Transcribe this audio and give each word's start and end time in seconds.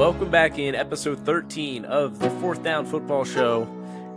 Welcome 0.00 0.30
back 0.30 0.58
in 0.58 0.74
episode 0.74 1.26
13 1.26 1.84
of 1.84 2.20
the 2.20 2.30
Fourth 2.30 2.62
Down 2.62 2.86
Football 2.86 3.26
Show. 3.26 3.68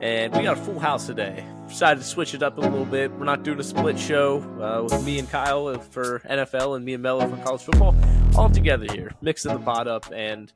And 0.02 0.34
we 0.34 0.44
got 0.44 0.58
a 0.58 0.62
full 0.62 0.80
house 0.80 1.08
today. 1.08 1.44
Decided 1.68 2.00
to 2.00 2.06
switch 2.06 2.34
it 2.34 2.42
up 2.42 2.58
a 2.58 2.62
little 2.62 2.86
bit. 2.86 3.12
We're 3.12 3.26
not 3.26 3.44
doing 3.44 3.60
a 3.60 3.66
split 3.66 4.00
show 4.00 4.40
uh, 4.62 4.84
with 4.84 5.04
me 5.04 5.20
and 5.20 5.30
Kyle 5.30 5.78
for 5.78 6.20
NFL 6.20 6.78
and 6.78 6.86
me 6.86 6.94
and 6.94 7.04
Mello 7.04 7.28
for 7.28 7.36
college 7.44 7.64
football. 7.64 7.94
All 8.38 8.50
together 8.50 8.86
here, 8.94 9.12
mixing 9.22 9.52
the 9.52 9.60
pot 9.60 9.90
up. 9.90 10.10
And 10.14 10.54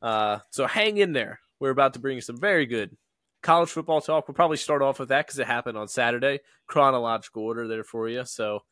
uh, 0.00 0.38
so 0.50 0.68
hang 0.68 0.98
in 0.98 1.12
there. 1.12 1.40
We're 1.58 1.70
about 1.70 1.94
to 1.94 1.98
bring 1.98 2.20
some 2.20 2.38
very 2.38 2.64
good 2.64 2.96
college 3.42 3.70
football 3.70 4.00
talk. 4.00 4.28
We'll 4.28 4.36
probably 4.36 4.58
start 4.58 4.80
off 4.80 5.00
with 5.00 5.08
that 5.08 5.26
because 5.26 5.40
it 5.40 5.48
happened 5.48 5.76
on 5.76 5.88
Saturday. 5.88 6.38
Chronological 6.68 7.42
order 7.42 7.66
there 7.66 7.82
for 7.82 8.08
you. 8.08 8.24
So 8.26 8.62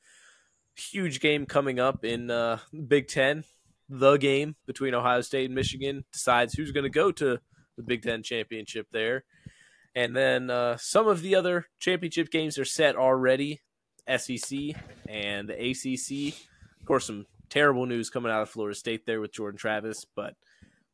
huge 0.76 1.18
game 1.18 1.46
coming 1.46 1.80
up 1.80 2.04
in 2.04 2.30
uh, 2.30 2.58
Big 2.86 3.08
Ten. 3.08 3.42
The 3.88 4.16
game 4.16 4.56
between 4.66 4.94
Ohio 4.94 5.20
State 5.20 5.46
and 5.46 5.54
Michigan 5.54 6.04
decides 6.12 6.54
who's 6.54 6.72
going 6.72 6.84
to 6.84 6.90
go 6.90 7.12
to 7.12 7.38
the 7.76 7.82
Big 7.82 8.02
Ten 8.02 8.22
championship 8.22 8.88
there. 8.92 9.24
And 9.94 10.14
then 10.14 10.50
uh, 10.50 10.76
some 10.78 11.08
of 11.08 11.22
the 11.22 11.34
other 11.34 11.66
championship 11.78 12.30
games 12.30 12.58
are 12.58 12.64
set 12.64 12.96
already 12.96 13.62
SEC 14.08 14.58
and 15.08 15.48
the 15.48 15.70
ACC. 15.70 16.34
Of 16.80 16.86
course, 16.86 17.06
some 17.06 17.26
terrible 17.48 17.86
news 17.86 18.10
coming 18.10 18.30
out 18.30 18.42
of 18.42 18.50
Florida 18.50 18.76
State 18.76 19.06
there 19.06 19.20
with 19.20 19.32
Jordan 19.32 19.58
Travis, 19.58 20.04
but 20.04 20.34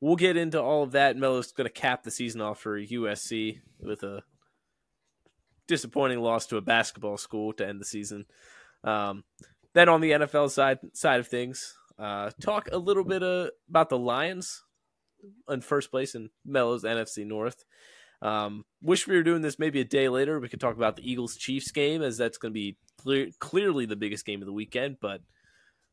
we'll 0.00 0.16
get 0.16 0.36
into 0.36 0.60
all 0.60 0.82
of 0.82 0.92
that. 0.92 1.16
Melo's 1.16 1.52
going 1.52 1.66
to 1.66 1.72
cap 1.72 2.02
the 2.02 2.10
season 2.10 2.40
off 2.40 2.60
for 2.60 2.78
USC 2.78 3.60
with 3.80 4.02
a 4.02 4.22
disappointing 5.66 6.20
loss 6.20 6.46
to 6.46 6.56
a 6.56 6.62
basketball 6.62 7.16
school 7.16 7.52
to 7.54 7.66
end 7.66 7.80
the 7.80 7.84
season. 7.84 8.26
Um, 8.84 9.24
then 9.74 9.88
on 9.88 10.00
the 10.00 10.10
NFL 10.10 10.50
side 10.50 10.78
side 10.92 11.20
of 11.20 11.28
things, 11.28 11.74
uh, 12.02 12.30
talk 12.40 12.68
a 12.72 12.78
little 12.78 13.04
bit 13.04 13.22
uh, 13.22 13.48
about 13.68 13.88
the 13.88 13.98
Lions 13.98 14.64
in 15.48 15.60
first 15.60 15.90
place 15.92 16.16
in 16.16 16.30
Melo's 16.44 16.82
NFC 16.82 17.24
North. 17.24 17.64
Um, 18.20 18.64
wish 18.82 19.06
we 19.06 19.16
were 19.16 19.22
doing 19.22 19.42
this 19.42 19.58
maybe 19.58 19.80
a 19.80 19.84
day 19.84 20.08
later. 20.08 20.40
We 20.40 20.48
could 20.48 20.60
talk 20.60 20.76
about 20.76 20.96
the 20.96 21.08
Eagles 21.08 21.36
Chiefs 21.36 21.70
game, 21.70 22.02
as 22.02 22.16
that's 22.16 22.38
going 22.38 22.52
to 22.52 22.54
be 22.54 22.76
clear, 22.98 23.28
clearly 23.38 23.86
the 23.86 23.96
biggest 23.96 24.26
game 24.26 24.42
of 24.42 24.46
the 24.46 24.52
weekend. 24.52 24.96
But 25.00 25.20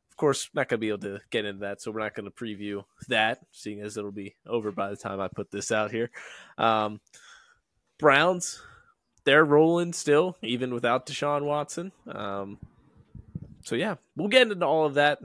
of 0.09 0.17
course, 0.17 0.49
not 0.53 0.67
going 0.67 0.80
to 0.80 0.81
be 0.81 0.89
able 0.89 0.99
to 0.99 1.21
get 1.30 1.45
into 1.45 1.61
that, 1.61 1.81
so 1.81 1.91
we're 1.91 2.02
not 2.02 2.15
going 2.15 2.25
to 2.25 2.31
preview 2.31 2.83
that, 3.07 3.39
seeing 3.52 3.81
as 3.81 3.95
it'll 3.95 4.11
be 4.11 4.35
over 4.47 4.71
by 4.71 4.89
the 4.89 4.97
time 4.97 5.19
I 5.19 5.27
put 5.27 5.52
this 5.52 5.71
out 5.71 5.91
here. 5.91 6.09
Um, 6.57 7.02
Browns, 7.99 8.61
they're 9.25 9.45
rolling 9.45 9.93
still, 9.93 10.37
even 10.41 10.73
without 10.73 11.05
Deshaun 11.05 11.43
Watson. 11.43 11.91
Um, 12.07 12.57
so 13.63 13.75
yeah, 13.75 13.95
we'll 14.15 14.30
get 14.30 14.52
into 14.52 14.65
all 14.65 14.85
of 14.85 14.95
that. 14.95 15.19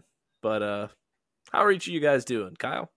But 0.45 0.63
uh, 0.63 0.89
how 1.53 1.65
are 1.65 1.73
each 1.73 1.89
of 1.89 1.95
you 1.95 2.01
guys 2.01 2.27
doing, 2.27 2.55
Kyle? 2.59 2.91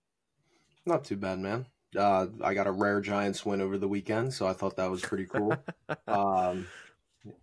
Not 0.85 1.05
too 1.05 1.15
bad, 1.15 1.39
man. 1.39 1.65
Uh, 1.97 2.27
I 2.43 2.53
got 2.53 2.67
a 2.67 2.71
rare 2.71 2.99
Giants 2.99 3.45
win 3.45 3.61
over 3.61 3.77
the 3.77 3.87
weekend, 3.87 4.33
so 4.33 4.45
I 4.45 4.51
thought 4.51 4.75
that 4.75 4.91
was 4.91 5.01
pretty 5.01 5.27
cool. 5.27 5.55
um, 6.09 6.67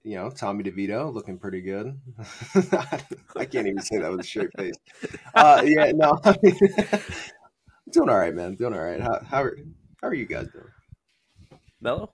you 0.02 0.16
know, 0.16 0.28
Tommy 0.28 0.62
DeVito 0.62 1.10
looking 1.10 1.38
pretty 1.38 1.62
good. 1.62 1.98
I 3.34 3.46
can't 3.46 3.66
even 3.66 3.80
say 3.80 3.96
that 3.96 4.10
with 4.10 4.20
a 4.20 4.24
straight 4.24 4.50
face. 4.58 4.74
Uh, 5.34 5.62
yeah, 5.64 5.90
no, 5.92 6.20
I 6.22 6.36
mean, 6.42 6.54
doing 7.90 8.10
all 8.10 8.18
right, 8.18 8.34
man. 8.34 8.56
Doing 8.56 8.74
all 8.74 8.84
right. 8.84 9.00
How 9.00 9.20
how 9.26 9.42
are, 9.42 9.56
how 10.02 10.08
are 10.08 10.14
you 10.14 10.26
guys 10.26 10.48
doing? 10.48 11.58
Mello? 11.80 12.12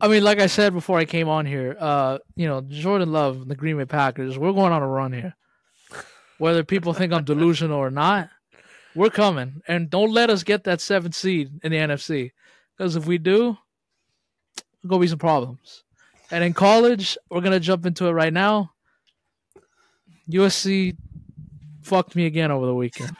I 0.00 0.08
mean, 0.08 0.24
like 0.24 0.40
I 0.40 0.48
said 0.48 0.72
before 0.72 0.98
I 0.98 1.04
came 1.04 1.28
on 1.28 1.46
here, 1.46 1.76
uh, 1.78 2.18
you 2.34 2.48
know, 2.48 2.62
Jordan 2.62 3.12
Love, 3.12 3.46
the 3.46 3.54
Green 3.54 3.76
Bay 3.78 3.84
Packers, 3.84 4.36
we're 4.36 4.52
going 4.52 4.72
on 4.72 4.82
a 4.82 4.88
run 4.88 5.12
here. 5.12 5.36
Whether 6.38 6.64
people 6.64 6.92
think 6.92 7.12
I'm 7.12 7.24
delusional 7.24 7.78
or 7.78 7.90
not, 7.90 8.30
we're 8.94 9.10
coming, 9.10 9.62
and 9.68 9.88
don't 9.88 10.12
let 10.12 10.28
us 10.28 10.42
get 10.42 10.64
that 10.64 10.80
seventh 10.80 11.14
seed 11.14 11.60
in 11.62 11.72
the 11.72 11.78
NFC, 11.78 12.32
because 12.76 12.96
if 12.96 13.06
we 13.06 13.18
do, 13.18 13.56
there's 14.56 14.88
gonna 14.90 15.00
be 15.00 15.06
some 15.06 15.18
problems. 15.18 15.84
And 16.30 16.42
in 16.42 16.52
college, 16.52 17.16
we're 17.30 17.40
gonna 17.40 17.60
jump 17.60 17.86
into 17.86 18.06
it 18.06 18.12
right 18.12 18.32
now. 18.32 18.72
USC 20.28 20.96
fucked 21.82 22.16
me 22.16 22.26
again 22.26 22.50
over 22.50 22.66
the 22.66 22.74
weekend. 22.74 23.16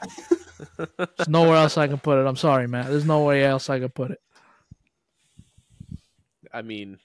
There's 0.76 1.28
nowhere 1.28 1.56
else 1.56 1.76
I 1.76 1.88
can 1.88 1.98
put 1.98 2.19
it. 2.19 2.26
I'm 2.26 2.37
sorry, 2.37 2.66
man. 2.66 2.91
There's 2.91 3.04
no 3.04 3.25
way 3.25 3.44
else 3.44 3.70
I 3.70 3.78
can 3.78 3.88
put 3.88 4.10
it. 4.10 4.20
I 6.53 6.62
mean, 6.62 6.98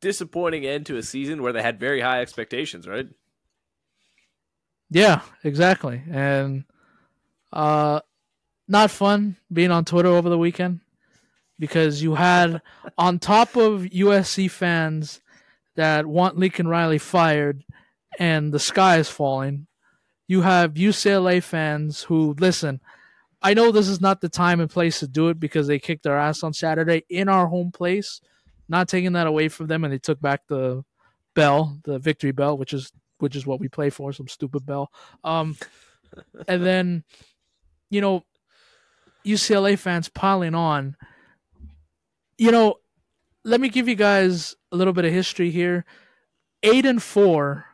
disappointing 0.00 0.66
end 0.66 0.86
to 0.86 0.96
a 0.96 1.02
season 1.02 1.42
where 1.42 1.52
they 1.52 1.62
had 1.62 1.80
very 1.80 2.00
high 2.00 2.20
expectations, 2.20 2.86
right? 2.86 3.08
Yeah, 4.92 5.22
exactly. 5.42 6.02
And 6.10 6.64
uh, 7.50 8.00
not 8.68 8.90
fun 8.90 9.36
being 9.50 9.70
on 9.70 9.86
Twitter 9.86 10.08
over 10.08 10.28
the 10.28 10.38
weekend 10.38 10.80
because 11.58 12.02
you 12.02 12.14
had 12.14 12.60
on 12.98 13.18
top 13.18 13.56
of 13.56 13.82
USC 13.82 14.50
fans 14.50 15.20
that 15.76 16.04
want 16.06 16.36
Lincoln 16.36 16.68
Riley 16.68 16.98
fired 16.98 17.64
and 18.18 18.52
the 18.52 18.58
sky 18.58 18.98
is 18.98 19.08
falling. 19.08 19.66
You 20.28 20.42
have 20.42 20.74
UCLA 20.74 21.42
fans 21.42 22.02
who 22.02 22.34
listen. 22.38 22.80
I 23.40 23.54
know 23.54 23.72
this 23.72 23.88
is 23.88 24.00
not 24.00 24.20
the 24.20 24.28
time 24.28 24.60
and 24.60 24.70
place 24.70 25.00
to 25.00 25.08
do 25.08 25.30
it 25.30 25.40
because 25.40 25.66
they 25.66 25.78
kicked 25.78 26.06
our 26.06 26.18
ass 26.18 26.42
on 26.42 26.52
Saturday 26.52 27.04
in 27.08 27.30
our 27.30 27.46
home 27.46 27.72
place. 27.72 28.20
Not 28.68 28.88
taking 28.88 29.12
that 29.12 29.26
away 29.26 29.48
from 29.48 29.66
them, 29.66 29.84
and 29.84 29.92
they 29.92 29.98
took 29.98 30.20
back 30.20 30.42
the 30.46 30.84
bell, 31.34 31.78
the 31.84 31.98
victory 31.98 32.32
bell, 32.32 32.56
which 32.56 32.72
is 32.72 32.92
which 33.22 33.36
is 33.36 33.46
what 33.46 33.60
we 33.60 33.68
play 33.68 33.88
for, 33.88 34.12
some 34.12 34.28
stupid 34.28 34.66
bell. 34.66 34.90
Um, 35.22 35.56
and 36.48 36.66
then 36.66 37.04
you 37.92 38.00
know, 38.00 38.24
UCLA 39.24 39.78
fans 39.78 40.08
piling 40.08 40.54
on. 40.54 40.96
You 42.38 42.50
know, 42.50 42.76
let 43.44 43.60
me 43.60 43.68
give 43.68 43.86
you 43.86 43.94
guys 43.94 44.56
a 44.72 44.76
little 44.76 44.94
bit 44.94 45.04
of 45.04 45.12
history 45.12 45.50
here. 45.50 45.84
Eight 46.62 46.86
and 46.86 47.02
four 47.02 47.66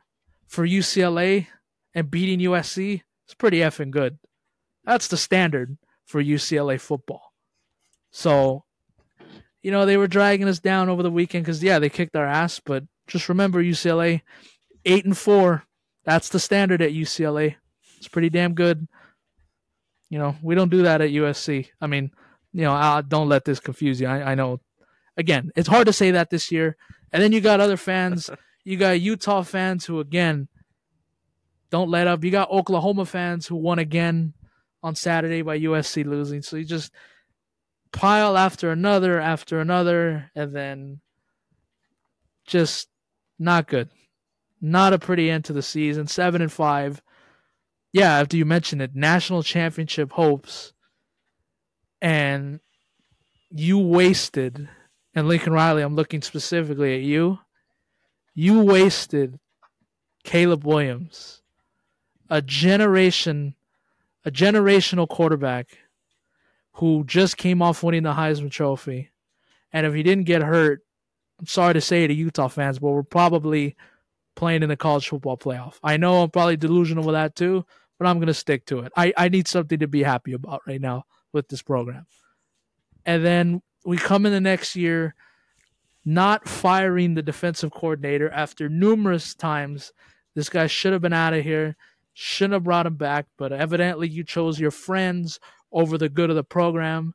for 0.48 0.66
UCLA 0.66 1.46
and 1.94 2.10
beating 2.10 2.40
USC 2.40 3.02
is 3.28 3.34
pretty 3.34 3.58
effing 3.58 3.90
good. 3.90 4.18
That's 4.84 5.06
the 5.06 5.16
standard 5.16 5.78
for 6.04 6.22
UCLA 6.22 6.80
football. 6.80 7.32
So, 8.10 8.64
you 9.62 9.70
know, 9.70 9.86
they 9.86 9.96
were 9.96 10.08
dragging 10.08 10.48
us 10.48 10.58
down 10.58 10.88
over 10.88 11.04
the 11.04 11.10
weekend 11.10 11.44
because 11.44 11.62
yeah, 11.62 11.78
they 11.78 11.90
kicked 11.90 12.16
our 12.16 12.26
ass. 12.26 12.60
But 12.60 12.84
just 13.06 13.28
remember, 13.28 13.62
UCLA 13.62 14.22
eight 14.88 15.04
and 15.04 15.16
four. 15.16 15.64
That's 16.04 16.28
the 16.28 16.40
standard 16.40 16.82
at 16.82 16.92
UCLA. 16.92 17.56
It's 17.98 18.08
pretty 18.08 18.30
damn 18.30 18.54
good. 18.54 18.88
You 20.10 20.18
know, 20.18 20.36
we 20.42 20.54
don't 20.54 20.70
do 20.70 20.82
that 20.82 21.00
at 21.00 21.10
USC. 21.10 21.68
I 21.80 21.86
mean, 21.86 22.10
you 22.52 22.62
know, 22.62 22.74
uh, 22.74 23.02
don't 23.02 23.28
let 23.28 23.44
this 23.44 23.60
confuse 23.60 24.00
you. 24.00 24.06
I, 24.06 24.32
I 24.32 24.34
know. 24.34 24.60
Again, 25.16 25.50
it's 25.54 25.68
hard 25.68 25.86
to 25.86 25.92
say 25.92 26.12
that 26.12 26.30
this 26.30 26.50
year. 26.50 26.76
And 27.12 27.22
then 27.22 27.32
you 27.32 27.40
got 27.40 27.60
other 27.60 27.76
fans. 27.76 28.30
you 28.64 28.76
got 28.76 29.00
Utah 29.00 29.42
fans 29.42 29.84
who, 29.84 30.00
again, 30.00 30.48
don't 31.70 31.90
let 31.90 32.06
up. 32.06 32.24
You 32.24 32.30
got 32.30 32.50
Oklahoma 32.50 33.04
fans 33.04 33.46
who 33.46 33.56
won 33.56 33.78
again 33.78 34.32
on 34.82 34.94
Saturday 34.94 35.42
by 35.42 35.58
USC 35.58 36.06
losing. 36.06 36.40
So 36.40 36.56
you 36.56 36.64
just 36.64 36.92
pile 37.92 38.36
after 38.36 38.70
another 38.70 39.20
after 39.20 39.60
another, 39.60 40.30
and 40.34 40.54
then 40.54 41.00
just 42.46 42.88
not 43.38 43.66
good. 43.66 43.90
Not 44.60 44.92
a 44.92 44.98
pretty 44.98 45.30
end 45.30 45.44
to 45.46 45.52
the 45.52 45.62
season. 45.62 46.06
Seven 46.06 46.42
and 46.42 46.52
five 46.52 47.02
yeah, 47.92 48.18
after 48.18 48.36
you 48.36 48.44
mentioned 48.44 48.82
it, 48.82 48.94
national 48.94 49.42
championship 49.42 50.12
hopes, 50.12 50.72
and 52.02 52.60
you 53.50 53.78
wasted, 53.78 54.68
and 55.14 55.26
Lincoln 55.26 55.52
Riley, 55.52 55.82
I'm 55.82 55.96
looking 55.96 56.22
specifically 56.22 56.94
at 56.94 57.02
you. 57.02 57.38
You 58.34 58.60
wasted 58.60 59.40
Caleb 60.22 60.64
Williams, 60.64 61.42
a 62.28 62.42
generation, 62.42 63.54
a 64.24 64.30
generational 64.30 65.08
quarterback 65.08 65.78
who 66.74 67.04
just 67.04 67.36
came 67.36 67.62
off 67.62 67.82
winning 67.82 68.02
the 68.02 68.12
Heisman 68.12 68.50
Trophy. 68.50 69.10
And 69.72 69.86
if 69.86 69.94
he 69.94 70.02
didn't 70.02 70.24
get 70.24 70.42
hurt, 70.42 70.82
I'm 71.40 71.46
sorry 71.46 71.74
to 71.74 71.80
say 71.80 72.06
to 72.06 72.14
Utah 72.14 72.48
fans, 72.48 72.78
but 72.78 72.90
we're 72.90 73.02
probably 73.02 73.76
playing 74.38 74.62
in 74.62 74.68
the 74.68 74.76
college 74.76 75.08
football 75.08 75.36
playoff. 75.36 75.74
I 75.82 75.96
know 75.96 76.22
I'm 76.22 76.30
probably 76.30 76.56
delusional 76.56 77.02
with 77.02 77.14
that 77.14 77.34
too, 77.34 77.66
but 77.98 78.06
I'm 78.06 78.18
going 78.18 78.28
to 78.28 78.34
stick 78.34 78.64
to 78.66 78.80
it. 78.80 78.92
I, 78.96 79.12
I 79.16 79.28
need 79.28 79.48
something 79.48 79.80
to 79.80 79.88
be 79.88 80.04
happy 80.04 80.32
about 80.32 80.62
right 80.64 80.80
now 80.80 81.06
with 81.32 81.48
this 81.48 81.60
program. 81.60 82.06
And 83.04 83.24
then 83.24 83.62
we 83.84 83.96
come 83.96 84.26
in 84.26 84.32
the 84.32 84.40
next 84.40 84.76
year 84.76 85.16
not 86.04 86.48
firing 86.48 87.14
the 87.14 87.22
defensive 87.22 87.72
coordinator 87.72 88.30
after 88.30 88.68
numerous 88.68 89.34
times. 89.34 89.92
This 90.36 90.48
guy 90.48 90.68
should 90.68 90.92
have 90.92 91.02
been 91.02 91.12
out 91.12 91.34
of 91.34 91.42
here, 91.42 91.76
shouldn't 92.14 92.54
have 92.54 92.64
brought 92.64 92.86
him 92.86 92.94
back, 92.94 93.26
but 93.36 93.52
evidently 93.52 94.08
you 94.08 94.22
chose 94.22 94.60
your 94.60 94.70
friends 94.70 95.40
over 95.72 95.98
the 95.98 96.08
good 96.08 96.30
of 96.30 96.36
the 96.36 96.44
program 96.44 97.12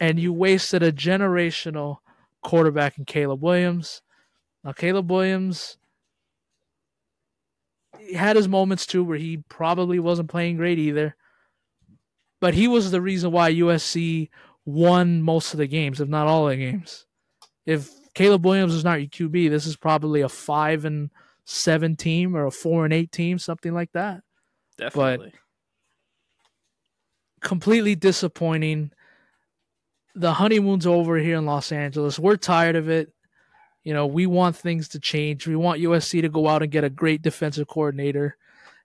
and 0.00 0.18
you 0.18 0.32
wasted 0.32 0.82
a 0.82 0.92
generational 0.92 1.98
quarterback 2.42 2.96
in 2.96 3.04
Caleb 3.04 3.42
Williams. 3.42 4.00
Now, 4.64 4.72
Caleb 4.72 5.10
Williams 5.10 5.77
had 8.14 8.36
his 8.36 8.48
moments 8.48 8.86
too 8.86 9.04
where 9.04 9.18
he 9.18 9.38
probably 9.48 9.98
wasn't 9.98 10.30
playing 10.30 10.56
great 10.56 10.78
either. 10.78 11.16
but 12.40 12.54
he 12.54 12.68
was 12.68 12.90
the 12.90 13.00
reason 13.00 13.32
why 13.32 13.52
USC 13.52 14.28
won 14.64 15.22
most 15.22 15.54
of 15.54 15.58
the 15.58 15.66
games, 15.66 16.00
if 16.00 16.08
not 16.08 16.26
all 16.28 16.46
the 16.46 16.56
games. 16.56 17.06
If 17.66 17.90
Caleb 18.14 18.44
Williams 18.44 18.74
is 18.74 18.84
not 18.84 19.00
your 19.00 19.08
QB, 19.08 19.50
this 19.50 19.66
is 19.66 19.76
probably 19.76 20.20
a 20.20 20.28
five 20.28 20.84
and 20.84 21.10
seven 21.44 21.96
team 21.96 22.36
or 22.36 22.46
a 22.46 22.50
four 22.50 22.84
and 22.84 22.94
eight 22.94 23.10
team, 23.10 23.38
something 23.38 23.72
like 23.72 23.92
that. 23.92 24.22
Definitely. 24.76 25.32
But 27.40 27.48
completely 27.48 27.94
disappointing. 27.94 28.92
The 30.14 30.34
honeymoon's 30.34 30.86
over 30.86 31.16
here 31.18 31.36
in 31.36 31.46
Los 31.46 31.72
Angeles. 31.72 32.18
We're 32.18 32.36
tired 32.36 32.76
of 32.76 32.88
it. 32.88 33.12
You 33.88 33.94
know, 33.94 34.06
we 34.06 34.26
want 34.26 34.54
things 34.54 34.86
to 34.88 35.00
change. 35.00 35.46
We 35.46 35.56
want 35.56 35.80
USC 35.80 36.20
to 36.20 36.28
go 36.28 36.46
out 36.46 36.62
and 36.62 36.70
get 36.70 36.84
a 36.84 36.90
great 36.90 37.22
defensive 37.22 37.68
coordinator. 37.68 38.36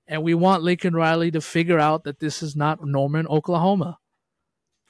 And 0.07 0.23
we 0.23 0.33
want 0.33 0.63
Lincoln 0.63 0.95
Riley 0.95 1.29
to 1.31 1.41
figure 1.41 1.77
out 1.77 2.05
that 2.05 2.21
this 2.21 2.41
is 2.41 2.55
not 2.55 2.85
Norman, 2.85 3.27
Oklahoma. 3.27 3.97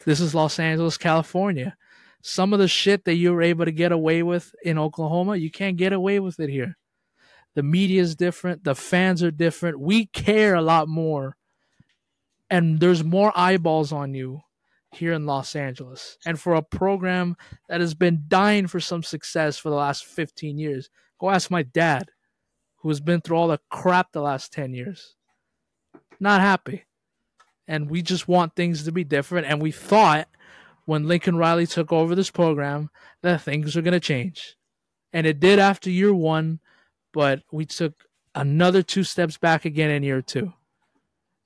This 0.05 0.19
is 0.19 0.35
Los 0.35 0.59
Angeles, 0.59 0.99
California. 0.99 1.75
Some 2.21 2.53
of 2.53 2.59
the 2.59 2.67
shit 2.67 3.05
that 3.05 3.15
you 3.15 3.33
were 3.33 3.41
able 3.41 3.65
to 3.65 3.71
get 3.71 3.91
away 3.91 4.21
with 4.21 4.53
in 4.63 4.77
Oklahoma, 4.77 5.35
you 5.35 5.49
can't 5.49 5.77
get 5.77 5.93
away 5.93 6.19
with 6.19 6.39
it 6.39 6.51
here. 6.51 6.77
The 7.55 7.63
media 7.63 7.99
is 7.99 8.15
different. 8.15 8.65
The 8.65 8.75
fans 8.75 9.23
are 9.23 9.31
different. 9.31 9.79
We 9.79 10.05
care 10.05 10.53
a 10.53 10.61
lot 10.61 10.87
more. 10.87 11.37
And 12.51 12.79
there's 12.79 13.03
more 13.03 13.33
eyeballs 13.35 13.91
on 13.91 14.13
you 14.13 14.41
here 14.93 15.13
in 15.13 15.25
Los 15.25 15.55
Angeles. 15.55 16.17
And 16.25 16.39
for 16.39 16.53
a 16.53 16.61
program 16.61 17.35
that 17.69 17.81
has 17.81 17.93
been 17.93 18.23
dying 18.27 18.67
for 18.67 18.79
some 18.79 19.03
success 19.03 19.57
for 19.57 19.69
the 19.69 19.75
last 19.75 20.05
15 20.05 20.57
years, 20.57 20.89
go 21.19 21.29
ask 21.29 21.49
my 21.49 21.63
dad, 21.63 22.09
who 22.77 22.89
has 22.89 22.99
been 22.99 23.21
through 23.21 23.37
all 23.37 23.47
the 23.47 23.59
crap 23.69 24.11
the 24.11 24.21
last 24.21 24.51
10 24.53 24.73
years. 24.73 25.15
Not 26.19 26.41
happy. 26.41 26.85
And 27.67 27.89
we 27.89 28.01
just 28.01 28.27
want 28.27 28.55
things 28.55 28.83
to 28.83 28.91
be 28.91 29.03
different. 29.03 29.47
And 29.47 29.61
we 29.61 29.71
thought 29.71 30.27
when 30.85 31.07
Lincoln 31.07 31.37
Riley 31.37 31.65
took 31.65 31.93
over 31.93 32.13
this 32.13 32.29
program 32.29 32.89
that 33.21 33.41
things 33.41 33.75
were 33.75 33.81
going 33.81 33.93
to 33.93 33.99
change. 33.99 34.57
And 35.13 35.25
it 35.25 35.39
did 35.39 35.59
after 35.59 35.89
year 35.89 36.13
one 36.13 36.59
but 37.13 37.43
we 37.51 37.65
took 37.65 37.93
another 38.35 38.81
two 38.81 39.03
steps 39.03 39.37
back 39.37 39.63
again 39.63 39.91
in 39.91 40.03
year 40.03 40.21
two. 40.21 40.51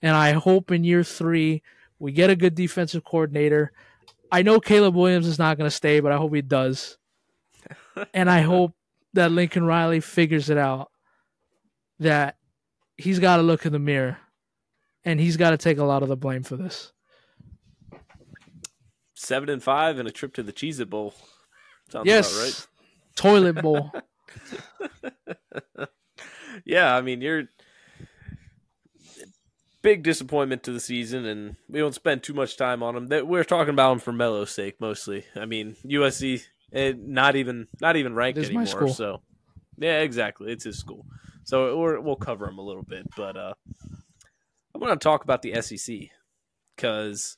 And 0.01 0.15
I 0.15 0.31
hope 0.31 0.71
in 0.71 0.83
year 0.83 1.03
three 1.03 1.61
we 1.99 2.11
get 2.11 2.29
a 2.29 2.35
good 2.35 2.55
defensive 2.55 3.03
coordinator. 3.03 3.71
I 4.31 4.41
know 4.41 4.59
Caleb 4.59 4.95
Williams 4.95 5.27
is 5.27 5.39
not 5.39 5.57
going 5.57 5.69
to 5.69 5.75
stay, 5.75 5.99
but 5.99 6.11
I 6.11 6.17
hope 6.17 6.33
he 6.33 6.41
does. 6.41 6.97
and 8.13 8.29
I 8.29 8.41
hope 8.41 8.75
that 9.13 9.31
Lincoln 9.31 9.65
Riley 9.65 9.99
figures 9.99 10.49
it 10.49 10.57
out 10.57 10.91
that 11.99 12.35
he's 12.97 13.19
got 13.19 13.37
to 13.37 13.43
look 13.43 13.65
in 13.65 13.73
the 13.73 13.79
mirror 13.79 14.17
and 15.03 15.19
he's 15.19 15.37
got 15.37 15.51
to 15.51 15.57
take 15.57 15.77
a 15.77 15.83
lot 15.83 16.03
of 16.03 16.09
the 16.09 16.17
blame 16.17 16.43
for 16.43 16.57
this. 16.57 16.91
Seven 19.15 19.49
and 19.49 19.63
five 19.63 19.97
and 19.97 20.07
a 20.07 20.11
trip 20.11 20.33
to 20.35 20.43
the 20.43 20.53
Cheez 20.53 20.79
It 20.79 20.89
Bowl. 20.89 21.15
Sounds 21.89 22.05
yes. 22.05 22.37
right. 22.37 22.67
Toilet 23.15 23.61
bowl. 23.61 23.91
yeah, 26.65 26.95
I 26.95 27.01
mean, 27.01 27.21
you're 27.21 27.45
big 29.87 30.03
disappointment 30.03 30.63
to 30.63 30.73
the 30.73 30.81
season, 30.81 31.25
and 31.25 31.55
we 31.69 31.79
don't 31.79 31.95
spend 31.95 32.21
too 32.21 32.33
much 32.33 32.57
time 32.57 32.83
on 32.83 33.07
them. 33.07 33.27
We're 33.27 33.45
talking 33.45 33.73
about 33.73 33.91
them 33.91 33.99
for 33.99 34.11
Melo's 34.11 34.51
sake 34.51 34.81
mostly. 34.81 35.23
I 35.33 35.45
mean, 35.45 35.77
USC 35.85 36.43
eh, 36.73 36.91
not 36.97 37.37
even 37.37 37.67
not 37.79 37.95
even 37.95 38.13
ranked 38.13 38.37
anymore. 38.37 38.89
So 38.89 39.21
yeah, 39.77 40.01
exactly, 40.01 40.51
it's 40.51 40.65
his 40.65 40.77
school. 40.77 41.05
So 41.45 41.77
we 41.77 41.99
will 41.99 42.17
cover 42.17 42.49
him 42.49 42.57
a 42.57 42.63
little 42.63 42.83
bit, 42.83 43.07
but 43.15 43.37
uh, 43.37 43.53
I'm 44.75 44.81
going 44.81 44.91
to 44.91 44.97
talk 44.97 45.23
about 45.23 45.41
the 45.41 45.61
SEC 45.61 45.95
because 46.75 47.37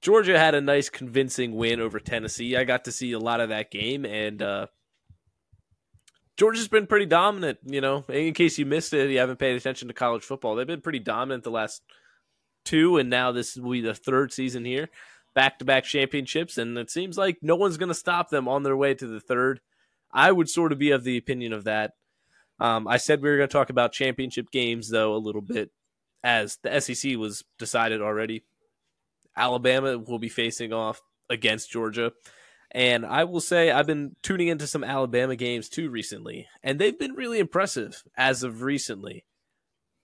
Georgia 0.00 0.38
had 0.38 0.54
a 0.54 0.60
nice 0.60 0.88
convincing 0.88 1.56
win 1.56 1.80
over 1.80 1.98
Tennessee. 1.98 2.56
I 2.56 2.62
got 2.62 2.84
to 2.84 2.92
see 2.92 3.10
a 3.10 3.18
lot 3.18 3.40
of 3.40 3.48
that 3.48 3.72
game, 3.72 4.04
and 4.04 4.40
uh, 4.40 4.66
Georgia's 6.38 6.68
been 6.68 6.86
pretty 6.86 7.06
dominant, 7.06 7.58
you 7.66 7.80
know. 7.80 8.04
In 8.08 8.32
case 8.32 8.58
you 8.58 8.64
missed 8.64 8.94
it, 8.94 9.10
you 9.10 9.18
haven't 9.18 9.40
paid 9.40 9.56
attention 9.56 9.88
to 9.88 9.94
college 9.94 10.22
football. 10.22 10.54
They've 10.54 10.64
been 10.66 10.80
pretty 10.80 11.00
dominant 11.00 11.42
the 11.42 11.50
last 11.50 11.82
two, 12.64 12.96
and 12.96 13.10
now 13.10 13.32
this 13.32 13.56
will 13.56 13.72
be 13.72 13.80
the 13.80 13.92
third 13.92 14.32
season 14.32 14.64
here, 14.64 14.88
back 15.34 15.58
to 15.58 15.64
back 15.64 15.82
championships, 15.82 16.56
and 16.56 16.78
it 16.78 16.92
seems 16.92 17.18
like 17.18 17.38
no 17.42 17.56
one's 17.56 17.76
going 17.76 17.88
to 17.88 17.94
stop 17.94 18.30
them 18.30 18.46
on 18.46 18.62
their 18.62 18.76
way 18.76 18.94
to 18.94 19.06
the 19.08 19.18
third. 19.18 19.60
I 20.12 20.30
would 20.30 20.48
sort 20.48 20.70
of 20.70 20.78
be 20.78 20.92
of 20.92 21.02
the 21.02 21.16
opinion 21.16 21.52
of 21.52 21.64
that. 21.64 21.94
Um, 22.60 22.86
I 22.86 22.98
said 22.98 23.20
we 23.20 23.30
were 23.30 23.36
going 23.36 23.48
to 23.48 23.52
talk 23.52 23.68
about 23.68 23.92
championship 23.92 24.52
games, 24.52 24.90
though, 24.90 25.16
a 25.16 25.18
little 25.18 25.42
bit, 25.42 25.72
as 26.22 26.58
the 26.62 26.80
SEC 26.80 27.16
was 27.16 27.42
decided 27.58 28.00
already. 28.00 28.44
Alabama 29.36 29.98
will 29.98 30.20
be 30.20 30.28
facing 30.28 30.72
off 30.72 31.02
against 31.28 31.70
Georgia. 31.70 32.12
And 32.70 33.06
I 33.06 33.24
will 33.24 33.40
say 33.40 33.70
I've 33.70 33.86
been 33.86 34.14
tuning 34.22 34.48
into 34.48 34.66
some 34.66 34.84
Alabama 34.84 35.36
games 35.36 35.68
too 35.68 35.88
recently, 35.88 36.46
and 36.62 36.78
they've 36.78 36.98
been 36.98 37.14
really 37.14 37.38
impressive 37.38 38.02
as 38.16 38.42
of 38.42 38.62
recently. 38.62 39.24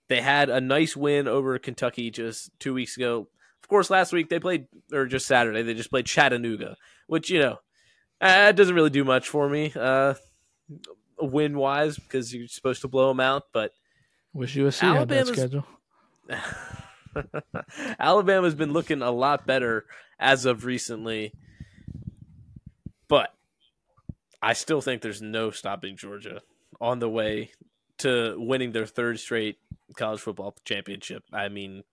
They 0.09 0.23
had 0.23 0.49
a 0.49 0.61
nice 0.61 0.97
win 0.97 1.29
over 1.29 1.59
Kentucky 1.59 2.11
just 2.11 2.51
two 2.59 2.75
weeks 2.75 2.97
ago. 2.97 3.29
Of 3.63 3.69
course, 3.69 3.91
last 3.91 4.13
week 4.13 4.29
they 4.29 4.39
played, 4.39 4.67
or 4.93 5.07
just 5.07 5.27
Saturday, 5.27 5.63
they 5.63 5.75
just 5.75 5.91
played 5.91 6.07
Chattanooga, 6.07 6.77
which, 7.07 7.31
you 7.31 7.41
know, 7.41 7.59
uh, 8.21 8.53
doesn't 8.53 8.75
really 8.75 8.91
do 8.91 9.05
much 9.05 9.29
for 9.29 9.49
me 9.49 9.73
uh, 9.79 10.15
win 11.19 11.57
wise 11.57 11.99
because 11.99 12.35
you're 12.35 12.49
supposed 12.49 12.83
to 12.83 12.89
blow 12.89 13.09
them 13.09 13.21
out. 13.21 13.45
But 13.53 13.73
wish 14.33 14.57
USC 14.57 14.83
Alabama's, 14.83 15.29
had 15.29 15.51
that 15.51 15.63
schedule. 15.63 15.67
Alabama's 17.99 18.55
been 18.55 18.73
looking 18.73 19.03
a 19.03 19.11
lot 19.11 19.47
better 19.47 19.85
as 20.19 20.47
of 20.47 20.65
recently. 20.65 21.33
But 23.09 23.35
I 24.43 24.53
still 24.53 24.81
think 24.81 25.03
there's 25.03 25.23
no 25.23 25.51
stopping 25.51 25.97
Georgia 25.97 26.43
on 26.81 26.99
the 26.99 27.09
way 27.09 27.51
to 27.99 28.37
winning 28.39 28.73
their 28.73 28.87
third 28.87 29.19
straight 29.21 29.59
college 29.97 30.21
football 30.21 30.57
championship. 30.65 31.25
I 31.33 31.49
mean, 31.49 31.85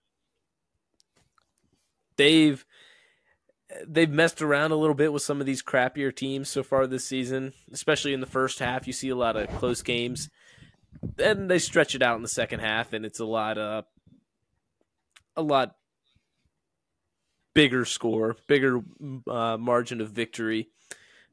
they've 2.16 2.64
they've 3.86 4.10
messed 4.10 4.42
around 4.42 4.72
a 4.72 4.76
little 4.76 4.94
bit 4.94 5.12
with 5.12 5.22
some 5.22 5.40
of 5.40 5.46
these 5.46 5.62
crappier 5.62 6.14
teams 6.14 6.48
so 6.48 6.62
far 6.62 6.86
this 6.86 7.06
season, 7.06 7.52
especially 7.72 8.12
in 8.12 8.20
the 8.20 8.26
first 8.26 8.58
half. 8.58 8.86
You 8.86 8.92
see 8.92 9.08
a 9.08 9.16
lot 9.16 9.36
of 9.36 9.48
close 9.58 9.82
games. 9.82 10.28
Then 11.02 11.48
they 11.48 11.58
stretch 11.58 11.94
it 11.94 12.02
out 12.02 12.16
in 12.16 12.22
the 12.22 12.28
second 12.28 12.60
half, 12.60 12.92
and 12.92 13.04
it's 13.04 13.20
a 13.20 13.24
lot 13.24 13.58
uh, 13.58 13.82
a 15.36 15.42
lot 15.42 15.76
bigger 17.54 17.84
score, 17.84 18.36
bigger 18.46 18.80
uh, 19.28 19.56
margin 19.58 20.00
of 20.00 20.10
victory. 20.10 20.68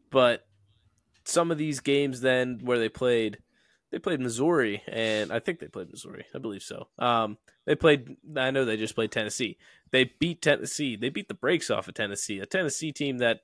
But 0.10 0.46
some 1.24 1.52
of 1.52 1.58
these 1.58 1.80
games 1.80 2.22
then 2.22 2.60
where 2.64 2.80
they 2.80 2.90
played, 2.90 3.40
they 3.92 4.00
played 4.00 4.20
Missouri, 4.20 4.84
and 4.88 5.32
I 5.32 5.40
think 5.40 5.60
they 5.60 5.68
played 5.68 5.90
Missouri. 5.90 6.26
I 6.34 6.40
believe 6.40 6.64
so. 6.64 6.88
Um, 6.98 7.38
they 7.66 7.76
played. 7.76 8.18
I 8.36 8.52
know 8.52 8.66
they 8.66 8.78
just 8.78 8.96
played 8.96 9.12
Tennessee. 9.12 9.58
They 9.92 10.12
beat 10.20 10.42
Tennessee. 10.42 10.96
They 10.96 11.10
beat 11.10 11.28
the 11.28 11.34
brakes 11.34 11.70
off 11.70 11.88
of 11.88 11.94
Tennessee, 11.94 12.40
a 12.40 12.46
Tennessee 12.46 12.92
team 12.92 13.20
that 13.20 13.42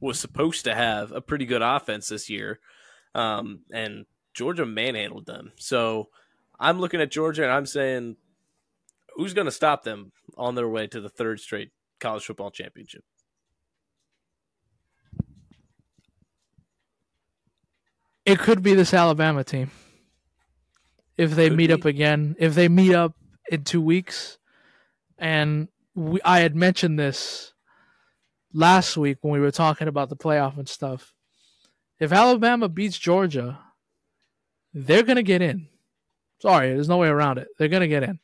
was 0.00 0.18
supposed 0.18 0.64
to 0.64 0.74
have 0.74 1.12
a 1.12 1.20
pretty 1.20 1.46
good 1.46 1.62
offense 1.62 2.08
this 2.08 2.30
year, 2.30 2.60
um, 3.14 3.60
and 3.72 4.06
Georgia 4.34 4.66
manhandled 4.66 5.26
them. 5.26 5.52
So 5.56 6.08
I'm 6.58 6.78
looking 6.78 7.00
at 7.00 7.10
Georgia 7.10 7.42
and 7.42 7.52
I'm 7.52 7.66
saying, 7.66 8.16
who's 9.14 9.34
going 9.34 9.46
to 9.46 9.52
stop 9.52 9.82
them 9.82 10.12
on 10.36 10.54
their 10.54 10.68
way 10.68 10.86
to 10.88 11.00
the 11.00 11.08
third 11.08 11.40
straight 11.40 11.70
college 11.98 12.24
football 12.24 12.50
championship? 12.50 13.04
It 18.30 18.38
could 18.38 18.62
be 18.62 18.74
this 18.74 18.94
Alabama 18.94 19.42
team. 19.44 19.70
If 21.16 21.32
they 21.32 21.48
could 21.48 21.58
meet 21.58 21.66
be. 21.66 21.72
up 21.72 21.84
again, 21.84 22.36
if 22.38 22.54
they 22.54 22.68
meet 22.68 22.94
up 22.94 23.14
in 23.50 23.64
two 23.64 23.82
weeks, 23.82 24.38
and 25.18 25.68
we, 25.94 26.20
I 26.24 26.40
had 26.40 26.54
mentioned 26.54 26.98
this 26.98 27.52
last 28.54 28.96
week 28.96 29.18
when 29.20 29.32
we 29.32 29.40
were 29.40 29.50
talking 29.50 29.88
about 29.88 30.08
the 30.08 30.16
playoff 30.16 30.56
and 30.58 30.68
stuff. 30.68 31.12
If 31.98 32.12
Alabama 32.12 32.68
beats 32.68 32.98
Georgia, 32.98 33.58
they're 34.72 35.02
gonna 35.02 35.22
get 35.22 35.42
in. 35.42 35.68
Sorry, 36.38 36.72
there's 36.72 36.88
no 36.88 36.96
way 36.96 37.08
around 37.08 37.38
it. 37.38 37.48
They're 37.58 37.68
gonna 37.68 37.88
get 37.88 38.02
in, 38.02 38.18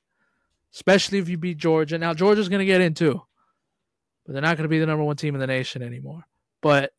especially 0.72 1.18
if 1.18 1.28
you 1.28 1.36
beat 1.36 1.58
Georgia. 1.58 1.98
Now 1.98 2.14
Georgia's 2.14 2.48
gonna 2.48 2.64
get 2.64 2.80
in 2.80 2.94
too, 2.94 3.20
but 4.24 4.32
they're 4.32 4.42
not 4.42 4.56
gonna 4.56 4.68
be 4.68 4.78
the 4.78 4.86
number 4.86 5.04
one 5.04 5.16
team 5.16 5.34
in 5.34 5.40
the 5.40 5.46
nation 5.46 5.82
anymore. 5.82 6.24
But 6.62 6.92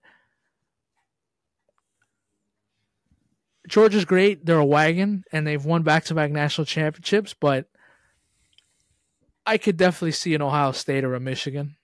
Georgia's 3.67 4.05
great. 4.05 4.45
They're 4.45 4.57
a 4.57 4.65
wagon, 4.65 5.23
and 5.31 5.45
they've 5.45 5.63
won 5.63 5.83
back-to-back 5.83 6.31
national 6.31 6.65
championships. 6.65 7.33
But 7.33 7.67
I 9.45 9.57
could 9.57 9.77
definitely 9.77 10.11
see 10.11 10.33
an 10.33 10.41
Ohio 10.41 10.71
State 10.71 11.03
or 11.03 11.13
a 11.15 11.19
Michigan 11.19 11.75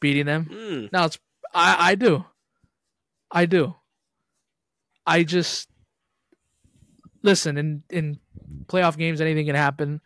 beating 0.00 0.26
them. 0.26 0.48
Mm. 0.50 0.92
Now 0.92 1.06
it's 1.06 1.18
I, 1.54 1.90
I 1.90 1.94
do, 1.94 2.24
I 3.30 3.46
do. 3.46 3.74
I 5.06 5.22
just 5.22 5.68
listen 7.22 7.56
in 7.56 7.82
in 7.90 8.18
playoff 8.66 8.96
games. 8.96 9.20
Anything 9.20 9.46
can 9.46 9.54
happen. 9.54 10.00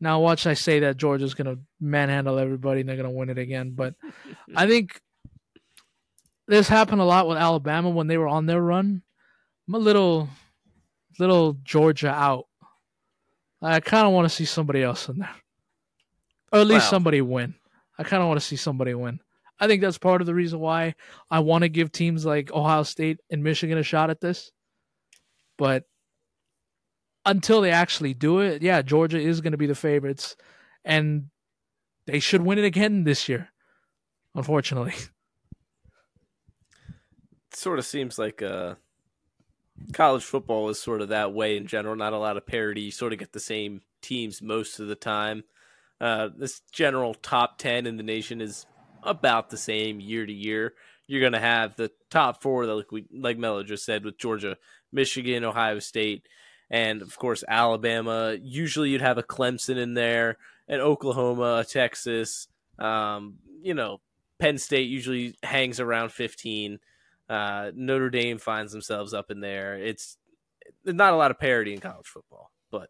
Now 0.00 0.20
watch 0.20 0.46
I 0.46 0.54
say 0.54 0.80
that 0.80 0.96
Georgia's 0.96 1.34
gonna 1.34 1.56
manhandle 1.80 2.38
everybody 2.38 2.80
and 2.80 2.88
they're 2.88 2.96
gonna 2.96 3.10
win 3.10 3.30
it 3.30 3.38
again. 3.38 3.72
But 3.74 3.94
I 4.56 4.66
think 4.66 5.00
this 6.46 6.68
happened 6.68 7.00
a 7.00 7.04
lot 7.04 7.28
with 7.28 7.38
Alabama 7.38 7.90
when 7.90 8.06
they 8.06 8.18
were 8.18 8.28
on 8.28 8.46
their 8.46 8.62
run. 8.62 9.02
I'm 9.68 9.74
a 9.74 9.78
little 9.78 10.28
little 11.18 11.54
Georgia 11.64 12.08
out. 12.10 12.46
I 13.62 13.80
kind 13.80 14.06
of 14.06 14.12
want 14.12 14.26
to 14.28 14.34
see 14.34 14.44
somebody 14.44 14.82
else 14.82 15.08
in 15.08 15.18
there, 15.18 15.34
or 16.52 16.60
at 16.60 16.66
least 16.66 16.82
Well- 16.84 16.90
somebody 16.90 17.20
win. 17.20 17.54
I 17.98 18.02
kind 18.04 18.22
of 18.22 18.28
want 18.28 18.38
to 18.38 18.46
see 18.46 18.56
somebody 18.56 18.92
win. 18.94 19.20
I 19.58 19.66
think 19.66 19.80
that's 19.80 19.96
part 19.96 20.20
of 20.20 20.26
the 20.26 20.34
reason 20.34 20.60
why 20.60 20.94
I 21.30 21.40
want 21.40 21.62
to 21.62 21.70
give 21.70 21.90
teams 21.90 22.26
like 22.26 22.52
Ohio 22.52 22.82
State 22.82 23.20
and 23.30 23.42
Michigan 23.42 23.78
a 23.78 23.82
shot 23.82 24.10
at 24.10 24.20
this. 24.20 24.52
But 25.56 25.84
until 27.24 27.62
they 27.62 27.70
actually 27.70 28.12
do 28.12 28.40
it, 28.40 28.60
yeah, 28.60 28.82
Georgia 28.82 29.18
is 29.18 29.40
going 29.40 29.52
to 29.52 29.56
be 29.56 29.66
the 29.66 29.74
favorites, 29.74 30.36
and 30.84 31.30
they 32.06 32.20
should 32.20 32.42
win 32.42 32.58
it 32.58 32.66
again 32.66 33.04
this 33.04 33.30
year. 33.30 33.48
Unfortunately, 34.34 34.92
It 37.50 37.56
sort 37.56 37.78
of 37.78 37.86
seems 37.86 38.18
like 38.18 38.42
uh, 38.42 38.74
college 39.96 40.24
football 40.24 40.68
is 40.68 40.78
sort 40.78 41.00
of 41.00 41.08
that 41.08 41.32
way 41.32 41.56
in 41.56 41.66
general. 41.66 41.96
Not 41.96 42.12
a 42.12 42.18
lot 42.18 42.36
of 42.36 42.46
parity. 42.46 42.82
You 42.82 42.90
sort 42.90 43.14
of 43.14 43.18
get 43.18 43.32
the 43.32 43.40
same 43.40 43.80
teams 44.02 44.42
most 44.42 44.78
of 44.78 44.88
the 44.88 44.94
time. 44.94 45.42
Uh, 45.98 46.28
this 46.36 46.60
general 46.70 47.14
top 47.14 47.56
10 47.56 47.86
in 47.86 47.96
the 47.96 48.02
nation 48.02 48.42
is 48.42 48.66
about 49.02 49.48
the 49.48 49.56
same 49.56 49.98
year 49.98 50.26
to 50.26 50.32
year. 50.32 50.74
You're 51.06 51.22
going 51.22 51.32
to 51.32 51.40
have 51.40 51.76
the 51.76 51.90
top 52.10 52.42
four, 52.42 52.66
like 52.66 52.92
we 52.92 53.06
like 53.10 53.38
Mello 53.38 53.62
just 53.62 53.86
said, 53.86 54.04
with 54.04 54.18
Georgia, 54.18 54.58
Michigan, 54.92 55.44
Ohio 55.44 55.78
State, 55.78 56.26
and 56.68 57.00
of 57.00 57.16
course 57.16 57.42
Alabama. 57.48 58.36
Usually, 58.42 58.90
you'd 58.90 59.00
have 59.00 59.16
a 59.16 59.22
Clemson 59.22 59.76
in 59.76 59.94
there, 59.94 60.36
and 60.68 60.82
Oklahoma, 60.82 61.64
Texas. 61.66 62.48
Um, 62.78 63.36
you 63.62 63.72
know, 63.72 64.00
Penn 64.40 64.58
State 64.58 64.88
usually 64.88 65.36
hangs 65.44 65.78
around 65.78 66.10
15. 66.10 66.80
Uh, 67.28 67.70
Notre 67.74 68.10
Dame 68.10 68.38
finds 68.38 68.72
themselves 68.72 69.12
up 69.14 69.30
in 69.30 69.40
there. 69.40 69.74
It's 69.76 70.16
not 70.84 71.12
a 71.12 71.16
lot 71.16 71.30
of 71.30 71.38
parity 71.38 71.72
in 71.74 71.80
college 71.80 72.06
football, 72.06 72.50
but 72.70 72.88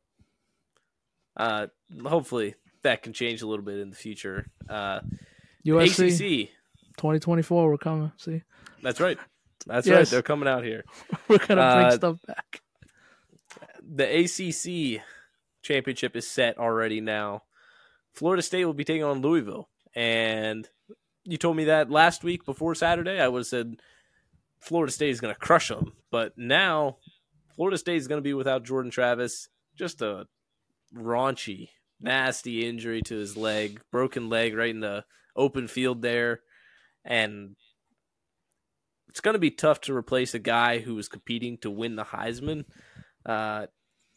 uh, 1.37 1.67
hopefully 2.05 2.55
that 2.83 3.03
can 3.03 3.13
change 3.13 3.43
a 3.43 3.47
little 3.47 3.65
bit 3.65 3.79
in 3.79 3.91
the 3.91 3.97
future. 3.97 4.47
Uh, 4.69 5.01
USC 5.67 6.09
ACC, 6.09 6.51
2024, 6.99 7.69
we're 7.71 7.77
coming. 7.79 8.13
See, 8.19 8.43
that's 8.83 9.01
right. 9.01 9.19
That's 9.67 9.89
right. 9.89 10.07
They're 10.07 10.23
coming 10.23 10.49
out 10.49 10.65
here. 10.65 10.85
we're 11.29 11.39
gonna 11.39 11.75
bring 11.75 11.87
Uh, 11.87 11.91
stuff 11.93 12.19
back. 12.27 12.61
The 13.83 14.25
ACC 14.25 15.03
championship 15.63 16.15
is 16.17 16.29
set 16.29 16.59
already 16.59 17.01
now. 17.01 17.43
Florida 18.15 18.43
State 18.43 18.65
will 18.65 18.75
be 18.75 18.85
taking 18.85 19.03
on 19.05 19.21
Louisville, 19.23 19.69
and 19.95 20.69
you 21.25 21.37
told 21.37 21.57
me 21.57 21.65
that 21.65 21.91
last 21.91 22.23
week 22.23 22.45
before 22.45 22.75
Saturday. 22.75 23.21
I 23.21 23.29
would 23.29 23.41
have 23.41 23.47
said 23.47 23.77
Florida 24.67 24.93
State 24.93 25.11
is 25.11 25.21
going 25.21 25.33
to 25.33 25.39
crush 25.39 25.69
them, 25.69 25.93
but 26.11 26.33
now 26.37 26.97
Florida 27.55 27.79
State 27.79 27.99
is 27.99 28.09
going 28.09 28.19
to 28.19 28.29
be 28.29 28.35
without 28.35 28.65
Jordan 28.65 28.91
Travis. 28.91 29.49
Just 29.79 30.03
a 30.03 30.27
raunchy, 30.93 31.69
nasty 32.01 32.69
injury 32.69 33.01
to 33.03 33.15
his 33.15 33.37
leg, 33.37 33.81
broken 33.93 34.29
leg 34.29 34.57
right 34.57 34.71
in 34.71 34.81
the 34.81 35.05
open 35.37 35.69
field 35.69 36.03
there, 36.03 36.41
and 37.05 37.55
it's 39.09 39.21
going 39.21 39.35
to 39.35 39.39
be 39.39 39.53
tough 39.53 39.81
to 39.83 39.97
replace 39.97 40.35
a 40.35 40.41
guy 40.41 40.81
who 40.81 40.97
was 40.97 41.09
competing 41.09 41.59
to 41.59 41.71
win 41.71 41.95
the 41.95 42.05
Heisman. 42.05 42.65
Uh, 43.25 43.67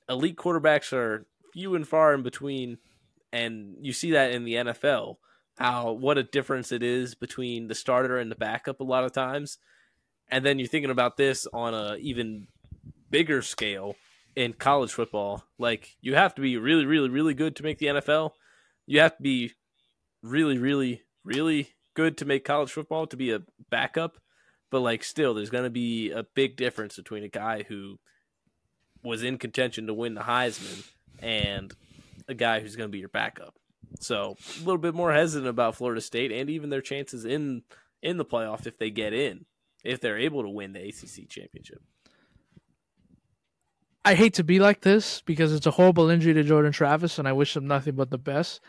elite 0.10 0.36
quarterbacks 0.36 0.91
are 0.94 1.27
few 1.53 1.75
and 1.75 1.88
far 1.88 2.15
in 2.15 2.24
between, 2.24 2.79
and 3.32 3.75
you 3.82 3.94
see 3.94 4.12
that 4.12 4.32
in 4.32 4.46
the 4.46 4.56
NFL. 4.56 5.18
How 5.60 5.91
what 5.91 6.18
a 6.18 6.24
difference 6.24 6.72
it 6.72 6.82
is 6.82 7.13
between 7.13 7.68
the 7.68 7.75
starter 7.75 8.18
and 8.18 8.32
the 8.32 8.36
backup 8.36 8.79
a 8.79 8.84
lot 8.84 9.03
of 9.03 9.12
times, 9.12 9.60
and 10.30 10.46
then 10.46 10.60
you're 10.60 10.68
thinking 10.68 10.92
about 10.92 11.18
this 11.18 11.48
on 11.54 11.74
a 11.74 11.96
even 11.98 12.48
bigger 13.10 13.42
scale 13.42 13.96
in 14.36 14.54
college 14.54 14.92
football. 14.92 15.44
Like 15.58 15.98
you 16.02 16.16
have 16.16 16.36
to 16.36 16.42
be 16.42 16.58
really, 16.58 16.86
really, 16.86 17.10
really 17.10 17.34
good 17.34 17.56
to 17.58 17.64
make 17.64 17.78
the 17.78 17.88
NFL. 17.88 18.32
You 18.86 19.00
have 19.00 19.18
to 19.18 19.24
be 19.24 19.54
really, 20.22 20.58
really, 20.58 21.04
really 21.24 21.74
good 21.94 22.18
to 22.18 22.26
make 22.26 22.46
college 22.46 22.72
football 22.72 23.08
to 23.08 23.18
be 23.18 23.32
a 23.32 23.42
backup. 23.70 24.18
But 24.72 24.82
like 24.82 25.04
still, 25.04 25.34
there's 25.34 25.50
going 25.50 25.64
to 25.64 25.70
be 25.70 26.12
a 26.12 26.24
big 26.24 26.56
difference 26.56 26.96
between 26.96 27.24
a 27.24 27.30
guy 27.30 27.64
who 27.68 28.00
was 29.04 29.24
in 29.24 29.38
contention 29.38 29.88
to 29.88 29.94
win 29.94 30.14
the 30.14 30.22
Heisman 30.22 30.88
and 31.22 31.74
a 32.28 32.34
guy 32.34 32.60
who's 32.60 32.76
going 32.76 32.90
to 32.90 32.92
be 32.92 33.00
your 33.00 33.10
backup. 33.10 33.56
So 34.00 34.38
a 34.58 34.60
little 34.60 34.78
bit 34.78 34.94
more 34.94 35.12
hesitant 35.12 35.50
about 35.50 35.76
Florida 35.76 36.02
State 36.02 36.32
and 36.32 36.50
even 36.50 36.70
their 36.70 36.82
chances 36.82 37.26
in 37.26 37.64
in 38.02 38.18
the 38.18 38.26
playoff 38.26 38.66
if 38.66 38.78
they 38.78 38.90
get 38.90 39.14
in, 39.14 39.46
if 39.84 40.02
they're 40.02 40.18
able 40.18 40.44
to 40.44 40.50
win 40.50 40.74
the 40.74 40.88
ACC 40.88 41.30
championship. 41.30 41.82
I 44.06 44.16
hate 44.16 44.36
to 44.36 44.44
be 44.44 44.60
like 44.60 44.82
this 44.82 45.22
because 45.22 45.54
it's 45.54 45.66
a 45.66 45.72
horrible 45.72 46.10
injury 46.10 46.34
to 46.34 46.44
Jordan 46.44 46.72
Travis, 46.72 47.20
and 47.20 47.28
I 47.28 47.34
wish 47.34 47.56
him 47.56 47.68
nothing 47.68 47.96
but 47.96 48.10
the 48.10 48.18
best. 48.18 48.62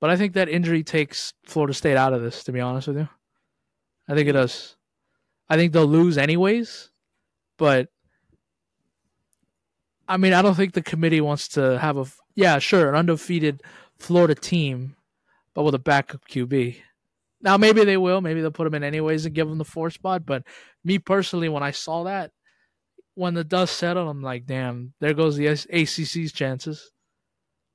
But 0.00 0.10
I 0.10 0.16
think 0.16 0.34
that 0.34 0.48
injury 0.48 0.84
takes 0.84 1.34
Florida 1.44 1.74
State 1.74 1.96
out 1.96 2.12
of 2.12 2.22
this. 2.22 2.44
To 2.44 2.52
be 2.52 2.60
honest 2.60 2.88
with 2.88 2.98
you, 2.98 3.08
I 4.08 4.14
think 4.14 4.28
it 4.28 4.32
does. 4.32 4.76
I 5.48 5.56
think 5.56 5.72
they'll 5.72 5.86
lose 5.86 6.16
anyways, 6.16 6.90
but 7.56 7.88
I 10.06 10.16
mean, 10.16 10.32
I 10.32 10.42
don't 10.42 10.54
think 10.54 10.74
the 10.74 10.82
committee 10.82 11.20
wants 11.20 11.48
to 11.48 11.78
have 11.78 11.96
a 11.96 12.06
yeah, 12.34 12.58
sure, 12.60 12.88
an 12.88 12.94
undefeated 12.94 13.62
Florida 13.98 14.34
team, 14.34 14.94
but 15.54 15.64
with 15.64 15.74
a 15.74 15.78
backup 15.80 16.28
QB. 16.28 16.76
Now 17.40 17.56
maybe 17.56 17.84
they 17.84 17.96
will, 17.96 18.20
maybe 18.20 18.40
they'll 18.40 18.50
put 18.50 18.66
him 18.66 18.74
in 18.74 18.82
anyways 18.82 19.24
and 19.24 19.34
give 19.34 19.48
him 19.48 19.58
the 19.58 19.64
four 19.64 19.90
spot. 19.90 20.26
But 20.26 20.42
me 20.84 20.98
personally, 20.98 21.48
when 21.48 21.62
I 21.62 21.70
saw 21.70 22.04
that, 22.04 22.32
when 23.14 23.34
the 23.34 23.44
dust 23.44 23.76
settled, 23.76 24.08
I'm 24.08 24.22
like, 24.22 24.46
damn, 24.46 24.94
there 25.00 25.14
goes 25.14 25.36
the 25.36 25.46
ACC's 25.46 26.32
chances. 26.32 26.90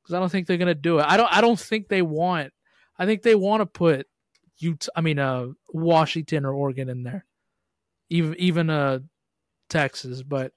Because 0.02 0.16
I 0.16 0.20
don't 0.20 0.30
think 0.30 0.48
they're 0.48 0.58
gonna 0.58 0.76
do 0.76 1.00
it. 1.00 1.06
I 1.08 1.16
don't. 1.16 1.32
I 1.32 1.42
don't 1.42 1.60
think 1.60 1.88
they 1.88 2.02
want. 2.02 2.52
I 2.98 3.06
think 3.06 3.22
they 3.22 3.36
want 3.36 3.62
to 3.62 3.66
put 3.66 4.08
Utah. 4.58 4.92
I 4.96 5.02
mean, 5.02 5.18
uh, 5.18 5.48
Washington 5.70 6.46
or 6.46 6.54
Oregon 6.54 6.90
in 6.90 7.04
there, 7.04 7.26
even 8.10 8.36
even 8.38 8.70
uh, 8.70 9.00
Texas. 9.70 10.22
But 10.22 10.52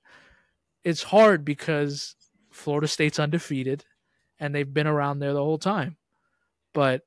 it's 0.82 1.04
hard 1.04 1.44
because 1.44 2.16
Florida 2.50 2.88
State's 2.88 3.20
undefeated, 3.20 3.84
and 4.40 4.52
they've 4.52 4.72
been 4.72 4.88
around 4.88 5.20
there 5.20 5.32
the 5.32 5.44
whole 5.44 5.58
time. 5.58 5.96
But 6.74 7.02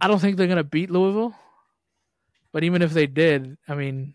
I 0.00 0.08
don't 0.08 0.18
think 0.18 0.36
they're 0.36 0.46
gonna 0.46 0.64
beat 0.64 0.90
Louisville. 0.90 1.34
But 2.52 2.64
even 2.64 2.80
if 2.82 2.92
they 2.92 3.06
did, 3.06 3.58
I 3.68 3.74
mean, 3.74 4.14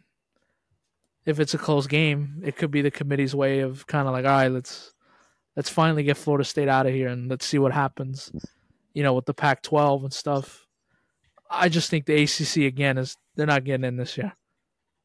if 1.25 1.39
it's 1.39 1.53
a 1.53 1.59
close 1.59 1.85
game, 1.87 2.41
it 2.43 2.55
could 2.55 2.71
be 2.71 2.81
the 2.81 2.89
committee's 2.91 3.35
way 3.35 3.59
of 3.59 3.85
kind 3.85 4.07
of 4.07 4.13
like, 4.13 4.25
all 4.25 4.31
right, 4.31 4.47
let's 4.47 4.93
let's 5.55 5.69
finally 5.69 6.03
get 6.03 6.17
Florida 6.17 6.43
State 6.43 6.67
out 6.67 6.87
of 6.87 6.93
here 6.93 7.09
and 7.09 7.29
let's 7.29 7.45
see 7.45 7.59
what 7.59 7.71
happens. 7.71 8.31
You 8.93 9.03
know, 9.03 9.13
with 9.13 9.25
the 9.25 9.33
Pac-12 9.33 10.03
and 10.03 10.13
stuff. 10.13 10.65
I 11.53 11.67
just 11.69 11.89
think 11.89 12.05
the 12.05 12.23
ACC 12.23 12.65
again 12.65 12.97
is 12.97 13.17
they're 13.35 13.45
not 13.45 13.65
getting 13.65 13.83
in 13.83 13.97
this 13.97 14.17
year, 14.17 14.31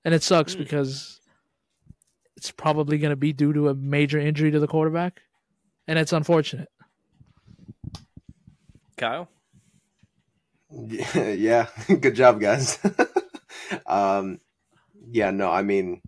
and 0.04 0.14
it 0.14 0.22
sucks 0.22 0.54
Mm. 0.54 0.58
because 0.58 1.20
it's 2.36 2.52
probably 2.52 2.98
going 2.98 3.10
to 3.10 3.16
be 3.16 3.32
due 3.32 3.52
to 3.52 3.68
a 3.68 3.74
major 3.74 4.18
injury 4.20 4.52
to 4.52 4.60
the 4.60 4.68
quarterback, 4.68 5.22
and 5.88 5.98
it's 5.98 6.12
unfortunate. 6.12 6.68
Kyle, 8.96 9.28
Yeah, 10.88 11.28
yeah. 11.30 11.66
good 12.00 12.14
job, 12.14 12.40
guys. 12.40 12.78
um, 13.86 14.40
yeah, 15.10 15.30
no, 15.30 15.50
I 15.50 15.62
mean, 15.62 16.02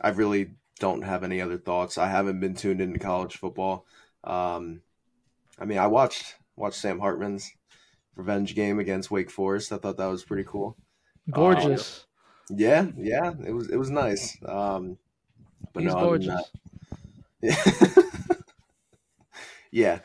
I 0.00 0.10
really 0.10 0.52
don't 0.78 1.02
have 1.02 1.24
any 1.24 1.40
other 1.40 1.58
thoughts. 1.58 1.98
I 1.98 2.08
haven't 2.08 2.40
been 2.40 2.54
tuned 2.54 2.80
into 2.80 2.98
college 2.98 3.36
football. 3.36 3.86
Um, 4.24 4.80
I 5.58 5.64
mean, 5.64 5.78
I 5.78 5.86
watched 5.88 6.36
watched 6.56 6.78
Sam 6.78 6.98
Hartman's 6.98 7.52
revenge 8.16 8.54
game 8.54 8.78
against 8.78 9.10
Wake 9.10 9.30
Forest. 9.30 9.72
I 9.72 9.76
thought 9.76 9.98
that 9.98 10.06
was 10.06 10.24
pretty 10.24 10.44
cool. 10.44 10.76
Gorgeous. 11.30 12.06
Yeah, 12.50 12.86
yeah, 12.96 13.32
it 13.46 13.52
was 13.52 13.68
it 13.68 13.76
was 13.76 13.90
nice. 13.90 14.38
Um, 14.46 14.98
but 15.72 15.82
He's 15.82 15.92
no, 15.92 16.00
gorgeous. 16.00 16.50
yeah, 17.40 17.64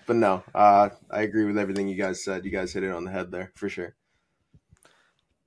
but 0.07 0.15
no, 0.15 0.43
uh, 0.55 0.89
I 1.11 1.21
agree 1.21 1.45
with 1.45 1.57
everything 1.57 1.87
you 1.87 1.95
guys 2.01 2.23
said. 2.23 2.45
You 2.45 2.51
guys 2.51 2.73
hit 2.73 2.83
it 2.83 2.91
on 2.91 3.03
the 3.03 3.11
head 3.11 3.31
there 3.31 3.51
for 3.53 3.69
sure. 3.69 3.95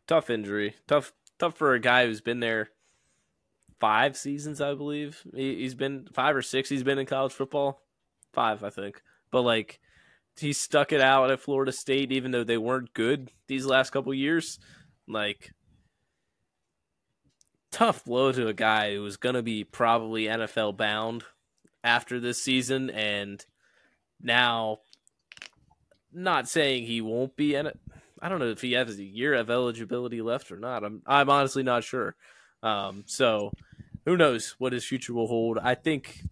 tough 0.07 0.29
injury, 0.31 0.77
tough, 0.87 1.13
tough 1.39 1.57
for 1.57 1.73
a 1.73 1.81
guy 1.81 2.05
who's 2.07 2.21
been 2.21 2.41
there 2.41 2.71
five 3.81 4.17
seasons, 4.17 4.61
I 4.61 4.75
believe. 4.75 5.23
He, 5.35 5.57
he's 5.57 5.75
been 5.75 6.07
five 6.13 6.37
or 6.37 6.43
six. 6.43 6.69
He's 6.69 6.83
been 6.83 6.99
in 6.99 7.07
college 7.07 7.33
football, 7.33 7.81
five, 8.33 8.63
I 8.63 8.71
think. 8.71 9.03
But 9.31 9.43
like, 9.43 9.81
he 10.39 10.53
stuck 10.53 10.93
it 10.93 11.01
out 11.01 11.31
at 11.31 11.41
Florida 11.41 11.73
State, 11.73 12.13
even 12.13 12.31
though 12.31 12.45
they 12.45 12.59
weren't 12.59 12.95
good 12.95 13.31
these 13.47 13.67
last 13.67 13.91
couple 13.91 14.13
years. 14.15 14.59
Like, 15.09 15.53
tough 17.71 18.05
blow 18.05 18.33
to 18.33 18.49
a 18.49 18.53
guy 18.53 18.95
who 18.95 19.03
was 19.03 19.17
gonna 19.17 19.43
be 19.43 19.65
probably 19.65 20.25
NFL 20.25 20.77
bound 20.77 21.25
after 21.83 22.21
this 22.21 22.43
season, 22.43 22.91
and 22.91 23.45
Now, 24.23 24.79
not 26.13 26.49
saying 26.49 26.87
he 26.87 27.01
won't 27.01 27.37
be 27.37 27.55
in 27.55 27.67
it. 27.67 27.79
I 28.21 28.29
don't 28.29 28.39
know 28.39 28.51
if 28.51 28.61
he 28.61 28.73
has 28.73 28.99
a 28.99 29.05
year 29.05 29.35
of 29.35 29.51
eligibility 29.51 30.21
left 30.21 30.53
or 30.53 30.59
not. 30.59 30.85
I'm 30.85 31.03
I'm 31.07 31.31
honestly 31.31 31.63
not 31.63 31.85
sure. 31.85 32.17
Um, 32.63 33.05
so 33.07 33.53
who 34.05 34.17
knows 34.17 34.55
what 34.59 34.73
his 34.73 34.85
future 34.85 35.15
will 35.15 35.27
hold? 35.27 35.59
I 35.59 35.75
think 35.75 36.23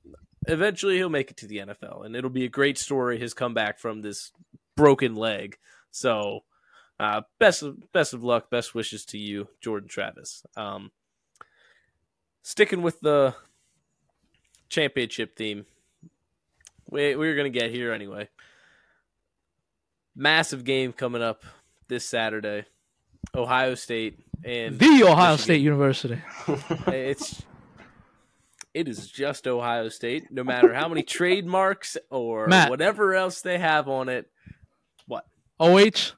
eventually 0.47 0.97
he'll 0.97 1.09
make 1.09 1.31
it 1.31 1.37
to 1.39 1.47
the 1.47 1.59
NFL, 1.59 2.05
and 2.05 2.15
it'll 2.15 2.31
be 2.31 2.45
a 2.45 2.51
great 2.51 2.77
story. 2.79 3.19
His 3.19 3.35
comeback 3.35 3.79
from 3.79 4.03
this 4.03 4.33
broken 4.77 5.15
leg. 5.15 5.57
So, 5.91 6.41
uh, 7.01 7.23
best 7.39 7.63
of 7.63 7.91
best 7.93 8.13
of 8.13 8.23
luck, 8.23 8.51
best 8.51 8.75
wishes 8.75 9.05
to 9.07 9.19
you, 9.19 9.49
Jordan 9.61 9.89
Travis. 9.89 10.45
Um, 10.57 10.91
sticking 12.43 12.83
with 12.83 13.01
the 13.01 13.35
championship 14.69 15.37
theme, 15.37 15.65
we 16.91 17.17
we're 17.17 17.37
gonna 17.37 17.51
get 17.51 17.71
here 17.71 17.93
anyway. 17.93 18.29
Massive 20.17 20.65
game 20.65 20.93
coming 20.93 21.23
up 21.23 21.45
this 21.89 22.05
Saturday. 22.05 22.65
Ohio 23.35 23.75
State 23.75 24.19
and 24.45 24.79
the 24.79 25.05
Ohio 25.05 25.33
Michigan. 25.33 25.39
State 25.39 25.61
University. 25.63 26.23
It's 26.89 27.43
it 28.75 28.87
is 28.89 29.09
just 29.09 29.47
Ohio 29.49 29.89
State. 29.89 30.31
No 30.31 30.45
matter 30.45 30.73
how 30.75 30.89
many 30.89 31.03
trademarks 31.03 31.97
or 32.11 32.47
Matt. 32.47 32.71
whatever 32.71 33.15
else 33.15 33.41
they 33.43 33.59
have 33.59 33.89
on 33.89 34.09
it. 34.09 34.31
What? 35.07 35.25
OH? 35.59 36.13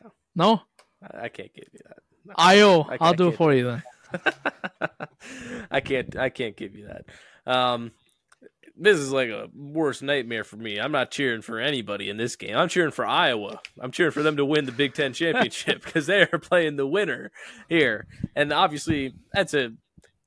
No. 0.00 0.12
No? 0.34 0.62
I, 1.02 1.24
I 1.24 1.28
can't 1.28 1.52
give 1.54 1.68
you 1.72 1.80
that. 1.86 1.98
IO. 2.36 2.82
I- 2.82 2.94
I 2.94 2.98
I'll 3.00 3.14
do 3.14 3.28
it 3.28 3.36
for 3.36 3.52
you 3.52 3.64
then. 3.64 3.82
I 5.70 5.80
can't. 5.80 6.16
I 6.16 6.28
can't 6.30 6.56
give 6.56 6.74
you 6.76 6.88
that. 6.88 7.52
Um, 7.52 7.92
this 8.80 8.98
is 8.98 9.12
like 9.12 9.28
a 9.28 9.48
worst 9.54 10.02
nightmare 10.02 10.42
for 10.42 10.56
me. 10.56 10.80
I'm 10.80 10.90
not 10.90 11.10
cheering 11.10 11.42
for 11.42 11.60
anybody 11.60 12.08
in 12.08 12.16
this 12.16 12.34
game. 12.34 12.56
I'm 12.56 12.70
cheering 12.70 12.92
for 12.92 13.06
Iowa. 13.06 13.60
I'm 13.78 13.90
cheering 13.90 14.12
for 14.12 14.22
them 14.22 14.38
to 14.38 14.44
win 14.44 14.64
the 14.64 14.72
Big 14.72 14.94
Ten 14.94 15.12
championship 15.12 15.84
because 15.84 16.06
they 16.06 16.22
are 16.22 16.38
playing 16.38 16.76
the 16.76 16.86
winner 16.86 17.30
here. 17.68 18.06
And 18.34 18.52
obviously, 18.54 19.14
that's 19.34 19.52
a 19.52 19.74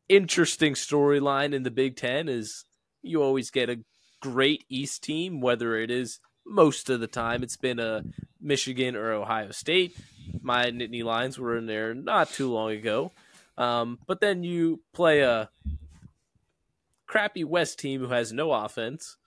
interesting 0.08 0.74
storyline 0.74 1.54
in 1.54 1.64
the 1.64 1.72
Big 1.72 1.96
Ten. 1.96 2.30
Is 2.30 2.66
you 3.02 3.24
always 3.24 3.50
get 3.50 3.72
a 3.72 3.80
great 4.22 4.64
East 4.70 5.04
team, 5.04 5.42
whether 5.42 5.76
it 5.76 5.90
is 5.90 6.20
most 6.46 6.92
of 6.92 7.00
the 7.00 7.08
time 7.08 7.42
it's 7.42 7.58
been 7.58 7.80
a 7.80 8.04
Michigan 8.40 8.96
or 8.96 9.14
Ohio 9.14 9.50
State. 9.50 9.98
My 10.42 10.66
Nittany 10.66 11.04
Lions 11.04 11.40
were 11.40 11.58
in 11.58 11.66
there 11.66 11.96
not 11.96 12.30
too 12.30 12.52
long 12.52 12.72
ago. 12.72 13.12
Um, 13.58 14.00
but 14.08 14.20
then 14.20 14.44
you 14.44 14.82
play 14.94 15.22
a 15.22 15.50
crappy 17.08 17.44
West 17.44 17.80
team 17.80 18.02
who 18.02 18.10
has 18.10 18.34
no 18.34 18.52
offense, 18.52 19.18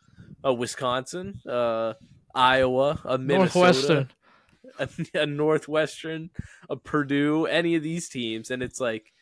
a 0.43 0.53
Wisconsin, 0.53 1.41
uh, 1.49 1.95
Iowa, 2.35 3.01
a 3.05 3.19
Minnesota, 3.19 4.09
Northwestern. 4.79 5.13
a, 5.15 5.23
a 5.23 5.27
Northwestern, 5.27 6.31
a 6.69 6.77
Purdue, 6.77 7.47
any 7.47 7.75
of 7.75 7.83
these 7.83 8.09
teams, 8.09 8.51
and 8.51 8.63
it's 8.63 8.81
like, 8.81 9.13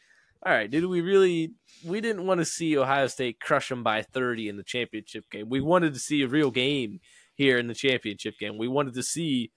all 0.44 0.52
right, 0.52 0.70
did 0.70 0.84
we 0.84 1.00
really? 1.00 1.52
We 1.84 2.00
didn't 2.00 2.26
want 2.26 2.40
to 2.40 2.44
see 2.44 2.76
Ohio 2.76 3.06
State 3.06 3.40
crush 3.40 3.70
them 3.70 3.82
by 3.82 4.02
thirty 4.02 4.48
in 4.48 4.58
the 4.58 4.62
championship 4.62 5.30
game. 5.30 5.48
We 5.48 5.60
wanted 5.60 5.94
to 5.94 6.00
see 6.00 6.22
a 6.22 6.28
real 6.28 6.50
game 6.50 7.00
here 7.34 7.58
in 7.58 7.66
the 7.66 7.74
championship 7.74 8.34
game. 8.38 8.58
We 8.58 8.68
wanted 8.68 8.94
to 8.94 9.02
see 9.02 9.52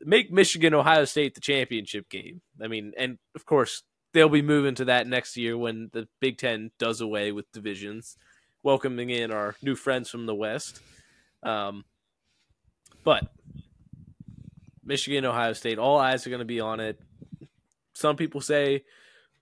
make 0.00 0.32
Michigan 0.32 0.74
Ohio 0.74 1.04
State 1.04 1.34
the 1.34 1.40
championship 1.40 2.08
game. 2.08 2.40
I 2.60 2.66
mean, 2.66 2.92
and 2.98 3.18
of 3.36 3.44
course 3.44 3.84
they'll 4.12 4.28
be 4.28 4.42
moving 4.42 4.74
to 4.76 4.84
that 4.86 5.06
next 5.06 5.36
year 5.36 5.56
when 5.56 5.90
the 5.92 6.08
Big 6.20 6.38
Ten 6.38 6.70
does 6.78 7.00
away 7.00 7.32
with 7.32 7.50
divisions, 7.52 8.16
welcoming 8.62 9.10
in 9.10 9.30
our 9.30 9.54
new 9.62 9.74
friends 9.74 10.10
from 10.10 10.26
the 10.26 10.34
West. 10.34 10.80
Um, 11.42 11.84
but 13.04 13.30
Michigan, 14.84 15.24
Ohio 15.24 15.52
State, 15.52 15.78
all 15.78 15.98
eyes 15.98 16.26
are 16.26 16.30
going 16.30 16.40
to 16.40 16.44
be 16.44 16.60
on 16.60 16.80
it. 16.80 17.00
Some 17.94 18.16
people 18.16 18.40
say 18.40 18.84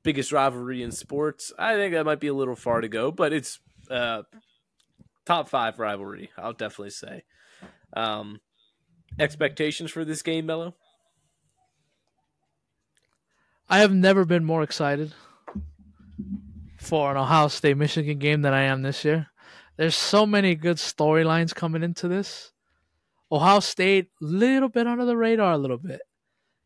biggest 0.02 0.32
rivalry 0.32 0.82
in 0.82 0.92
sports. 0.92 1.52
I 1.58 1.74
think 1.74 1.94
that 1.94 2.04
might 2.04 2.20
be 2.20 2.28
a 2.28 2.34
little 2.34 2.56
far 2.56 2.80
to 2.80 2.88
go, 2.88 3.10
but 3.10 3.32
it's 3.32 3.58
uh, 3.90 4.22
top 5.24 5.48
five 5.48 5.78
rivalry. 5.78 6.30
I'll 6.36 6.52
definitely 6.52 6.90
say. 6.90 7.24
Um, 7.94 8.40
expectations 9.18 9.90
for 9.90 10.04
this 10.04 10.22
game, 10.22 10.46
Mello? 10.46 10.74
I 13.70 13.80
have 13.80 13.92
never 13.92 14.24
been 14.24 14.46
more 14.46 14.62
excited 14.62 15.12
for 16.78 17.10
an 17.10 17.18
Ohio 17.18 17.48
State 17.48 17.76
Michigan 17.76 18.18
game 18.18 18.40
than 18.40 18.54
I 18.54 18.62
am 18.62 18.80
this 18.80 19.04
year. 19.04 19.26
There's 19.76 19.94
so 19.94 20.24
many 20.24 20.54
good 20.54 20.78
storylines 20.78 21.54
coming 21.54 21.82
into 21.82 22.08
this. 22.08 22.52
Ohio 23.30 23.60
State, 23.60 24.08
little 24.22 24.70
bit 24.70 24.86
under 24.86 25.04
the 25.04 25.18
radar, 25.18 25.52
a 25.52 25.58
little 25.58 25.76
bit. 25.76 26.00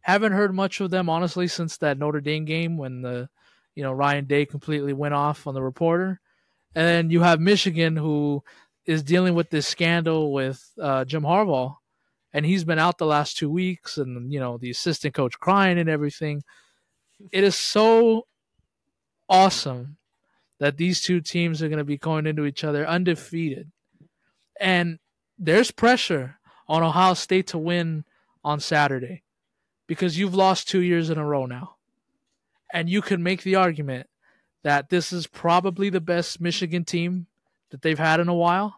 Haven't 0.03 0.31
heard 0.31 0.55
much 0.55 0.81
of 0.81 0.91
them 0.91 1.11
honestly 1.11 1.49
since 1.49 1.77
that 1.79 1.99
Notre 1.99 2.21
Dame 2.21 2.45
game 2.45 2.79
when 2.79 3.03
the, 3.03 3.29
you 3.75 3.83
know, 3.83 3.93
Ryan 3.93 4.27
Day 4.27 4.47
completely 4.47 4.93
went 4.93 5.15
off 5.15 5.49
on 5.49 5.55
the 5.55 5.63
reporter, 5.63 6.21
and 6.77 6.87
then 6.87 7.11
you 7.11 7.23
have 7.23 7.41
Michigan 7.41 7.97
who 7.97 8.45
is 8.87 9.03
dealing 9.03 9.35
with 9.35 9.51
this 9.51 9.67
scandal 9.67 10.33
with 10.33 10.71
uh, 10.81 11.05
Jim 11.05 11.25
Harbaugh, 11.25 11.75
and 12.33 12.47
he's 12.47 12.63
been 12.63 12.79
out 12.79 12.99
the 12.99 13.07
last 13.07 13.37
two 13.37 13.51
weeks, 13.51 13.99
and 13.99 14.33
you 14.33 14.39
know 14.39 14.57
the 14.57 14.71
assistant 14.71 15.15
coach 15.15 15.39
crying 15.41 15.81
and 15.81 15.89
everything 15.89 16.43
it 17.31 17.45
is 17.45 17.57
so 17.57 18.27
awesome 19.29 19.97
that 20.59 20.77
these 20.77 21.01
two 21.01 21.21
teams 21.21 21.63
are 21.63 21.69
going 21.69 21.79
to 21.79 21.85
be 21.85 21.99
going 21.99 22.27
into 22.27 22.45
each 22.45 22.65
other 22.65 22.87
undefeated. 22.87 23.71
And 24.61 24.99
there's 25.39 25.71
pressure 25.71 26.39
on 26.69 26.83
Ohio 26.83 27.15
State 27.15 27.49
to 27.49 27.59
win 27.59 28.05
on 28.45 28.61
Saturday 28.61 29.23
because 29.87 30.19
you've 30.19 30.35
lost 30.35 30.69
two 30.69 30.81
years 30.81 31.11
in 31.11 31.19
a 31.19 31.27
row 31.27 31.47
now. 31.47 31.77
And 32.73 32.89
you 32.89 33.03
can 33.03 33.23
make 33.23 33.43
the 33.43 33.57
argument 33.57 34.09
that 34.63 34.89
this 34.89 35.13
is 35.13 35.27
probably 35.27 35.91
the 35.91 36.01
best 36.01 36.41
Michigan 36.41 36.85
team 36.85 37.27
that 37.71 37.83
they've 37.83 37.99
had 37.99 38.21
in 38.21 38.29
a 38.29 38.35
while. 38.35 38.77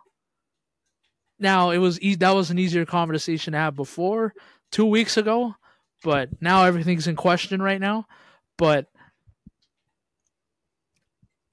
Now, 1.39 1.71
it 1.71 1.79
was 1.79 2.01
e- 2.01 2.15
that 2.15 2.35
was 2.35 2.51
an 2.51 2.59
easier 2.59 2.87
conversation 2.87 3.53
to 3.53 3.59
have 3.59 3.77
before 3.77 4.35
2 4.71 4.87
weeks 4.87 5.17
ago, 5.17 5.55
but 6.03 6.31
now 6.41 6.65
everything's 6.65 7.07
in 7.07 7.17
question 7.17 7.61
right 7.61 7.81
now 7.81 8.07
but 8.57 8.89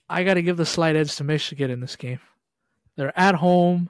I 0.10 0.24
got 0.24 0.36
to 0.36 0.42
give 0.42 0.58
the 0.58 0.66
slight 0.66 0.96
edge 0.96 1.16
to 1.16 1.24
Michigan 1.24 1.72
in 1.72 1.80
this 1.80 1.96
game. 1.96 2.20
They're 2.98 3.18
at 3.18 3.36
home. 3.36 3.90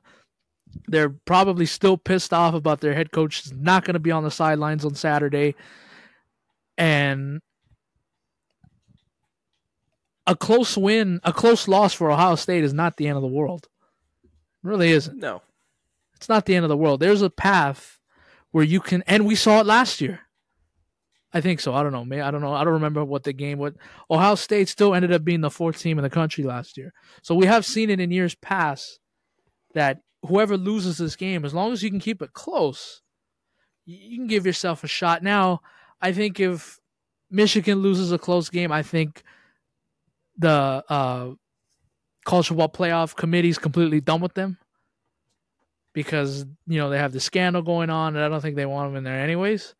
They're 0.87 1.09
probably 1.09 1.65
still 1.65 1.97
pissed 1.97 2.33
off 2.33 2.53
about 2.53 2.79
their 2.79 2.93
head 2.93 3.11
coach 3.11 3.45
is 3.45 3.51
not 3.51 3.83
going 3.83 3.95
to 3.95 3.99
be 3.99 4.11
on 4.11 4.23
the 4.23 4.31
sidelines 4.31 4.85
on 4.85 4.95
Saturday. 4.95 5.55
And 6.77 7.41
a 10.27 10.35
close 10.35 10.77
win, 10.77 11.19
a 11.23 11.33
close 11.33 11.67
loss 11.67 11.93
for 11.93 12.11
Ohio 12.11 12.35
State 12.35 12.63
is 12.63 12.73
not 12.73 12.97
the 12.97 13.07
end 13.07 13.17
of 13.17 13.21
the 13.21 13.27
world. 13.27 13.67
It 14.23 14.29
really 14.63 14.91
isn't. 14.91 15.17
No. 15.17 15.41
It's 16.15 16.29
not 16.29 16.45
the 16.45 16.55
end 16.55 16.63
of 16.63 16.69
the 16.69 16.77
world. 16.77 16.99
There's 16.99 17.23
a 17.23 17.29
path 17.29 17.99
where 18.51 18.63
you 18.63 18.79
can, 18.79 19.03
and 19.07 19.25
we 19.25 19.35
saw 19.35 19.59
it 19.59 19.65
last 19.65 20.01
year. 20.01 20.21
I 21.33 21.41
think 21.41 21.59
so. 21.61 21.73
I 21.73 21.81
don't 21.81 21.93
know. 21.93 22.03
May 22.03 22.21
I 22.21 22.29
don't 22.31 22.41
know. 22.41 22.53
I 22.53 22.63
don't 22.63 22.73
remember 22.73 23.05
what 23.05 23.23
the 23.23 23.33
game. 23.33 23.57
What 23.57 23.75
Ohio 24.09 24.35
State 24.35 24.67
still 24.67 24.93
ended 24.93 25.13
up 25.13 25.23
being 25.23 25.41
the 25.41 25.49
fourth 25.49 25.79
team 25.79 25.97
in 25.97 26.03
the 26.03 26.09
country 26.09 26.43
last 26.43 26.77
year. 26.77 26.93
So 27.21 27.35
we 27.35 27.45
have 27.45 27.65
seen 27.65 27.89
it 27.89 27.99
in 27.99 28.11
years 28.11 28.35
past 28.35 28.99
that 29.73 29.99
whoever 30.25 30.57
loses 30.57 30.97
this 30.97 31.15
game, 31.15 31.45
as 31.45 31.53
long 31.53 31.71
as 31.71 31.81
you 31.81 31.89
can 31.89 31.99
keep 31.99 32.21
it 32.21 32.33
close, 32.33 33.01
you 33.85 34.17
can 34.17 34.27
give 34.27 34.45
yourself 34.45 34.83
a 34.83 34.87
shot. 34.87 35.23
Now, 35.23 35.61
I 36.01 36.11
think 36.11 36.39
if 36.39 36.79
Michigan 37.29 37.79
loses 37.79 38.11
a 38.11 38.17
close 38.17 38.49
game, 38.49 38.71
I 38.71 38.83
think 38.83 39.23
the 40.37 40.83
uh, 40.89 41.31
college 42.25 42.47
football 42.47 42.69
playoff 42.69 43.15
committee 43.15 43.49
is 43.49 43.57
completely 43.57 44.01
done 44.01 44.21
with 44.21 44.33
them 44.33 44.57
because 45.93 46.45
you 46.67 46.77
know 46.77 46.89
they 46.89 46.97
have 46.97 47.13
the 47.13 47.19
scandal 47.19 47.61
going 47.61 47.89
on, 47.89 48.15
and 48.15 48.23
I 48.23 48.29
don't 48.29 48.41
think 48.41 48.55
they 48.55 48.65
want 48.65 48.89
them 48.89 48.97
in 48.97 49.03
there 49.03 49.19
anyways. 49.19 49.75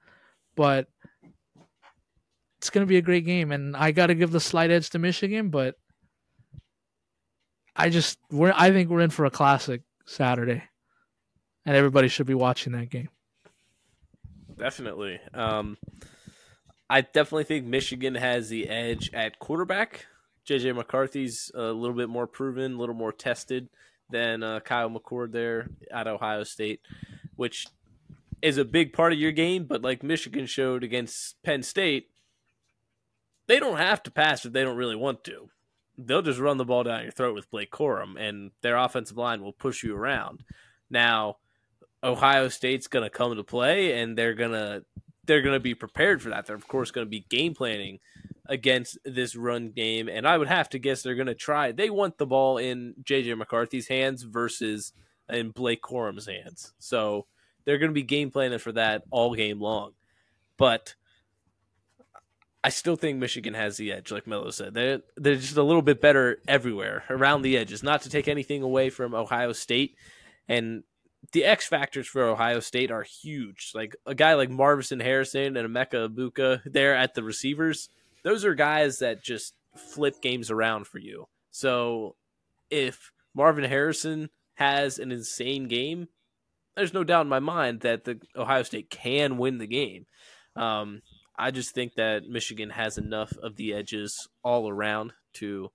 But 0.55 0.87
it's 2.61 2.69
going 2.69 2.85
to 2.85 2.89
be 2.89 2.97
a 2.97 3.01
great 3.01 3.25
game, 3.25 3.51
and 3.51 3.75
I 3.75 3.89
got 3.89 4.07
to 4.07 4.15
give 4.15 4.29
the 4.29 4.39
slight 4.39 4.69
edge 4.69 4.91
to 4.91 4.99
Michigan, 4.99 5.49
but 5.49 5.79
I 7.75 7.89
just 7.89 8.19
we're 8.29 8.53
I 8.55 8.69
think 8.69 8.91
we're 8.91 9.01
in 9.01 9.09
for 9.09 9.25
a 9.25 9.31
classic 9.31 9.81
Saturday, 10.05 10.61
and 11.65 11.75
everybody 11.75 12.07
should 12.07 12.27
be 12.27 12.35
watching 12.35 12.73
that 12.73 12.91
game. 12.91 13.09
Definitely. 14.55 15.19
Um, 15.33 15.79
I 16.87 17.01
definitely 17.01 17.45
think 17.45 17.65
Michigan 17.65 18.13
has 18.13 18.49
the 18.49 18.69
edge 18.69 19.09
at 19.11 19.39
quarterback. 19.39 20.05
JJ 20.47 20.75
McCarthy's 20.75 21.49
a 21.55 21.71
little 21.71 21.95
bit 21.95 22.09
more 22.09 22.27
proven, 22.27 22.73
a 22.73 22.77
little 22.77 22.93
more 22.93 23.11
tested 23.11 23.69
than 24.11 24.43
uh, 24.43 24.59
Kyle 24.59 24.91
McCord 24.91 25.31
there 25.31 25.71
at 25.89 26.05
Ohio 26.05 26.43
State, 26.43 26.81
which 27.35 27.65
is 28.43 28.59
a 28.59 28.65
big 28.65 28.93
part 28.93 29.13
of 29.13 29.19
your 29.19 29.31
game. 29.31 29.63
But 29.63 29.81
like 29.81 30.03
Michigan 30.03 30.45
showed 30.45 30.83
against 30.83 31.41
Penn 31.41 31.63
State, 31.63 32.10
they 33.51 33.59
don't 33.59 33.77
have 33.77 34.01
to 34.03 34.11
pass 34.11 34.45
if 34.45 34.53
they 34.53 34.63
don't 34.63 34.77
really 34.77 34.95
want 34.95 35.25
to. 35.25 35.49
they'll 35.97 36.21
just 36.21 36.39
run 36.39 36.57
the 36.57 36.63
ball 36.63 36.83
down 36.83 37.03
your 37.03 37.11
throat 37.11 37.35
with 37.35 37.51
Blake 37.51 37.69
Corum, 37.69 38.15
and 38.17 38.51
their 38.61 38.77
offensive 38.77 39.17
line 39.17 39.41
will 39.43 39.51
push 39.51 39.83
you 39.83 39.93
around. 39.93 40.41
Now, 40.89 41.35
Ohio 42.01 42.47
State's 42.47 42.87
going 42.87 43.03
to 43.03 43.09
come 43.09 43.35
to 43.35 43.43
play, 43.43 43.99
and 43.99 44.17
they're 44.17 44.33
gonna 44.33 44.83
they're 45.25 45.41
going 45.41 45.55
to 45.55 45.59
be 45.59 45.75
prepared 45.75 46.21
for 46.21 46.29
that. 46.29 46.45
They're 46.45 46.55
of 46.55 46.67
course 46.67 46.91
going 46.91 47.05
to 47.05 47.09
be 47.09 47.25
game 47.29 47.53
planning 47.53 47.99
against 48.45 48.97
this 49.03 49.35
run 49.35 49.71
game, 49.71 50.07
and 50.07 50.25
I 50.25 50.37
would 50.37 50.47
have 50.47 50.69
to 50.69 50.79
guess 50.79 51.03
they're 51.03 51.15
going 51.15 51.27
to 51.27 51.35
try. 51.35 51.73
They 51.73 51.89
want 51.89 52.17
the 52.17 52.25
ball 52.25 52.57
in 52.57 52.95
JJ 53.03 53.37
McCarthy's 53.37 53.89
hands 53.89 54.23
versus 54.23 54.93
in 55.29 55.51
Blake 55.51 55.81
Corum's 55.81 56.25
hands, 56.25 56.73
so 56.79 57.27
they're 57.65 57.77
going 57.77 57.91
to 57.91 57.93
be 57.93 58.03
game 58.03 58.31
planning 58.31 58.59
for 58.59 58.71
that 58.71 59.03
all 59.11 59.35
game 59.35 59.59
long. 59.59 59.91
But 60.57 60.95
I 62.63 62.69
still 62.69 62.95
think 62.95 63.17
Michigan 63.17 63.55
has 63.55 63.77
the 63.77 63.91
edge, 63.91 64.11
like 64.11 64.27
Melo 64.27 64.51
said. 64.51 64.73
They're 64.73 65.01
they're 65.17 65.35
just 65.35 65.57
a 65.57 65.63
little 65.63 65.81
bit 65.81 65.99
better 65.99 66.39
everywhere 66.47 67.03
around 67.09 67.41
the 67.41 67.57
edges. 67.57 67.81
Not 67.81 68.03
to 68.03 68.09
take 68.09 68.27
anything 68.27 68.61
away 68.61 68.89
from 68.89 69.15
Ohio 69.15 69.51
State, 69.51 69.95
and 70.47 70.83
the 71.31 71.43
X 71.43 71.67
factors 71.67 72.07
for 72.07 72.23
Ohio 72.23 72.59
State 72.59 72.91
are 72.91 73.03
huge. 73.03 73.71
Like 73.73 73.95
a 74.05 74.13
guy 74.13 74.35
like 74.35 74.49
Marvin 74.49 74.99
Harrison 74.99 75.57
and 75.57 75.67
Emeka 75.69 76.09
Egbuka 76.09 76.61
there 76.65 76.95
at 76.95 77.15
the 77.15 77.23
receivers. 77.23 77.89
Those 78.23 78.45
are 78.45 78.53
guys 78.53 78.99
that 78.99 79.23
just 79.23 79.55
flip 79.75 80.21
games 80.21 80.51
around 80.51 80.85
for 80.85 80.99
you. 80.99 81.27
So 81.49 82.15
if 82.69 83.11
Marvin 83.33 83.63
Harrison 83.63 84.29
has 84.55 84.99
an 84.99 85.11
insane 85.11 85.67
game, 85.67 86.07
there's 86.75 86.93
no 86.93 87.03
doubt 87.03 87.21
in 87.21 87.29
my 87.29 87.39
mind 87.39 87.81
that 87.81 88.03
the 88.03 88.19
Ohio 88.35 88.63
State 88.63 88.89
can 88.89 89.37
win 89.37 89.57
the 89.57 89.67
game. 89.67 90.05
Um, 90.55 91.01
I 91.37 91.51
just 91.51 91.73
think 91.73 91.95
that 91.95 92.27
Michigan 92.27 92.69
has 92.69 92.97
enough 92.97 93.33
of 93.41 93.55
the 93.55 93.73
edges 93.73 94.27
all 94.43 94.69
around 94.69 95.13
to 95.35 95.69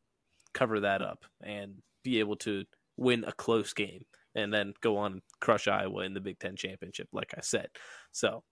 cover 0.53 0.81
that 0.81 1.03
up 1.03 1.25
and 1.43 1.83
be 2.03 2.21
able 2.21 2.37
to 2.37 2.65
win 2.97 3.25
a 3.25 3.33
close 3.33 3.73
game 3.73 4.05
and 4.35 4.53
then 4.53 4.75
go 4.81 4.99
on 4.99 5.13
and 5.13 5.23
crush 5.41 5.67
Iowa 5.67 6.03
in 6.03 6.15
the 6.15 6.21
Big 6.21 6.39
Ten 6.39 6.57
championship, 6.57 7.09
like 7.13 7.33
I 7.37 7.41
said. 7.41 7.69
So, 8.13 8.43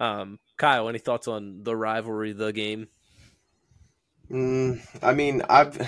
um, 0.00 0.38
Kyle, 0.56 0.88
any 0.88 0.98
thoughts 0.98 1.28
on 1.28 1.62
the 1.62 1.76
rivalry, 1.76 2.32
the 2.32 2.52
game? 2.52 2.88
Mm, 4.30 4.80
I 5.02 5.12
mean, 5.12 5.42
I've 5.48 5.86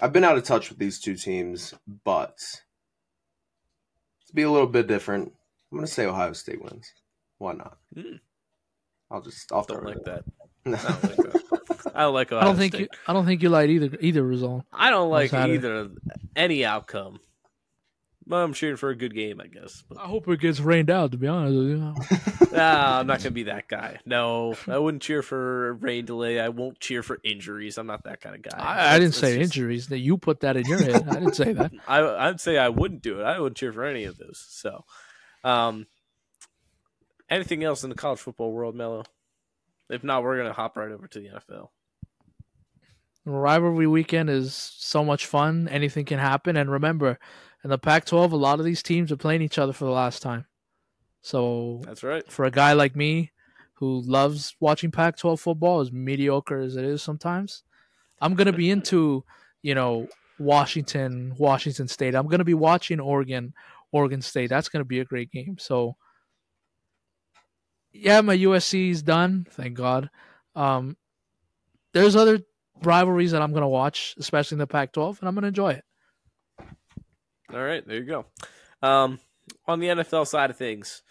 I've 0.00 0.12
been 0.12 0.24
out 0.24 0.38
of 0.38 0.44
touch 0.44 0.68
with 0.68 0.78
these 0.78 1.00
two 1.00 1.16
teams, 1.16 1.74
but 2.04 2.36
to 4.26 4.34
be 4.34 4.42
a 4.42 4.50
little 4.50 4.68
bit 4.68 4.86
different, 4.86 5.32
I'm 5.70 5.78
going 5.78 5.86
to 5.86 5.92
say 5.92 6.06
Ohio 6.06 6.32
State 6.32 6.62
wins. 6.62 6.92
Why 7.38 7.54
not? 7.54 7.78
Mm. 7.96 8.20
I'll 9.12 9.20
just 9.22 9.52
I'll 9.52 9.62
don't 9.64 9.80
throw 9.80 9.88
like 9.90 9.98
it. 9.98 10.04
that. 10.06 10.24
I 10.66 10.70
don't 10.70 11.02
like 11.04 11.16
that. 11.16 11.92
I 11.94 12.00
don't 12.02 12.14
like 12.14 12.32
Ohio 12.32 12.42
I 12.42 12.44
don't 12.48 12.56
think 12.56 12.74
State. 12.74 12.82
you. 12.92 12.98
I 13.06 13.12
don't 13.12 13.26
think 13.26 13.42
you 13.42 13.48
like 13.50 13.68
either 13.68 13.96
either 14.00 14.22
result. 14.24 14.64
I 14.72 14.90
don't 14.90 15.10
like 15.10 15.32
either 15.34 15.90
any 16.34 16.64
outcome. 16.64 17.20
Well, 18.24 18.44
I'm 18.44 18.52
cheering 18.54 18.76
for 18.76 18.88
a 18.90 18.94
good 18.96 19.14
game, 19.14 19.40
I 19.40 19.48
guess. 19.48 19.82
But 19.88 19.98
I 19.98 20.06
hope 20.06 20.28
it 20.28 20.38
gets 20.40 20.60
rained 20.60 20.88
out. 20.90 21.10
To 21.10 21.18
be 21.18 21.26
honest 21.26 21.56
with 21.56 21.68
you, 21.68 22.56
nah, 22.56 23.00
I'm 23.00 23.06
not 23.08 23.18
gonna 23.18 23.32
be 23.32 23.42
that 23.44 23.66
guy. 23.66 23.98
No, 24.06 24.54
I 24.68 24.78
wouldn't 24.78 25.02
cheer 25.02 25.22
for 25.22 25.74
rain 25.74 26.04
delay. 26.04 26.38
I 26.38 26.48
won't 26.48 26.78
cheer 26.78 27.02
for 27.02 27.18
injuries. 27.24 27.78
I'm 27.78 27.88
not 27.88 28.04
that 28.04 28.20
kind 28.20 28.36
of 28.36 28.42
guy. 28.42 28.56
I, 28.56 28.94
I 28.94 28.98
didn't 29.00 29.10
that's 29.10 29.18
say 29.18 29.38
just- 29.38 29.52
injuries. 29.56 29.88
That 29.88 29.98
you 29.98 30.16
put 30.18 30.40
that 30.40 30.56
in 30.56 30.64
your 30.66 30.78
head. 30.80 31.08
I 31.08 31.14
didn't 31.14 31.34
say 31.34 31.52
that. 31.52 31.72
I 31.88 32.28
I'd 32.28 32.40
say 32.40 32.56
I 32.58 32.68
wouldn't 32.68 33.02
do 33.02 33.20
it. 33.20 33.24
I 33.24 33.40
wouldn't 33.40 33.56
cheer 33.56 33.72
for 33.72 33.84
any 33.84 34.04
of 34.04 34.16
those. 34.16 34.46
So, 34.48 34.84
um, 35.42 35.86
anything 37.32 37.64
else 37.64 37.82
in 37.82 37.90
the 37.90 37.96
college 37.96 38.20
football 38.20 38.52
world, 38.52 38.74
Mello? 38.74 39.04
If 39.88 40.04
not, 40.04 40.22
we're 40.22 40.36
gonna 40.36 40.52
hop 40.52 40.76
right 40.76 40.90
over 40.90 41.06
to 41.08 41.18
the 41.18 41.28
NFL. 41.28 41.68
Rivalry 43.24 43.86
weekend 43.86 44.30
is 44.30 44.54
so 44.54 45.04
much 45.04 45.26
fun. 45.26 45.68
Anything 45.68 46.04
can 46.04 46.18
happen. 46.18 46.56
And 46.56 46.70
remember, 46.70 47.18
in 47.62 47.70
the 47.70 47.78
Pac-12, 47.78 48.32
a 48.32 48.36
lot 48.36 48.58
of 48.58 48.64
these 48.64 48.82
teams 48.82 49.12
are 49.12 49.16
playing 49.16 49.42
each 49.42 49.58
other 49.58 49.72
for 49.72 49.84
the 49.84 49.92
last 49.92 50.22
time. 50.22 50.46
So 51.20 51.82
That's 51.84 52.02
right. 52.02 52.26
for 52.30 52.44
a 52.44 52.50
guy 52.50 52.72
like 52.72 52.96
me 52.96 53.30
who 53.74 54.00
loves 54.00 54.56
watching 54.58 54.90
Pac-12 54.90 55.38
football, 55.38 55.80
as 55.80 55.92
mediocre 55.92 56.58
as 56.58 56.76
it 56.76 56.84
is 56.84 57.02
sometimes, 57.02 57.62
I'm 58.20 58.34
gonna 58.34 58.52
be 58.52 58.70
into, 58.70 59.24
you 59.62 59.74
know, 59.74 60.08
Washington, 60.38 61.34
Washington 61.38 61.86
State. 61.86 62.14
I'm 62.16 62.26
gonna 62.26 62.44
be 62.44 62.54
watching 62.54 62.98
Oregon, 62.98 63.54
Oregon 63.92 64.22
State. 64.22 64.50
That's 64.50 64.68
gonna 64.68 64.84
be 64.84 65.00
a 65.00 65.04
great 65.04 65.30
game. 65.30 65.56
So, 65.58 65.96
yeah, 67.92 68.20
my 68.20 68.36
USC 68.36 68.90
is 68.90 69.02
done. 69.02 69.46
Thank 69.50 69.74
God. 69.74 70.10
Um, 70.54 70.96
there's 71.92 72.16
other 72.16 72.40
rivalries 72.82 73.32
that 73.32 73.42
I'm 73.42 73.52
gonna 73.52 73.68
watch, 73.68 74.14
especially 74.18 74.56
in 74.56 74.60
the 74.60 74.66
Pac-12, 74.66 75.20
and 75.20 75.28
I'm 75.28 75.34
gonna 75.34 75.48
enjoy 75.48 75.72
it. 75.72 75.84
All 77.52 77.62
right, 77.62 77.86
there 77.86 77.96
you 77.98 78.04
go. 78.04 78.26
Um, 78.82 79.20
on 79.66 79.78
the 79.80 79.88
NFL 79.88 80.26
side 80.26 80.50
of 80.50 80.56
things, 80.56 81.02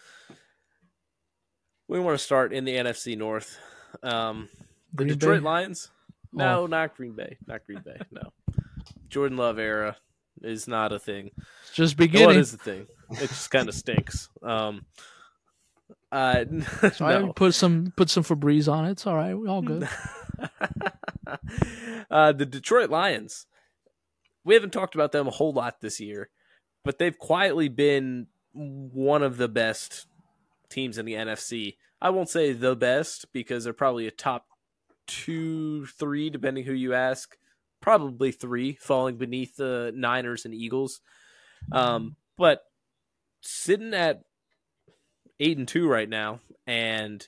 we 1.87 1.99
want 1.99 2.17
to 2.17 2.23
start 2.23 2.53
in 2.53 2.65
the 2.65 2.75
NFC 2.75 3.17
North. 3.17 3.57
Um, 4.01 4.49
the 4.91 4.97
Green 5.05 5.09
Detroit 5.09 5.39
Bay? 5.41 5.45
Lions. 5.45 5.91
No, 6.33 6.63
Oh. 6.63 6.67
not 6.67 6.95
Green 6.95 7.13
Bay. 7.13 7.37
Not 7.45 7.65
Green 7.65 7.81
Bay. 7.81 7.99
No. 8.11 8.31
Jordan 9.09 9.37
Love 9.37 9.59
era 9.59 9.97
is 10.41 10.67
not 10.67 10.93
a 10.93 10.99
thing. 10.99 11.31
It's 11.63 11.73
just 11.73 11.93
What 11.95 11.97
beginning. 11.97 12.39
is 12.39 12.51
the 12.51 12.57
thing? 12.57 12.87
It 13.11 13.27
just 13.27 13.51
kind 13.51 13.67
of 13.67 13.75
stinks. 13.75 14.29
Um, 14.41 14.85
uh, 16.11 16.45
So 16.93 17.05
I 17.05 17.31
put 17.35 17.53
some 17.53 17.93
put 17.95 18.09
some 18.09 18.23
Febreze 18.23 18.71
on 18.71 18.85
it. 18.85 18.91
It's 18.91 19.07
all 19.07 19.15
right. 19.15 19.33
We're 19.33 19.49
all 19.49 19.61
good. 19.61 19.87
uh, 22.11 22.31
the 22.33 22.45
Detroit 22.45 22.89
Lions. 22.89 23.45
We 24.43 24.55
haven't 24.55 24.73
talked 24.73 24.95
about 24.95 25.11
them 25.11 25.27
a 25.27 25.31
whole 25.31 25.53
lot 25.53 25.81
this 25.81 25.99
year, 25.99 26.29
but 26.83 26.97
they've 26.97 27.17
quietly 27.17 27.69
been 27.69 28.27
one 28.53 29.21
of 29.21 29.37
the 29.37 29.47
best 29.47 30.07
teams 30.69 30.97
in 30.97 31.05
the 31.05 31.13
NFC. 31.13 31.75
I 32.01 32.09
won't 32.09 32.29
say 32.29 32.53
the 32.53 32.75
best 32.75 33.31
because 33.33 33.63
they're 33.63 33.73
probably 33.73 34.07
a 34.07 34.11
top 34.11 34.47
two, 35.05 35.85
three, 35.85 36.29
depending 36.29 36.63
who 36.63 36.73
you 36.73 36.93
ask. 36.93 37.37
Probably 37.81 38.31
three, 38.31 38.73
falling 38.73 39.17
beneath 39.17 39.55
the 39.57 39.91
Niners 39.95 40.45
and 40.45 40.53
Eagles. 40.53 41.01
Um, 41.71 42.15
but 42.37 42.63
sitting 43.41 43.93
at 43.93 44.23
eight 45.41 45.57
and 45.57 45.67
two 45.67 45.87
right 45.87 46.07
now, 46.07 46.39
and 46.65 47.27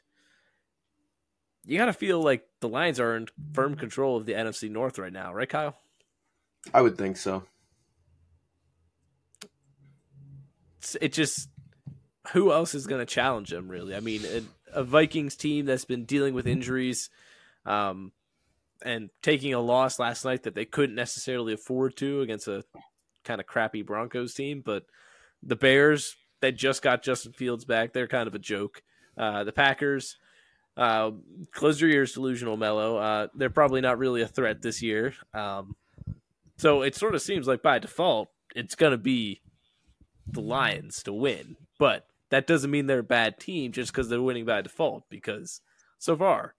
you 1.65 1.77
got 1.77 1.85
to 1.85 1.93
feel 1.93 2.21
like 2.21 2.45
the 2.61 2.69
Lions 2.69 2.99
are 2.99 3.17
in 3.17 3.27
firm 3.53 3.75
control 3.75 4.15
of 4.15 4.25
the 4.25 4.33
NFC 4.33 4.69
North 4.69 4.99
right 4.99 5.11
now, 5.11 5.33
right, 5.33 5.49
Kyle? 5.49 5.75
I 6.73 6.81
would 6.81 6.97
think 6.97 7.17
so. 7.17 7.43
It's, 10.77 10.95
it 11.01 11.11
just 11.11 11.49
who 12.31 12.51
else 12.51 12.75
is 12.75 12.87
going 12.87 12.99
to 12.99 13.05
challenge 13.05 13.49
them? 13.49 13.67
Really, 13.67 13.95
I 13.95 13.99
mean, 13.99 14.21
a, 14.25 14.79
a 14.79 14.83
Vikings 14.83 15.35
team 15.35 15.65
that's 15.65 15.85
been 15.85 16.05
dealing 16.05 16.33
with 16.33 16.47
injuries, 16.47 17.09
um, 17.65 18.11
and 18.85 19.09
taking 19.21 19.53
a 19.53 19.59
loss 19.59 19.97
last 19.97 20.25
night 20.25 20.43
that 20.43 20.55
they 20.55 20.65
couldn't 20.65 20.95
necessarily 20.95 21.53
afford 21.53 21.95
to 21.97 22.21
against 22.21 22.47
a 22.47 22.63
kind 23.23 23.41
of 23.41 23.47
crappy 23.47 23.81
Broncos 23.81 24.33
team, 24.33 24.61
but 24.63 24.85
the 25.41 25.55
Bears 25.55 26.15
they 26.43 26.51
just 26.51 26.81
got 26.81 27.01
Justin 27.03 27.31
Fields 27.31 27.63
back. 27.63 27.93
They're 27.93 28.05
kind 28.05 28.27
of 28.27 28.35
a 28.35 28.39
joke. 28.39 28.83
Uh, 29.17 29.45
the 29.45 29.53
Packers. 29.53 30.17
Uh, 30.75 31.11
close 31.53 31.79
your 31.79 31.89
ears, 31.89 32.11
delusional 32.11 32.57
mellow. 32.57 32.97
Uh, 32.97 33.27
they're 33.33 33.49
probably 33.49 33.79
not 33.79 33.97
really 33.97 34.21
a 34.21 34.27
threat 34.27 34.61
this 34.61 34.81
year. 34.81 35.13
Um, 35.33 35.77
so 36.57 36.81
it 36.81 36.95
sort 36.95 37.15
of 37.15 37.21
seems 37.21 37.47
like 37.47 37.61
by 37.61 37.79
default, 37.79 38.27
it's 38.55 38.75
going 38.75 38.91
to 38.91 38.97
be 38.97 39.39
the 40.27 40.41
Lions 40.41 41.01
to 41.03 41.13
win. 41.13 41.55
But 41.79 42.07
that 42.29 42.45
doesn't 42.45 42.69
mean 42.71 42.87
they're 42.87 42.99
a 42.99 43.03
bad 43.03 43.39
team 43.39 43.71
just 43.71 43.93
because 43.93 44.09
they're 44.09 44.21
winning 44.21 44.45
by 44.45 44.61
default, 44.61 45.05
because 45.09 45.61
so 45.97 46.17
far, 46.17 46.55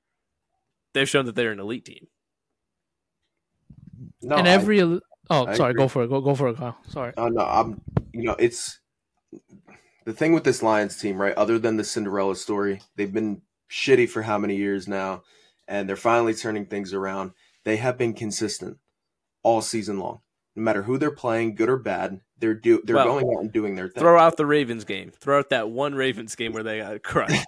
they've 0.94 1.08
shown 1.08 1.26
that 1.26 1.34
they're 1.34 1.52
an 1.52 1.60
elite 1.60 1.84
team. 1.84 2.06
No, 4.22 4.36
and 4.36 4.48
I- 4.48 5.00
oh, 5.28 5.46
I 5.46 5.54
sorry, 5.56 5.72
agree. 5.72 5.82
go 5.82 5.88
for 5.88 6.04
it. 6.04 6.08
Go 6.08 6.22
go 6.22 6.34
for 6.34 6.48
it, 6.48 6.56
Kyle. 6.56 6.78
Sorry. 6.88 7.12
Oh 7.18 7.28
no, 7.28 7.42
I'm. 7.42 7.82
You 8.14 8.22
know, 8.22 8.36
it's 8.38 8.78
the 10.04 10.12
thing 10.12 10.32
with 10.32 10.44
this 10.44 10.62
Lions 10.62 10.96
team, 10.96 11.20
right? 11.20 11.34
Other 11.34 11.58
than 11.58 11.76
the 11.76 11.84
Cinderella 11.84 12.36
story, 12.36 12.80
they've 12.96 13.12
been 13.12 13.42
shitty 13.70 14.08
for 14.08 14.22
how 14.22 14.38
many 14.38 14.56
years 14.56 14.86
now, 14.86 15.22
and 15.66 15.88
they're 15.88 15.96
finally 15.96 16.34
turning 16.34 16.66
things 16.66 16.92
around. 16.92 17.32
They 17.64 17.76
have 17.76 17.96
been 17.96 18.12
consistent 18.12 18.78
all 19.42 19.62
season 19.62 19.98
long. 19.98 20.20
No 20.56 20.62
matter 20.62 20.82
who 20.82 20.98
they're 20.98 21.10
playing, 21.10 21.56
good 21.56 21.68
or 21.68 21.78
bad, 21.78 22.20
they're 22.38 22.54
do 22.54 22.80
they're 22.84 22.96
Well, 22.96 23.06
going 23.06 23.26
out 23.26 23.42
and 23.42 23.52
doing 23.52 23.74
their 23.74 23.88
thing. 23.88 24.00
Throw 24.02 24.18
out 24.18 24.36
the 24.36 24.46
Ravens 24.46 24.84
game. 24.84 25.10
Throw 25.10 25.38
out 25.38 25.50
that 25.50 25.70
one 25.70 25.94
Ravens 25.94 26.36
game 26.36 26.52
where 26.52 26.62
they 26.62 26.78
got 26.78 27.02
crushed. 27.02 27.46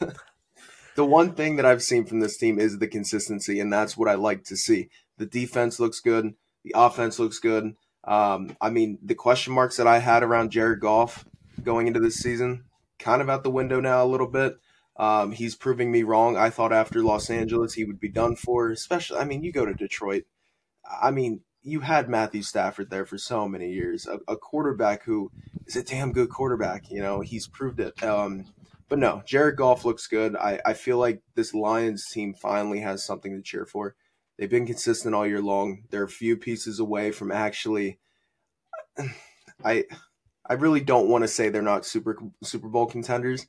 the 0.96 1.04
one 1.04 1.32
thing 1.32 1.56
that 1.56 1.66
I've 1.66 1.82
seen 1.82 2.04
from 2.04 2.20
this 2.20 2.36
team 2.36 2.58
is 2.58 2.78
the 2.78 2.86
consistency, 2.86 3.58
and 3.58 3.72
that's 3.72 3.96
what 3.96 4.08
I 4.08 4.14
like 4.14 4.44
to 4.44 4.56
see. 4.56 4.88
The 5.18 5.26
defense 5.26 5.80
looks 5.80 6.00
good. 6.00 6.34
The 6.64 6.72
offense 6.74 7.18
looks 7.18 7.38
good. 7.38 7.74
Um, 8.06 8.56
I 8.60 8.70
mean, 8.70 8.98
the 9.02 9.14
question 9.14 9.52
marks 9.52 9.76
that 9.76 9.86
I 9.86 9.98
had 9.98 10.22
around 10.22 10.50
Jared 10.50 10.80
Goff 10.80 11.24
going 11.62 11.86
into 11.86 12.00
this 12.00 12.16
season, 12.16 12.64
kind 12.98 13.20
of 13.20 13.28
out 13.28 13.42
the 13.42 13.50
window 13.50 13.80
now 13.80 14.04
a 14.04 14.06
little 14.06 14.28
bit. 14.28 14.56
Um, 14.96 15.32
he's 15.32 15.54
proving 15.54 15.90
me 15.90 16.02
wrong. 16.02 16.36
I 16.36 16.50
thought 16.50 16.72
after 16.72 17.02
Los 17.02 17.28
Angeles 17.28 17.74
he 17.74 17.84
would 17.84 18.00
be 18.00 18.08
done 18.08 18.36
for. 18.36 18.70
Especially, 18.70 19.18
I 19.18 19.24
mean, 19.24 19.42
you 19.42 19.52
go 19.52 19.66
to 19.66 19.74
Detroit. 19.74 20.24
I 21.02 21.10
mean, 21.10 21.40
you 21.62 21.80
had 21.80 22.08
Matthew 22.08 22.42
Stafford 22.42 22.90
there 22.90 23.04
for 23.04 23.18
so 23.18 23.48
many 23.48 23.72
years, 23.72 24.06
a, 24.06 24.20
a 24.32 24.36
quarterback 24.36 25.02
who 25.04 25.30
is 25.66 25.76
a 25.76 25.82
damn 25.82 26.12
good 26.12 26.30
quarterback. 26.30 26.90
You 26.90 27.02
know, 27.02 27.20
he's 27.20 27.48
proved 27.48 27.80
it. 27.80 28.00
Um, 28.02 28.46
but 28.88 29.00
no, 29.00 29.22
Jared 29.26 29.56
Goff 29.56 29.84
looks 29.84 30.06
good. 30.06 30.36
I, 30.36 30.60
I 30.64 30.74
feel 30.74 30.98
like 30.98 31.22
this 31.34 31.52
Lions 31.52 32.06
team 32.08 32.34
finally 32.34 32.80
has 32.80 33.04
something 33.04 33.34
to 33.34 33.42
cheer 33.42 33.66
for. 33.66 33.96
They've 34.38 34.50
been 34.50 34.66
consistent 34.66 35.14
all 35.14 35.26
year 35.26 35.40
long. 35.40 35.84
They're 35.90 36.04
a 36.04 36.08
few 36.08 36.36
pieces 36.36 36.78
away 36.78 37.10
from 37.10 37.32
actually. 37.32 37.98
I 39.64 39.84
I 40.48 40.54
really 40.54 40.80
don't 40.80 41.08
want 41.08 41.24
to 41.24 41.28
say 41.28 41.48
they're 41.48 41.62
not 41.62 41.86
super 41.86 42.18
Super 42.42 42.68
Bowl 42.68 42.86
contenders, 42.86 43.46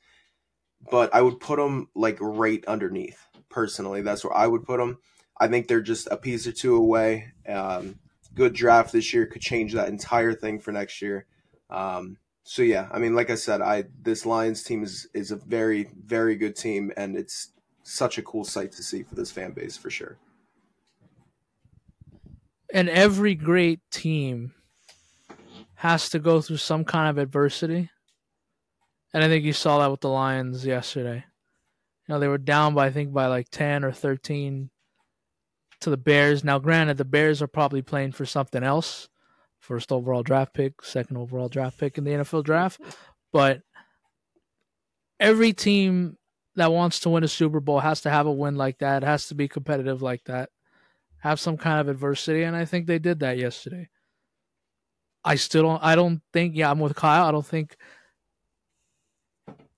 but 0.89 1.13
I 1.13 1.21
would 1.21 1.39
put 1.39 1.57
them 1.57 1.89
like 1.95 2.17
right 2.19 2.63
underneath. 2.65 3.19
Personally, 3.49 4.01
that's 4.01 4.23
where 4.23 4.35
I 4.35 4.47
would 4.47 4.63
put 4.63 4.79
them. 4.79 4.99
I 5.39 5.47
think 5.47 5.67
they're 5.67 5.81
just 5.81 6.07
a 6.09 6.17
piece 6.17 6.47
or 6.47 6.51
two 6.51 6.75
away. 6.75 7.33
Um, 7.47 7.99
good 8.33 8.53
draft 8.53 8.91
this 8.91 9.13
year 9.13 9.25
could 9.25 9.41
change 9.41 9.73
that 9.73 9.89
entire 9.89 10.33
thing 10.33 10.59
for 10.59 10.71
next 10.71 11.01
year. 11.01 11.25
Um, 11.69 12.17
so 12.43 12.61
yeah, 12.61 12.87
I 12.91 12.99
mean, 12.99 13.13
like 13.13 13.29
I 13.29 13.35
said, 13.35 13.61
I 13.61 13.85
this 14.01 14.25
Lions 14.25 14.63
team 14.63 14.83
is 14.83 15.07
is 15.13 15.31
a 15.31 15.35
very 15.35 15.89
very 16.05 16.35
good 16.35 16.55
team, 16.55 16.91
and 16.95 17.17
it's 17.17 17.51
such 17.83 18.17
a 18.17 18.23
cool 18.23 18.43
sight 18.43 18.71
to 18.73 18.83
see 18.83 19.03
for 19.03 19.15
this 19.15 19.31
fan 19.31 19.51
base 19.51 19.75
for 19.77 19.89
sure. 19.89 20.17
And 22.73 22.89
every 22.89 23.35
great 23.35 23.79
team 23.91 24.53
has 25.75 26.09
to 26.09 26.19
go 26.19 26.41
through 26.41 26.57
some 26.57 26.83
kind 26.83 27.09
of 27.09 27.17
adversity. 27.17 27.89
And 29.13 29.23
I 29.23 29.27
think 29.27 29.45
you 29.45 29.53
saw 29.53 29.79
that 29.79 29.91
with 29.91 30.01
the 30.01 30.09
Lions 30.09 30.65
yesterday. 30.65 31.23
You 32.07 32.13
know, 32.13 32.19
they 32.19 32.27
were 32.27 32.37
down 32.37 32.73
by 32.73 32.87
I 32.87 32.91
think 32.91 33.13
by 33.13 33.27
like 33.27 33.49
10 33.49 33.83
or 33.83 33.91
13 33.91 34.69
to 35.81 35.89
the 35.89 35.97
Bears. 35.97 36.43
Now, 36.43 36.59
granted, 36.59 36.97
the 36.97 37.05
Bears 37.05 37.41
are 37.41 37.47
probably 37.47 37.81
playing 37.81 38.13
for 38.13 38.25
something 38.25 38.63
else. 38.63 39.07
First 39.59 39.91
overall 39.91 40.23
draft 40.23 40.53
pick, 40.53 40.83
second 40.83 41.17
overall 41.17 41.49
draft 41.49 41.79
pick 41.79 41.97
in 41.97 42.03
the 42.03 42.11
NFL 42.11 42.43
draft. 42.43 42.81
But 43.31 43.61
every 45.19 45.53
team 45.53 46.17
that 46.55 46.71
wants 46.71 46.99
to 47.01 47.09
win 47.09 47.23
a 47.23 47.27
Super 47.27 47.59
Bowl 47.59 47.79
has 47.79 48.01
to 48.01 48.09
have 48.09 48.25
a 48.25 48.31
win 48.31 48.55
like 48.55 48.79
that, 48.79 49.03
it 49.03 49.05
has 49.05 49.27
to 49.27 49.35
be 49.35 49.47
competitive 49.47 50.01
like 50.01 50.23
that, 50.25 50.49
have 51.27 51.39
some 51.39 51.57
kind 51.57 51.79
of 51.79 51.89
adversity. 51.89 52.43
And 52.43 52.55
I 52.55 52.65
think 52.65 52.87
they 52.87 52.99
did 52.99 53.19
that 53.19 53.37
yesterday. 53.37 53.89
I 55.23 55.35
still 55.35 55.63
don't. 55.63 55.83
I 55.83 55.95
don't 55.95 56.21
think. 56.31 56.55
Yeah, 56.55 56.71
I'm 56.71 56.79
with 56.79 56.95
Kyle. 56.95 57.25
I 57.25 57.31
don't 57.31 57.45
think. 57.45 57.75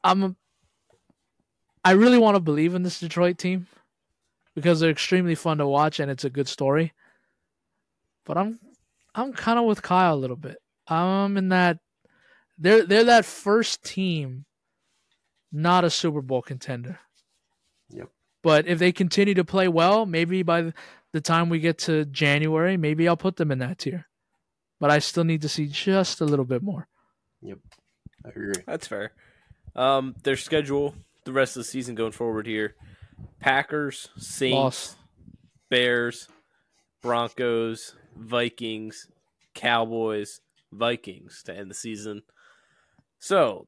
I'm. 0.03 0.35
I 1.83 1.91
really 1.91 2.17
want 2.17 2.35
to 2.35 2.41
believe 2.41 2.75
in 2.75 2.83
this 2.83 2.99
Detroit 2.99 3.37
team 3.37 3.67
because 4.53 4.79
they're 4.79 4.91
extremely 4.91 5.35
fun 5.35 5.57
to 5.57 5.67
watch 5.67 5.99
and 5.99 6.11
it's 6.11 6.25
a 6.25 6.29
good 6.29 6.47
story. 6.47 6.93
But 8.25 8.37
I'm, 8.37 8.59
I'm 9.15 9.31
kind 9.33 9.57
of 9.57 9.65
with 9.65 9.81
Kyle 9.81 10.13
a 10.13 10.15
little 10.15 10.35
bit. 10.35 10.57
I'm 10.87 11.37
in 11.37 11.49
that. 11.49 11.79
They're 12.57 12.85
they're 12.85 13.05
that 13.05 13.25
first 13.25 13.83
team, 13.83 14.45
not 15.51 15.85
a 15.85 15.89
Super 15.89 16.21
Bowl 16.21 16.41
contender. 16.41 16.99
Yep. 17.89 18.09
But 18.43 18.67
if 18.67 18.77
they 18.77 18.91
continue 18.91 19.33
to 19.33 19.45
play 19.45 19.67
well, 19.67 20.05
maybe 20.05 20.43
by 20.43 20.61
the 20.61 20.73
time 21.21 21.49
we 21.49 21.59
get 21.59 21.79
to 21.79 22.05
January, 22.05 22.77
maybe 22.77 23.07
I'll 23.07 23.17
put 23.17 23.37
them 23.37 23.51
in 23.51 23.59
that 23.59 23.79
tier 23.79 24.05
but 24.79 24.89
I 24.89 24.99
still 24.99 25.23
need 25.23 25.41
to 25.41 25.49
see 25.49 25.67
just 25.67 26.21
a 26.21 26.25
little 26.25 26.45
bit 26.45 26.63
more. 26.63 26.87
Yep, 27.41 27.59
I 28.25 28.29
agree. 28.29 28.53
That's 28.65 28.87
fair. 28.87 29.11
Um, 29.75 30.15
their 30.23 30.37
schedule, 30.37 30.95
the 31.25 31.31
rest 31.31 31.55
of 31.55 31.61
the 31.61 31.69
season 31.69 31.95
going 31.95 32.11
forward 32.11 32.47
here: 32.47 32.75
Packers, 33.39 34.09
Saints, 34.17 34.55
Loss. 34.55 34.95
Bears, 35.69 36.27
Broncos, 37.01 37.95
Vikings, 38.15 39.07
Cowboys, 39.53 40.41
Vikings 40.71 41.43
to 41.43 41.55
end 41.55 41.69
the 41.69 41.75
season. 41.75 42.23
So, 43.19 43.67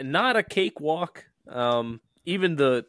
not 0.00 0.36
a 0.36 0.42
cakewalk. 0.42 1.26
Um, 1.48 2.00
even 2.24 2.56
the 2.56 2.86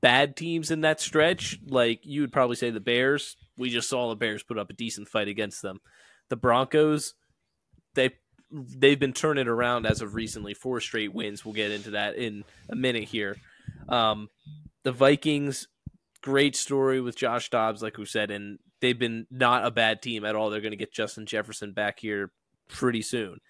bad 0.00 0.36
teams 0.36 0.70
in 0.70 0.82
that 0.82 1.00
stretch, 1.00 1.58
like 1.66 2.00
you 2.04 2.20
would 2.20 2.32
probably 2.32 2.56
say 2.56 2.70
the 2.70 2.80
Bears, 2.80 3.36
we 3.56 3.70
just 3.70 3.88
saw 3.88 4.08
the 4.08 4.16
Bears 4.16 4.42
put 4.42 4.58
up 4.58 4.70
a 4.70 4.74
decent 4.74 5.08
fight 5.08 5.28
against 5.28 5.62
them. 5.62 5.80
The 6.28 6.36
Broncos, 6.36 7.14
they 7.94 8.10
they've 8.50 8.98
been 8.98 9.12
turning 9.12 9.48
around 9.48 9.86
as 9.86 10.00
of 10.00 10.14
recently, 10.14 10.54
four 10.54 10.80
straight 10.80 11.12
wins. 11.12 11.44
We'll 11.44 11.54
get 11.54 11.70
into 11.70 11.90
that 11.90 12.16
in 12.16 12.44
a 12.70 12.76
minute 12.76 13.04
here. 13.04 13.36
Um, 13.88 14.28
the 14.84 14.92
Vikings, 14.92 15.68
great 16.22 16.56
story 16.56 17.00
with 17.00 17.16
Josh 17.16 17.50
Dobbs, 17.50 17.82
like 17.82 17.98
we 17.98 18.06
said, 18.06 18.30
and 18.30 18.58
they've 18.80 18.98
been 18.98 19.26
not 19.30 19.66
a 19.66 19.70
bad 19.70 20.02
team 20.02 20.24
at 20.24 20.34
all. 20.34 20.50
They're 20.50 20.60
going 20.60 20.72
to 20.72 20.76
get 20.76 20.92
Justin 20.92 21.26
Jefferson 21.26 21.72
back 21.72 22.00
here 22.00 22.30
pretty 22.68 23.02
soon. 23.02 23.40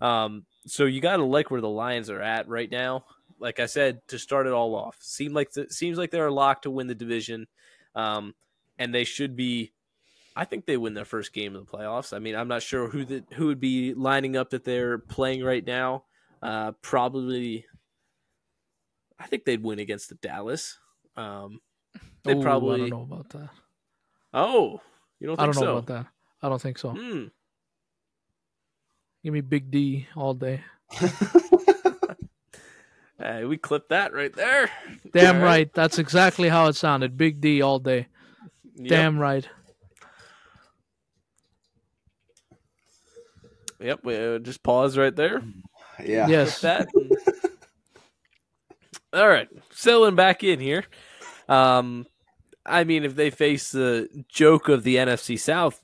Um, 0.00 0.44
so 0.66 0.84
you 0.84 1.00
got 1.00 1.16
to 1.16 1.24
like 1.24 1.50
where 1.50 1.60
the 1.60 1.68
Lions 1.68 2.10
are 2.10 2.20
at 2.20 2.48
right 2.48 2.70
now. 2.70 3.04
Like 3.38 3.60
I 3.60 3.66
said, 3.66 4.00
to 4.08 4.18
start 4.18 4.46
it 4.46 4.52
all 4.52 4.74
off, 4.74 4.96
seem 5.00 5.32
like 5.32 5.52
the, 5.52 5.68
seems 5.70 5.98
like 5.98 6.10
they're 6.10 6.30
locked 6.30 6.62
to 6.62 6.70
win 6.70 6.86
the 6.86 6.94
division, 6.94 7.46
um, 7.94 8.34
and 8.78 8.94
they 8.94 9.04
should 9.04 9.36
be 9.36 9.72
I 10.36 10.44
think 10.44 10.66
they 10.66 10.76
win 10.76 10.94
their 10.94 11.04
first 11.04 11.32
game 11.32 11.54
of 11.54 11.64
the 11.64 11.76
playoffs. 11.76 12.12
I 12.14 12.18
mean, 12.18 12.34
I'm 12.34 12.48
not 12.48 12.62
sure 12.62 12.88
who 12.88 13.04
the, 13.04 13.24
who 13.34 13.46
would 13.46 13.60
be 13.60 13.94
lining 13.94 14.36
up 14.36 14.50
that 14.50 14.64
they're 14.64 14.98
playing 14.98 15.44
right 15.44 15.64
now. 15.64 16.04
Uh, 16.42 16.72
probably, 16.82 17.66
I 19.18 19.26
think 19.26 19.44
they'd 19.44 19.62
win 19.62 19.78
against 19.78 20.08
the 20.08 20.16
Dallas. 20.16 20.78
Um, 21.16 21.60
they 22.24 22.34
probably. 22.34 22.86
I 22.86 22.88
don't 22.88 22.90
know 22.90 23.02
about 23.02 23.28
that. 23.30 23.50
Oh, 24.32 24.80
you 25.20 25.28
don't? 25.28 25.38
I 25.38 25.46
don't 25.46 25.54
know 25.54 25.60
so? 25.60 25.76
about 25.76 25.86
that. 25.86 26.06
I 26.42 26.48
don't 26.48 26.60
think 26.60 26.78
so. 26.78 26.90
Hmm. 26.90 27.26
Give 29.22 29.32
me 29.32 29.40
Big 29.40 29.70
D 29.70 30.08
all 30.16 30.34
day. 30.34 30.62
hey, 33.18 33.44
we 33.44 33.56
clipped 33.56 33.90
that 33.90 34.12
right 34.12 34.32
there. 34.34 34.70
Damn 35.12 35.36
right. 35.36 35.44
right. 35.44 35.74
That's 35.74 35.98
exactly 35.98 36.48
how 36.48 36.66
it 36.66 36.76
sounded. 36.76 37.16
Big 37.16 37.40
D 37.40 37.62
all 37.62 37.78
day. 37.78 38.08
Yep. 38.76 38.88
Damn 38.88 39.18
right. 39.18 39.48
Yep, 43.80 44.00
we 44.02 44.16
uh, 44.16 44.38
just 44.38 44.62
pause 44.62 44.96
right 44.96 45.14
there. 45.14 45.42
Yeah. 46.02 46.26
Yes. 46.26 46.60
That. 46.62 46.88
All 49.12 49.28
right, 49.28 49.48
settling 49.70 50.16
back 50.16 50.42
in 50.42 50.58
here. 50.58 50.84
Um, 51.48 52.06
I 52.66 52.82
mean, 52.84 53.04
if 53.04 53.14
they 53.14 53.30
face 53.30 53.70
the 53.70 54.08
joke 54.28 54.68
of 54.68 54.82
the 54.82 54.96
NFC 54.96 55.38
South 55.38 55.80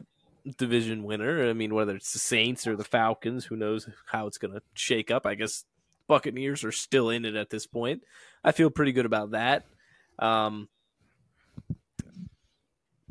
division 0.57 1.05
winner, 1.05 1.49
I 1.49 1.53
mean, 1.53 1.75
whether 1.75 1.95
it's 1.95 2.13
the 2.13 2.19
Saints 2.19 2.67
or 2.67 2.75
the 2.75 2.85
Falcons, 2.85 3.45
who 3.45 3.55
knows 3.55 3.89
how 4.07 4.27
it's 4.27 4.39
going 4.39 4.55
to 4.55 4.63
shake 4.75 5.13
up. 5.13 5.27
I 5.27 5.37
guess 5.37 5.65
Buccaneers 6.11 6.65
are 6.65 6.73
still 6.73 7.09
in 7.09 7.25
it 7.25 7.37
at 7.37 7.51
this 7.51 7.69
point. 7.69 8.03
I 8.43 8.51
feel 8.51 8.69
pretty 8.69 8.91
good 8.91 9.07
about 9.07 9.31
that. 9.31 9.65
Um, 10.19 10.69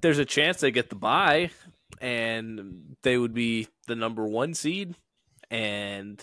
there's 0.01 0.19
a 0.19 0.25
chance 0.25 0.59
they 0.59 0.71
get 0.71 0.89
the 0.89 0.97
bye 0.97 1.49
and 2.01 2.97
they 3.01 3.17
would 3.17 3.33
be 3.33 3.69
the 3.87 3.95
number 3.95 4.27
one 4.27 4.53
seed, 4.53 4.95
and 5.49 6.21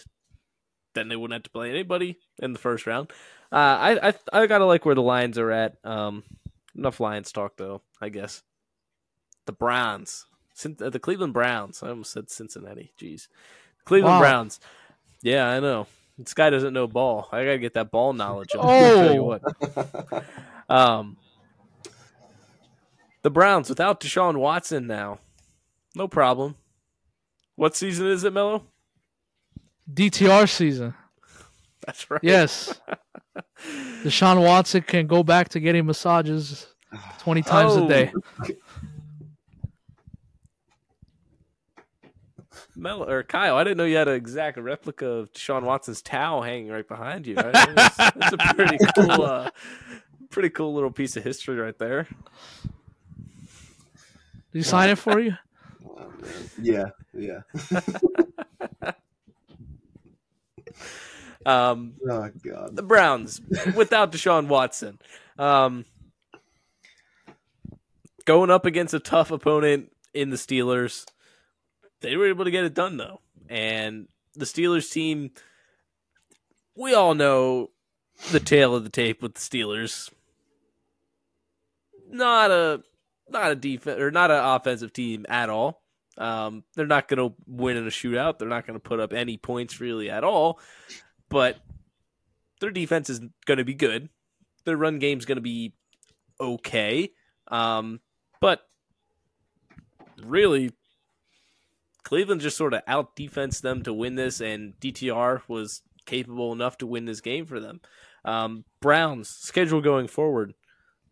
then 0.95 1.09
they 1.09 1.17
wouldn't 1.17 1.35
have 1.35 1.45
to 1.45 1.51
play 1.51 1.71
anybody 1.71 2.19
in 2.39 2.53
the 2.53 2.59
first 2.59 2.87
round. 2.87 3.11
Uh, 3.51 3.57
I 3.57 4.09
I 4.09 4.15
I 4.35 4.47
gotta 4.47 4.67
like 4.67 4.85
where 4.85 4.95
the 4.95 5.01
Lions 5.01 5.39
are 5.39 5.51
at. 5.51 5.77
Um, 5.83 6.25
enough 6.77 7.01
Lions 7.01 7.33
talk 7.33 7.57
though, 7.57 7.81
I 8.03 8.11
guess. 8.11 8.43
The 9.47 9.53
Browns, 9.53 10.27
uh, 10.63 10.91
the 10.91 11.01
Cleveland 11.01 11.33
Browns. 11.33 11.83
I 11.83 11.89
almost 11.89 12.13
said 12.13 12.29
Cincinnati. 12.29 12.93
Jeez, 13.01 13.29
Cleveland 13.87 14.17
wow. 14.17 14.21
Browns. 14.21 14.61
Yeah, 15.23 15.49
I 15.49 15.61
know. 15.61 15.87
This 16.19 16.35
guy 16.35 16.51
doesn't 16.51 16.73
know 16.73 16.87
ball. 16.87 17.29
I 17.31 17.45
gotta 17.45 17.59
get 17.59 17.75
that 17.75 17.91
ball 17.91 18.13
knowledge. 18.13 18.51
Oh, 18.55 18.63
tell 18.63 19.15
you 19.15 19.23
what. 19.23 19.43
um, 20.69 21.17
the 23.23 23.31
Browns 23.31 23.69
without 23.69 24.01
Deshaun 24.01 24.39
Watson 24.39 24.87
now. 24.87 25.19
No 25.95 26.09
problem. 26.09 26.57
What 27.57 27.77
season 27.77 28.07
is 28.07 28.25
it, 28.25 28.33
Mello? 28.33 28.65
DTR 29.93 30.49
season. 30.49 30.95
That's 31.85 32.11
right. 32.11 32.21
Yes. 32.23 32.81
Deshaun 34.03 34.43
Watson 34.43 34.83
can 34.83 35.07
go 35.07 35.23
back 35.23 35.49
to 35.51 35.61
getting 35.61 35.87
massages 35.87 36.67
20 37.19 37.43
times 37.43 37.73
oh. 37.75 37.85
a 37.85 37.89
day. 37.89 38.13
Mel 42.77 43.09
or 43.09 43.23
Kyle, 43.23 43.57
I 43.57 43.65
didn't 43.65 43.79
know 43.79 43.85
you 43.85 43.97
had 43.97 44.09
an 44.09 44.15
exact 44.15 44.59
replica 44.59 45.07
of 45.07 45.33
Deshaun 45.33 45.63
Watson's 45.63 46.03
towel 46.03 46.43
hanging 46.43 46.71
right 46.71 46.87
behind 46.87 47.27
you. 47.27 47.37
Right? 47.37 47.53
That's, 47.53 47.97
that's 47.97 48.33
a 48.33 48.55
pretty 48.55 48.79
cool, 48.95 49.23
uh, 49.23 49.51
pretty 50.31 50.51
cool 50.51 50.75
little 50.75 50.91
piece 50.91 51.17
of 51.17 51.25
history 51.25 51.57
right 51.57 51.79
there. 51.79 52.07
Did 54.53 54.59
he 54.59 54.63
sign 54.63 54.91
it 54.91 54.99
for 54.99 55.19
you? 55.19 55.35
Yeah, 56.61 56.87
yeah. 57.15 57.43
um, 61.47 61.95
oh 62.09 62.31
God. 62.43 62.75
The 62.75 62.83
Browns 62.83 63.41
without 63.77 64.11
Deshaun 64.11 64.49
Watson, 64.49 64.99
um, 65.39 65.85
going 68.25 68.51
up 68.51 68.67
against 68.67 68.93
a 68.93 68.99
tough 68.99 69.31
opponent 69.31 69.93
in 70.15 70.31
the 70.31 70.37
Steelers. 70.37 71.07
They 72.01 72.17
were 72.17 72.29
able 72.29 72.45
to 72.45 72.51
get 72.51 72.65
it 72.65 72.75
done 72.75 72.97
though, 72.97 73.21
and 73.49 74.09
the 74.35 74.45
Steelers 74.45 74.91
team. 74.91 75.31
We 76.75 76.93
all 76.95 77.15
know 77.15 77.71
the 78.31 78.41
tale 78.41 78.75
of 78.75 78.85
the 78.85 78.91
tape 78.91 79.23
with 79.23 79.35
the 79.35 79.41
Steelers. 79.41 80.11
Not 82.11 82.51
a 82.51 82.83
not 83.29 83.51
a 83.51 83.57
defense 83.57 84.01
or 84.01 84.11
not 84.11 84.31
an 84.31 84.45
offensive 84.45 84.93
team 84.93 85.27
at 85.29 85.49
all. 85.49 85.83
Um, 86.19 86.65
they're 86.75 86.87
not 86.87 87.09
going 87.09 87.19
to 87.19 87.37
win 87.47 87.77
in 87.77 87.87
a 87.87 87.91
shootout. 87.91 88.39
They're 88.39 88.49
not 88.49 88.67
going 88.67 88.79
to 88.79 88.83
put 88.83 89.01
up 89.01 89.13
any 89.13 89.37
points 89.37 89.81
really 89.81 90.11
at 90.11 90.25
all. 90.25 90.61
But 91.29 91.59
their 92.61 92.71
defense 92.71 93.11
is 93.11 93.21
going 93.45 93.59
to 93.59 93.65
be 93.65 93.75
good. 93.75 94.09
Their 94.65 94.77
run 94.77 94.99
game's 94.99 95.27
going 95.27 95.37
to 95.37 95.43
be 95.43 95.75
okay. 96.41 97.11
Um, 97.49 98.01
but 98.41 98.61
really, 100.23 100.73
Cleveland 102.07 102.41
just 102.41 102.57
sort 102.57 102.73
of 102.73 102.83
out 102.87 103.17
defense 103.17 103.59
them 103.61 103.83
to 103.83 103.93
win 103.93 104.15
this, 104.15 104.41
and 104.41 104.79
DTR 104.79 105.43
was 105.49 105.83
capable 106.05 106.53
enough 106.53 106.79
to 106.79 106.87
win 106.87 107.05
this 107.05 107.21
game 107.21 107.47
for 107.47 107.59
them. 107.59 107.81
Um, 108.25 108.65
Browns 108.81 109.29
schedule 109.29 109.81
going 109.81 110.07
forward: 110.07 110.55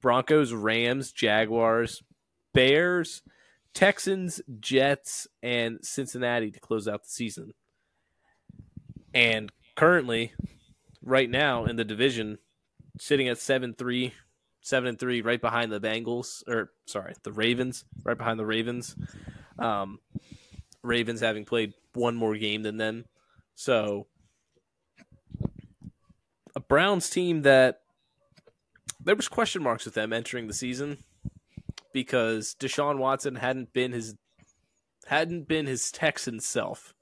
Broncos, 0.01 0.53
Rams, 0.53 1.11
Jaguars, 1.11 2.05
Bears, 2.53 3.23
Texans, 3.75 4.41
Jets, 4.61 5.27
and 5.43 5.81
Cincinnati 5.83 6.53
to 6.53 6.61
close 6.61 6.87
out 6.87 7.03
the 7.03 7.11
season. 7.11 7.55
And 9.13 9.51
currently, 9.75 10.33
right 11.03 11.29
now 11.29 11.65
in 11.65 11.75
the 11.75 11.85
division, 11.85 12.39
sitting 13.01 13.27
at 13.27 13.39
7 13.39 13.75
3, 13.75 14.15
7 14.61 14.89
and 14.91 14.99
3, 15.01 15.23
right 15.23 15.41
behind 15.41 15.73
the 15.73 15.81
Bengals, 15.81 16.45
or 16.47 16.71
sorry, 16.87 17.15
the 17.25 17.33
Ravens, 17.33 17.85
right 18.05 18.17
behind 18.17 18.39
the 18.39 18.47
Ravens. 18.47 18.95
Um, 19.59 19.99
Ravens 20.85 21.21
having 21.21 21.45
played 21.45 21.73
one 21.95 22.15
more 22.15 22.37
game 22.37 22.63
than 22.63 22.77
them. 22.77 23.05
So, 23.55 24.07
a 26.55 26.61
Browns 26.61 27.11
team 27.11 27.43
that 27.43 27.81
there 29.03 29.17
was 29.17 29.29
question 29.29 29.63
marks 29.63 29.85
with 29.85 29.95
them 29.95 30.13
entering 30.13 30.47
the 30.47 30.55
season 30.55 30.99
because 31.93 32.55
Deshaun 32.59 32.99
Watson 32.99 33.37
hadn't 33.37 33.73
been 33.73 33.93
his 33.93 34.15
hadn't 35.07 35.49
been 35.49 35.67
his 35.67 35.91
Texan 35.91 36.41
self. 36.41 36.95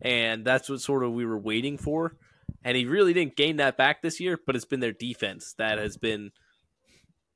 And 0.00 0.44
that's 0.44 0.68
what 0.68 0.80
sort 0.80 1.04
of 1.04 1.12
we 1.12 1.26
were 1.26 1.38
waiting 1.38 1.76
for. 1.76 2.16
And 2.64 2.76
he 2.76 2.86
really 2.86 3.12
didn't 3.12 3.36
gain 3.36 3.56
that 3.56 3.76
back 3.76 4.02
this 4.02 4.20
year, 4.20 4.38
but 4.46 4.56
it's 4.56 4.64
been 4.64 4.80
their 4.80 4.92
defense 4.92 5.54
that 5.58 5.78
has 5.78 5.96
been 5.96 6.30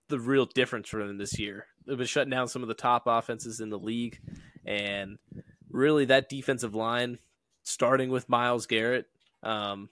the 0.09 0.19
real 0.19 0.47
difference 0.47 0.89
for 0.89 1.07
them 1.07 1.19
this 1.19 1.39
year. 1.39 1.67
They've 1.87 1.99
been 1.99 2.07
shutting 2.07 2.31
down 2.31 2.49
some 2.49 2.63
of 2.63 2.69
the 2.69 2.75
top 2.75 3.05
offenses 3.07 3.61
in 3.61 3.71
the 3.71 3.79
league. 3.79 4.19
And 4.67 5.19
really, 5.75 6.07
that 6.07 6.29
defensive 6.29 6.75
line, 6.75 7.19
starting 7.65 8.11
with 8.11 8.29
Myles 8.29 8.67
Garrett, 8.67 9.07
um, 9.43 9.91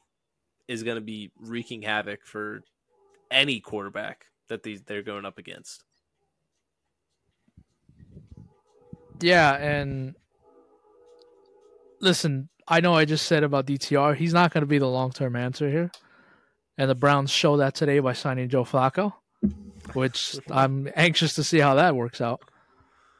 is 0.68 0.82
going 0.82 0.94
to 0.94 1.02
be 1.02 1.30
wreaking 1.38 1.82
havoc 1.82 2.24
for 2.24 2.62
any 3.30 3.60
quarterback 3.60 4.26
that 4.48 4.62
these, 4.62 4.82
they're 4.82 5.02
going 5.02 5.26
up 5.26 5.38
against. 5.38 5.84
Yeah, 9.20 9.54
and 9.54 10.14
listen, 12.00 12.48
I 12.66 12.80
know 12.80 12.94
I 12.94 13.04
just 13.04 13.26
said 13.26 13.44
about 13.44 13.66
DTR, 13.66 14.16
he's 14.16 14.32
not 14.32 14.52
going 14.52 14.62
to 14.62 14.66
be 14.66 14.78
the 14.78 14.88
long 14.88 15.10
term 15.10 15.36
answer 15.36 15.68
here. 15.68 15.90
And 16.78 16.88
the 16.88 16.94
Browns 16.94 17.30
show 17.30 17.58
that 17.58 17.74
today 17.74 17.98
by 17.98 18.14
signing 18.14 18.48
Joe 18.48 18.64
Flacco, 18.64 19.12
which 19.92 20.38
I'm 20.50 20.88
anxious 20.96 21.34
to 21.34 21.44
see 21.44 21.58
how 21.58 21.74
that 21.74 21.94
works 21.94 22.20
out. 22.20 22.40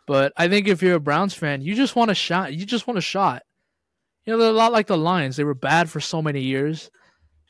But 0.07 0.33
I 0.37 0.49
think 0.49 0.69
if 0.69 0.83
you're 0.83 0.97
a 0.97 1.01
Browns 1.01 1.35
fan, 1.35 1.63
you 1.63 1.75
just 1.75 1.97
want 1.97 2.11
a 2.11 2.15
shot. 2.15 2.53
You 2.53 2.67
just 2.67 2.87
want 2.87 2.99
a 2.99 3.03
shot. 3.03 3.43
You 4.25 4.33
know, 4.33 4.39
they're 4.39 4.51
a 4.51 4.53
lot 4.53 4.73
like 4.73 4.87
the 4.87 4.97
Lions. 4.97 5.37
They 5.37 5.45
were 5.45 5.55
bad 5.55 5.91
for 5.91 6.01
so 6.01 6.23
many 6.23 6.43
years. 6.43 6.91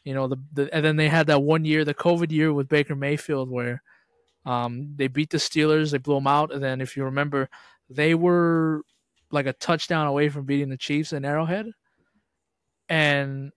You 0.05 0.15
know, 0.15 0.27
the, 0.27 0.37
the 0.53 0.75
and 0.75 0.85
then 0.85 0.97
they 0.97 1.09
had 1.09 1.29
that 1.29 1.43
one 1.43 1.65
year, 1.65 1.85
the 1.85 1.95
COVID 1.95 2.31
year 2.31 2.53
with 2.53 2.69
Baker 2.69 2.97
Mayfield, 2.97 3.51
where 3.51 3.83
um, 4.45 4.95
they 4.97 5.09
beat 5.09 5.31
the 5.31 5.39
Steelers, 5.39 5.93
they 5.93 5.99
blew 5.99 6.17
them 6.17 6.27
out, 6.27 6.53
and 6.53 6.63
then 6.63 6.81
if 6.81 6.97
you 6.97 7.05
remember, 7.05 7.49
they 7.89 8.15
were 8.15 8.83
like 9.31 9.47
a 9.47 9.53
touchdown 9.53 10.07
away 10.07 10.29
from 10.29 10.45
beating 10.45 10.69
the 10.69 10.77
Chiefs 10.77 11.13
in 11.13 11.25
Arrowhead. 11.25 11.67
And 12.89 13.53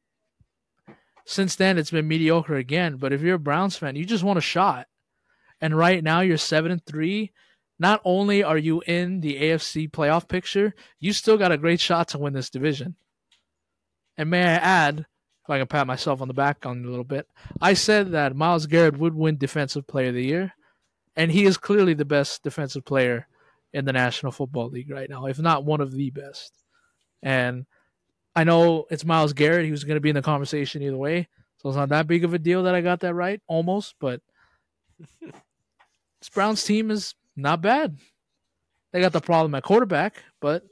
since 1.25 1.55
then, 1.55 1.77
it's 1.77 1.91
been 1.91 2.07
mediocre 2.07 2.55
again. 2.55 2.97
But 2.97 3.11
if 3.11 3.21
you're 3.21 3.35
a 3.35 3.39
Browns 3.39 3.75
fan, 3.75 3.95
you 3.95 4.05
just 4.05 4.23
want 4.23 4.37
a 4.37 4.41
shot. 4.41 4.87
And 5.59 5.75
right 5.75 6.03
now, 6.03 6.21
you're 6.21 6.37
seven 6.37 6.71
and 6.71 6.85
three. 6.85 7.31
Not 7.77 8.01
only 8.05 8.43
are 8.43 8.57
you 8.57 8.81
in 8.87 9.19
the 9.21 9.35
AFC 9.35 9.89
playoff 9.89 10.27
picture, 10.27 10.73
you 10.99 11.11
still 11.11 11.37
got 11.37 11.51
a 11.51 11.57
great 11.57 11.79
shot 11.79 12.07
to 12.09 12.17
win 12.17 12.33
this 12.33 12.49
division. 12.49 12.95
And 14.17 14.29
may 14.29 14.43
I 14.43 14.53
add, 14.53 14.99
if 14.99 15.49
I 15.49 15.57
can 15.57 15.67
pat 15.67 15.85
myself 15.85 16.21
on 16.21 16.27
the 16.27 16.33
back 16.33 16.65
on 16.65 16.85
a 16.85 16.87
little 16.87 17.03
bit, 17.03 17.27
I 17.61 17.73
said 17.73 18.11
that 18.11 18.35
Myles 18.35 18.65
Garrett 18.65 18.97
would 18.97 19.13
win 19.13 19.37
Defensive 19.37 19.87
Player 19.87 20.09
of 20.09 20.15
the 20.15 20.23
Year, 20.23 20.53
and 21.15 21.31
he 21.31 21.45
is 21.45 21.57
clearly 21.57 21.93
the 21.93 22.05
best 22.05 22.43
defensive 22.43 22.85
player 22.85 23.27
in 23.73 23.83
the 23.83 23.93
National 23.93 24.31
Football 24.31 24.69
League 24.69 24.89
right 24.89 25.09
now, 25.09 25.25
if 25.25 25.37
not 25.37 25.65
one 25.65 25.81
of 25.81 25.91
the 25.91 26.09
best. 26.11 26.53
And 27.21 27.65
I 28.35 28.45
know 28.45 28.85
it's 28.89 29.03
Myles 29.05 29.33
Garrett. 29.33 29.65
He 29.65 29.71
was 29.71 29.83
going 29.83 29.95
to 29.95 30.01
be 30.01 30.09
in 30.09 30.15
the 30.15 30.21
conversation 30.21 30.81
either 30.81 30.97
way. 30.97 31.27
So 31.57 31.69
it's 31.69 31.77
not 31.77 31.89
that 31.89 32.07
big 32.07 32.23
of 32.23 32.33
a 32.33 32.39
deal 32.39 32.63
that 32.63 32.75
I 32.75 32.81
got 32.81 33.01
that 33.01 33.13
right, 33.13 33.41
almost. 33.47 33.95
But 33.99 34.21
this 35.21 36.29
Browns 36.33 36.63
team 36.63 36.89
is 36.89 37.15
not 37.35 37.61
bad. 37.61 37.97
They 38.91 39.01
got 39.01 39.13
the 39.13 39.21
problem 39.21 39.55
at 39.55 39.63
quarterback, 39.63 40.23
but 40.39 40.63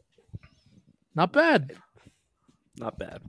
not 1.15 1.33
bad. 1.33 1.73
Not 2.77 2.97
bad. 2.97 3.21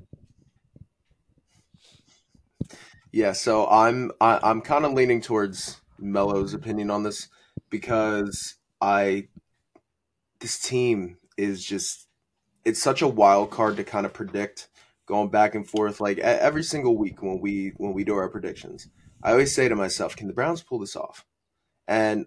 Yeah, 3.13 3.33
so 3.33 3.67
I'm 3.69 4.11
I, 4.21 4.41
I'm 4.43 4.61
kind 4.61 4.85
of 4.85 4.93
leaning 4.93 5.21
towards 5.21 5.81
Mello's 5.99 6.55
opinion 6.55 6.91
on 6.91 7.03
this 7.03 7.29
because 7.71 8.57
I 8.81 9.29
this 10.41 10.59
team 10.59 11.17
is 11.37 11.65
just 11.65 12.07
it's 12.65 12.83
such 12.83 13.03
a 13.03 13.09
wild 13.09 13.51
card 13.51 13.77
to 13.77 13.85
kind 13.85 14.07
of 14.07 14.13
predict 14.13 14.69
going 15.07 15.29
back 15.29 15.55
and 15.55 15.69
forth 15.69 16.01
like 16.01 16.19
every 16.19 16.63
single 16.63 16.97
week 16.97 17.23
when 17.23 17.41
we 17.41 17.73
when 17.77 17.93
we 17.93 18.05
do 18.05 18.15
our 18.15 18.29
predictions 18.29 18.89
i 19.23 19.31
always 19.31 19.55
say 19.55 19.69
to 19.69 19.77
myself 19.77 20.17
can 20.17 20.29
the 20.29 20.35
browns 20.35 20.63
pull 20.63 20.79
this 20.79 20.97
off 20.97 21.25
and 21.89 22.27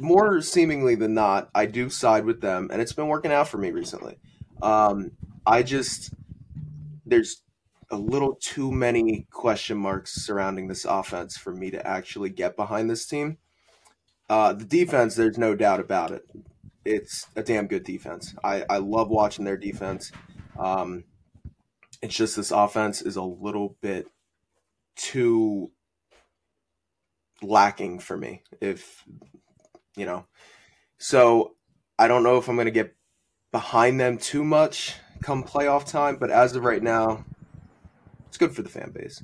more 0.00 0.40
seemingly 0.40 0.94
than 0.94 1.14
not 1.14 1.48
i 1.54 1.66
do 1.66 1.88
side 1.88 2.24
with 2.24 2.40
them 2.40 2.68
and 2.72 2.82
it's 2.82 2.92
been 2.92 3.08
working 3.08 3.32
out 3.32 3.48
for 3.48 3.58
me 3.58 3.70
recently 3.70 4.18
um, 4.62 5.10
i 5.46 5.62
just 5.62 6.12
there's 7.06 7.42
a 7.90 7.96
little 7.96 8.36
too 8.40 8.70
many 8.70 9.26
question 9.30 9.76
marks 9.76 10.24
surrounding 10.24 10.68
this 10.68 10.84
offense 10.84 11.36
for 11.36 11.52
me 11.52 11.70
to 11.70 11.84
actually 11.86 12.30
get 12.30 12.56
behind 12.56 12.90
this 12.90 13.06
team 13.06 13.38
uh, 14.28 14.52
the 14.52 14.64
defense 14.64 15.14
there's 15.14 15.38
no 15.38 15.56
doubt 15.56 15.80
about 15.80 16.10
it 16.10 16.24
it's 16.84 17.26
a 17.36 17.42
damn 17.42 17.66
good 17.66 17.84
defense. 17.84 18.34
I, 18.42 18.64
I 18.68 18.78
love 18.78 19.08
watching 19.08 19.44
their 19.44 19.56
defense. 19.56 20.12
Um, 20.58 21.04
it's 22.02 22.14
just 22.14 22.36
this 22.36 22.50
offense 22.50 23.02
is 23.02 23.16
a 23.16 23.22
little 23.22 23.76
bit 23.82 24.06
too 24.96 25.70
lacking 27.42 27.98
for 27.98 28.16
me. 28.16 28.42
If 28.60 29.04
you 30.00 30.06
know, 30.06 30.26
so 30.98 31.54
I 31.98 32.08
don't 32.08 32.22
know 32.22 32.38
if 32.38 32.48
I'm 32.48 32.56
going 32.56 32.64
to 32.64 32.72
get 32.72 32.96
behind 33.52 34.00
them 34.00 34.18
too 34.18 34.42
much 34.42 34.94
come 35.22 35.44
playoff 35.44 35.86
time. 35.86 36.16
But 36.16 36.30
as 36.30 36.56
of 36.56 36.64
right 36.64 36.82
now, 36.82 37.24
it's 38.28 38.38
good 38.38 38.54
for 38.54 38.62
the 38.62 38.68
fan 38.68 38.90
base. 38.90 39.22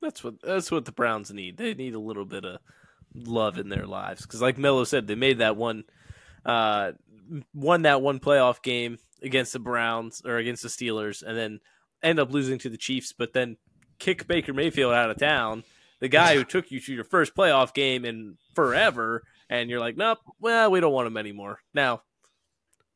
That's 0.00 0.24
what 0.24 0.40
that's 0.42 0.70
what 0.70 0.84
the 0.84 0.92
Browns 0.92 1.30
need. 1.30 1.58
They 1.58 1.74
need 1.74 1.94
a 1.94 2.00
little 2.00 2.24
bit 2.24 2.44
of 2.44 2.58
love 3.14 3.58
in 3.58 3.68
their 3.68 3.86
lives 3.86 4.22
because, 4.22 4.42
like 4.42 4.58
Mello 4.58 4.84
said, 4.84 5.06
they 5.06 5.14
made 5.14 5.38
that 5.38 5.56
one, 5.56 5.84
uh, 6.44 6.92
won 7.54 7.82
that 7.82 8.02
one 8.02 8.18
playoff 8.18 8.62
game 8.62 8.98
against 9.22 9.52
the 9.52 9.60
Browns 9.60 10.22
or 10.24 10.38
against 10.38 10.62
the 10.62 10.68
Steelers, 10.68 11.22
and 11.22 11.36
then 11.36 11.60
end 12.02 12.18
up 12.18 12.32
losing 12.32 12.58
to 12.58 12.68
the 12.68 12.76
Chiefs, 12.76 13.12
but 13.12 13.32
then 13.32 13.58
kick 14.00 14.26
Baker 14.26 14.52
Mayfield 14.52 14.92
out 14.92 15.10
of 15.10 15.18
town. 15.18 15.62
The 16.02 16.08
guy 16.08 16.34
who 16.34 16.42
took 16.42 16.72
you 16.72 16.80
to 16.80 16.92
your 16.92 17.04
first 17.04 17.32
playoff 17.32 17.72
game 17.72 18.04
in 18.04 18.36
forever, 18.56 19.22
and 19.48 19.70
you're 19.70 19.78
like, 19.78 19.96
nope, 19.96 20.18
well, 20.40 20.68
we 20.68 20.80
don't 20.80 20.92
want 20.92 21.06
him 21.06 21.16
anymore. 21.16 21.60
Now, 21.74 22.02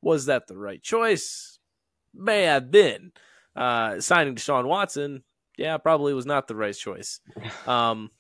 was 0.03 0.27
that 0.27 0.49
the 0.49 0.59
right 0.59 0.83
choice? 0.83 1.61
May 2.13 2.43
have 2.43 2.73
been. 2.73 3.13
Uh, 3.55 4.01
signing 4.01 4.35
Deshaun 4.35 4.67
Watson, 4.67 5.23
yeah, 5.57 5.79
probably 5.79 6.15
was 6.15 6.27
not 6.27 6.49
the 6.49 6.57
right 6.57 6.75
choice. 6.75 7.21
Um, 7.69 8.11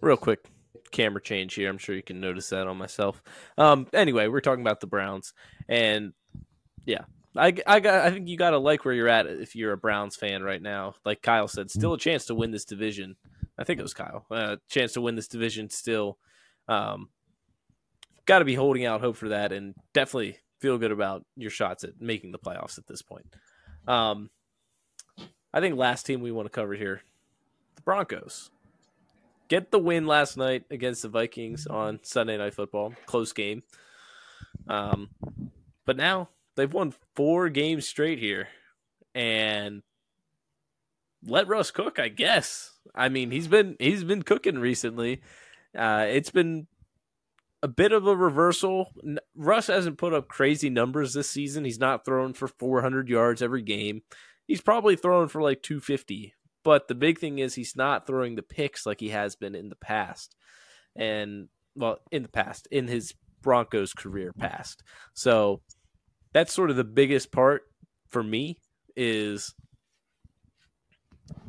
real 0.00 0.16
quick, 0.16 0.46
camera 0.92 1.20
change 1.20 1.54
here. 1.54 1.68
I'm 1.68 1.78
sure 1.78 1.96
you 1.96 2.02
can 2.04 2.20
notice 2.20 2.50
that 2.50 2.68
on 2.68 2.76
myself. 2.78 3.20
Um, 3.56 3.88
anyway, 3.92 4.28
we're 4.28 4.40
talking 4.40 4.62
about 4.62 4.78
the 4.78 4.86
Browns, 4.86 5.34
and 5.68 6.12
yeah, 6.86 7.04
I, 7.36 7.52
I 7.66 7.80
got. 7.80 8.06
I 8.06 8.10
think 8.12 8.28
you 8.28 8.36
got 8.36 8.50
to 8.50 8.58
like 8.58 8.84
where 8.84 8.94
you're 8.94 9.08
at 9.08 9.26
if 9.26 9.56
you're 9.56 9.72
a 9.72 9.76
Browns 9.76 10.14
fan 10.14 10.44
right 10.44 10.62
now. 10.62 10.94
Like 11.04 11.20
Kyle 11.20 11.48
said, 11.48 11.68
still 11.68 11.94
a 11.94 11.98
chance 11.98 12.26
to 12.26 12.36
win 12.36 12.52
this 12.52 12.64
division. 12.64 13.16
I 13.58 13.64
think 13.64 13.80
it 13.80 13.82
was 13.82 13.94
Kyle. 13.94 14.24
Uh, 14.30 14.56
chance 14.68 14.92
to 14.92 15.00
win 15.00 15.16
this 15.16 15.28
division 15.28 15.68
still. 15.68 16.18
Um, 16.68 17.08
got 18.24 18.38
to 18.38 18.44
be 18.44 18.54
holding 18.54 18.84
out 18.84 19.00
hope 19.00 19.16
for 19.16 19.30
that, 19.30 19.52
and 19.52 19.74
definitely 19.92 20.38
feel 20.60 20.78
good 20.78 20.92
about 20.92 21.24
your 21.36 21.50
shots 21.50 21.84
at 21.84 22.00
making 22.00 22.32
the 22.32 22.38
playoffs 22.38 22.78
at 22.78 22.86
this 22.86 23.02
point. 23.02 23.26
Um, 23.86 24.30
I 25.52 25.60
think 25.60 25.76
last 25.76 26.04
team 26.04 26.20
we 26.20 26.30
want 26.30 26.46
to 26.46 26.50
cover 26.50 26.74
here, 26.74 27.02
the 27.74 27.82
Broncos. 27.82 28.50
Get 29.48 29.70
the 29.70 29.78
win 29.78 30.06
last 30.06 30.36
night 30.36 30.64
against 30.70 31.02
the 31.02 31.08
Vikings 31.08 31.66
on 31.66 32.00
Sunday 32.02 32.36
Night 32.36 32.52
Football, 32.54 32.92
close 33.06 33.32
game. 33.32 33.62
Um, 34.68 35.08
but 35.86 35.96
now 35.96 36.28
they've 36.54 36.72
won 36.72 36.92
four 37.16 37.48
games 37.48 37.88
straight 37.88 38.18
here, 38.18 38.48
and 39.14 39.82
let 41.26 41.48
Russ 41.48 41.70
cook. 41.70 41.98
I 41.98 42.08
guess. 42.08 42.72
I 42.94 43.08
mean, 43.08 43.30
he's 43.30 43.48
been 43.48 43.76
he's 43.78 44.04
been 44.04 44.22
cooking 44.22 44.58
recently. 44.58 45.20
Uh, 45.76 46.06
it's 46.08 46.30
been 46.30 46.66
a 47.62 47.68
bit 47.68 47.92
of 47.92 48.06
a 48.06 48.16
reversal. 48.16 48.92
Russ 49.34 49.66
hasn't 49.66 49.98
put 49.98 50.14
up 50.14 50.28
crazy 50.28 50.70
numbers 50.70 51.12
this 51.12 51.28
season. 51.28 51.64
He's 51.64 51.80
not 51.80 52.04
throwing 52.04 52.34
for 52.34 52.48
400 52.48 53.08
yards 53.08 53.42
every 53.42 53.62
game. 53.62 54.02
He's 54.46 54.60
probably 54.60 54.96
throwing 54.96 55.28
for 55.28 55.42
like 55.42 55.62
250. 55.62 56.34
But 56.64 56.88
the 56.88 56.94
big 56.94 57.18
thing 57.18 57.38
is 57.38 57.54
he's 57.54 57.76
not 57.76 58.06
throwing 58.06 58.34
the 58.34 58.42
picks 58.42 58.86
like 58.86 59.00
he 59.00 59.10
has 59.10 59.36
been 59.36 59.54
in 59.54 59.68
the 59.68 59.76
past. 59.76 60.34
And 60.96 61.48
well, 61.74 61.98
in 62.10 62.22
the 62.22 62.28
past, 62.28 62.68
in 62.70 62.88
his 62.88 63.14
Broncos 63.42 63.92
career 63.92 64.32
past. 64.32 64.82
So 65.14 65.62
that's 66.32 66.52
sort 66.52 66.70
of 66.70 66.76
the 66.76 66.84
biggest 66.84 67.32
part 67.32 67.62
for 68.08 68.22
me 68.22 68.58
is 68.96 69.54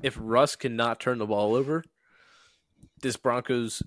if 0.01 0.17
Russ 0.19 0.55
cannot 0.55 0.99
turn 0.99 1.17
the 1.17 1.25
ball 1.25 1.55
over, 1.55 1.83
this 3.01 3.17
Broncos 3.17 3.83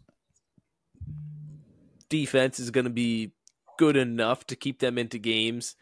defense 2.08 2.60
is 2.60 2.70
going 2.70 2.84
to 2.84 2.90
be 2.90 3.32
good 3.78 3.96
enough 3.96 4.46
to 4.46 4.56
keep 4.56 4.78
them 4.78 4.98
into 4.98 5.18
games. 5.18 5.76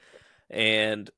And 0.48 1.10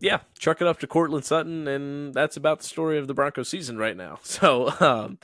yeah, 0.00 0.20
chuck 0.38 0.60
it 0.60 0.66
up 0.66 0.78
to 0.80 0.86
Courtland 0.86 1.24
Sutton, 1.24 1.68
and 1.68 2.14
that's 2.14 2.36
about 2.36 2.60
the 2.60 2.66
story 2.66 2.98
of 2.98 3.06
the 3.06 3.14
Broncos 3.14 3.48
season 3.48 3.78
right 3.78 3.96
now. 3.96 4.18
So 4.24 4.72
um, 4.80 5.18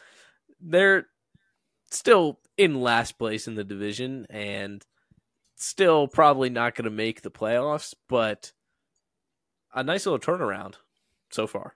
they're 0.61 1.07
still 1.91 2.39
in 2.57 2.81
last 2.81 3.19
place 3.19 3.49
in 3.49 3.55
the 3.55 3.65
division 3.65 4.27
and 4.31 4.85
still 5.57 6.07
probably 6.07 6.51
not 6.51 6.75
going 6.75 6.85
to 6.85 6.91
make 6.91 7.23
the 7.23 7.31
playoffs, 7.31 7.95
but 8.09 8.53
a 9.75 9.83
nice 9.83 10.07
little 10.07 10.19
turnaround 10.19 10.75
so 11.31 11.47
far. 11.47 11.75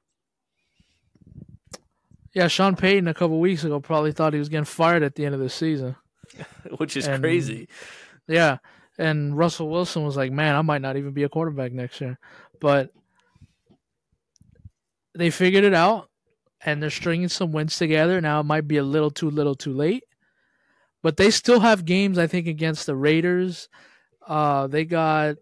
Yeah, 2.34 2.48
Sean 2.48 2.74
Payton 2.74 3.06
a 3.06 3.14
couple 3.14 3.38
weeks 3.38 3.62
ago 3.62 3.78
probably 3.78 4.12
thought 4.12 4.32
he 4.32 4.38
was 4.40 4.48
getting 4.48 4.64
fired 4.64 5.04
at 5.04 5.14
the 5.14 5.24
end 5.24 5.34
of 5.34 5.40
the 5.40 5.48
season, 5.48 5.94
which 6.78 6.96
is 6.96 7.06
and, 7.06 7.22
crazy. 7.22 7.68
Yeah, 8.26 8.58
and 8.98 9.36
Russell 9.36 9.70
Wilson 9.70 10.04
was 10.04 10.16
like, 10.16 10.32
"Man, 10.32 10.56
I 10.56 10.62
might 10.62 10.82
not 10.82 10.96
even 10.96 11.12
be 11.12 11.22
a 11.22 11.28
quarterback 11.28 11.72
next 11.72 12.00
year." 12.00 12.18
But 12.60 12.90
they 15.14 15.30
figured 15.30 15.62
it 15.62 15.74
out, 15.74 16.10
and 16.64 16.82
they're 16.82 16.90
stringing 16.90 17.28
some 17.28 17.52
wins 17.52 17.78
together. 17.78 18.20
Now 18.20 18.40
it 18.40 18.44
might 18.44 18.66
be 18.66 18.78
a 18.78 18.82
little 18.82 19.10
too 19.10 19.30
little, 19.30 19.54
too 19.54 19.72
late, 19.72 20.02
but 21.02 21.16
they 21.16 21.30
still 21.30 21.60
have 21.60 21.84
games. 21.84 22.18
I 22.18 22.26
think 22.26 22.48
against 22.48 22.86
the 22.86 22.96
Raiders. 22.96 23.68
Uh, 24.26 24.66
they 24.66 24.84
got 24.84 25.36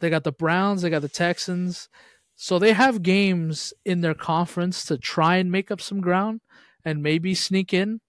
they 0.00 0.08
got 0.08 0.24
the 0.24 0.32
Browns. 0.32 0.80
They 0.80 0.90
got 0.90 1.02
the 1.02 1.08
Texans. 1.08 1.90
So 2.36 2.58
they 2.58 2.72
have 2.72 3.02
games 3.02 3.72
in 3.84 4.00
their 4.00 4.14
conference 4.14 4.84
to 4.86 4.98
try 4.98 5.36
and 5.36 5.52
make 5.52 5.70
up 5.70 5.80
some 5.80 6.00
ground 6.00 6.40
and 6.84 7.02
maybe 7.02 7.34
sneak 7.34 7.72
in, 7.72 8.00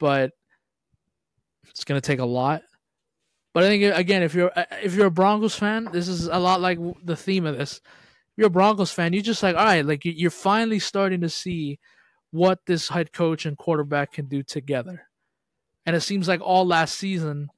but 0.00 0.32
it's 1.68 1.84
going 1.84 2.00
to 2.00 2.06
take 2.06 2.18
a 2.18 2.24
lot. 2.24 2.62
But 3.54 3.64
I 3.64 3.68
think 3.68 3.94
again, 3.94 4.22
if 4.22 4.34
you're 4.34 4.52
if 4.82 4.94
you're 4.94 5.06
a 5.06 5.10
Broncos 5.10 5.54
fan, 5.54 5.88
this 5.92 6.08
is 6.08 6.26
a 6.26 6.38
lot 6.38 6.60
like 6.60 6.78
the 7.04 7.16
theme 7.16 7.46
of 7.46 7.58
this. 7.58 7.76
If 7.76 8.38
you're 8.38 8.46
a 8.46 8.50
Broncos 8.50 8.92
fan, 8.92 9.12
you 9.12 9.22
just 9.22 9.42
like 9.42 9.56
all 9.56 9.64
right, 9.64 9.84
like 9.84 10.02
you're 10.04 10.30
finally 10.30 10.78
starting 10.78 11.20
to 11.22 11.28
see 11.28 11.78
what 12.30 12.60
this 12.66 12.88
head 12.88 13.12
coach 13.12 13.46
and 13.46 13.56
quarterback 13.56 14.12
can 14.12 14.26
do 14.26 14.42
together. 14.42 15.08
And 15.86 15.96
it 15.96 16.02
seems 16.02 16.28
like 16.28 16.40
all 16.40 16.66
last 16.66 16.96
season, 16.96 17.48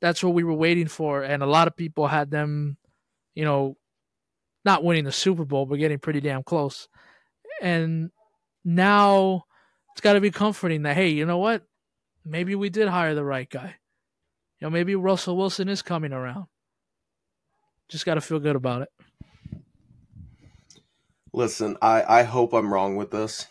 that's 0.00 0.24
what 0.24 0.34
we 0.34 0.42
were 0.42 0.54
waiting 0.54 0.88
for, 0.88 1.22
and 1.22 1.42
a 1.42 1.46
lot 1.46 1.68
of 1.68 1.76
people 1.76 2.08
had 2.08 2.30
them, 2.30 2.76
you 3.34 3.44
know, 3.44 3.76
not 4.66 4.84
winning 4.84 5.04
the 5.04 5.12
Super 5.12 5.44
Bowl, 5.44 5.64
but 5.64 5.78
getting 5.78 6.00
pretty 6.00 6.20
damn 6.20 6.42
close. 6.42 6.88
And 7.62 8.10
now 8.64 9.44
it's 9.92 10.00
got 10.02 10.14
to 10.14 10.20
be 10.20 10.32
comforting 10.32 10.82
that, 10.82 10.96
hey, 10.96 11.08
you 11.08 11.24
know 11.24 11.38
what? 11.38 11.62
Maybe 12.24 12.54
we 12.56 12.68
did 12.68 12.88
hire 12.88 13.14
the 13.14 13.24
right 13.24 13.48
guy. 13.48 13.76
You 14.58 14.66
know, 14.66 14.70
maybe 14.70 14.96
Russell 14.96 15.36
Wilson 15.36 15.68
is 15.68 15.80
coming 15.80 16.12
around. 16.12 16.46
Just 17.88 18.04
got 18.04 18.14
to 18.14 18.20
feel 18.20 18.40
good 18.40 18.56
about 18.56 18.82
it. 18.82 18.88
Listen, 21.32 21.76
I, 21.80 22.20
I 22.20 22.22
hope 22.24 22.52
I'm 22.52 22.72
wrong 22.72 22.96
with 22.96 23.12
this, 23.12 23.46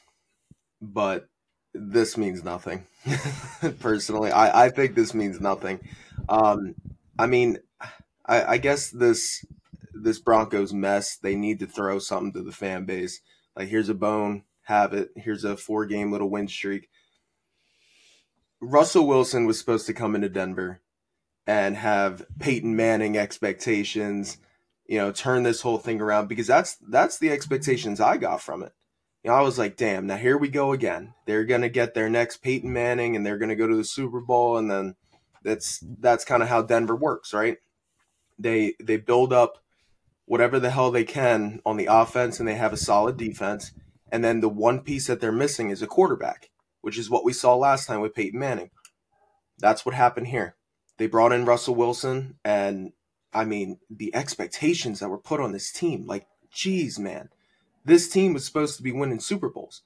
but 0.81 1.29
this 1.73 2.17
means 2.17 2.43
nothing. 2.43 2.85
Personally, 3.79 4.31
I, 4.31 4.65
I 4.65 4.69
think 4.69 4.95
this 4.95 5.13
means 5.13 5.39
nothing. 5.39 5.79
Um, 6.27 6.75
I 7.17 7.27
mean, 7.27 7.59
I, 8.25 8.43
I 8.43 8.57
guess 8.57 8.89
this 8.89 9.45
this 9.95 10.19
Broncos 10.19 10.73
mess, 10.73 11.17
they 11.17 11.35
need 11.35 11.59
to 11.59 11.67
throw 11.67 11.99
something 11.99 12.33
to 12.33 12.43
the 12.43 12.51
fan 12.51 12.85
base. 12.85 13.21
Like 13.55 13.69
here's 13.69 13.89
a 13.89 13.93
bone, 13.93 14.43
have 14.63 14.93
it. 14.93 15.09
Here's 15.15 15.43
a 15.43 15.57
four 15.57 15.85
game 15.85 16.11
little 16.11 16.29
win 16.29 16.47
streak. 16.47 16.89
Russell 18.61 19.07
Wilson 19.07 19.45
was 19.45 19.59
supposed 19.59 19.85
to 19.87 19.93
come 19.93 20.15
into 20.15 20.29
Denver 20.29 20.81
and 21.47 21.77
have 21.77 22.25
Peyton 22.39 22.75
Manning 22.75 23.17
expectations, 23.17 24.37
you 24.87 24.97
know, 24.97 25.11
turn 25.11 25.43
this 25.43 25.61
whole 25.61 25.77
thing 25.77 26.01
around 26.01 26.27
because 26.27 26.47
that's 26.47 26.77
that's 26.87 27.19
the 27.19 27.31
expectations 27.31 28.01
I 28.01 28.17
got 28.17 28.41
from 28.41 28.63
it. 28.63 28.73
You 29.23 29.31
know, 29.31 29.37
I 29.37 29.41
was 29.41 29.57
like, 29.57 29.77
damn, 29.77 30.07
now 30.07 30.17
here 30.17 30.37
we 30.37 30.49
go 30.49 30.71
again. 30.71 31.13
They're 31.25 31.45
gonna 31.45 31.69
get 31.69 31.93
their 31.93 32.09
next 32.09 32.37
Peyton 32.37 32.71
Manning 32.71 33.15
and 33.15 33.25
they're 33.25 33.37
gonna 33.37 33.55
go 33.55 33.67
to 33.67 33.75
the 33.75 33.85
Super 33.85 34.19
Bowl 34.19 34.57
and 34.57 34.69
then 34.69 34.95
that's 35.43 35.83
that's 35.99 36.25
kind 36.25 36.43
of 36.43 36.49
how 36.49 36.61
Denver 36.61 36.95
works, 36.95 37.33
right? 37.33 37.57
They 38.37 38.73
they 38.81 38.97
build 38.97 39.31
up 39.31 39.63
whatever 40.25 40.59
the 40.59 40.71
hell 40.71 40.91
they 40.91 41.03
can 41.03 41.61
on 41.65 41.77
the 41.77 41.87
offense 41.89 42.39
and 42.39 42.47
they 42.47 42.55
have 42.55 42.73
a 42.73 42.77
solid 42.77 43.17
defense. 43.17 43.71
And 44.11 44.23
then 44.23 44.39
the 44.39 44.49
one 44.49 44.81
piece 44.81 45.07
that 45.07 45.19
they're 45.19 45.31
missing 45.31 45.69
is 45.69 45.81
a 45.81 45.87
quarterback, 45.87 46.49
which 46.81 46.97
is 46.97 47.09
what 47.09 47.25
we 47.25 47.33
saw 47.33 47.55
last 47.55 47.87
time 47.87 48.01
with 48.01 48.13
Peyton 48.15 48.39
Manning. 48.39 48.69
That's 49.59 49.85
what 49.85 49.95
happened 49.95 50.27
here. 50.27 50.55
They 50.97 51.07
brought 51.07 51.33
in 51.33 51.45
Russell 51.45 51.75
Wilson, 51.75 52.35
and 52.43 52.93
I 53.33 53.43
mean, 53.45 53.79
the 53.89 54.15
expectations 54.15 54.99
that 54.99 55.09
were 55.09 55.17
put 55.17 55.41
on 55.41 55.51
this 55.51 55.71
team 55.71 56.05
like, 56.05 56.25
geez, 56.51 56.97
man, 56.97 57.29
this 57.83 58.07
team 58.09 58.33
was 58.33 58.45
supposed 58.45 58.77
to 58.77 58.83
be 58.83 58.91
winning 58.91 59.19
Super 59.19 59.49
Bowls. 59.49 59.83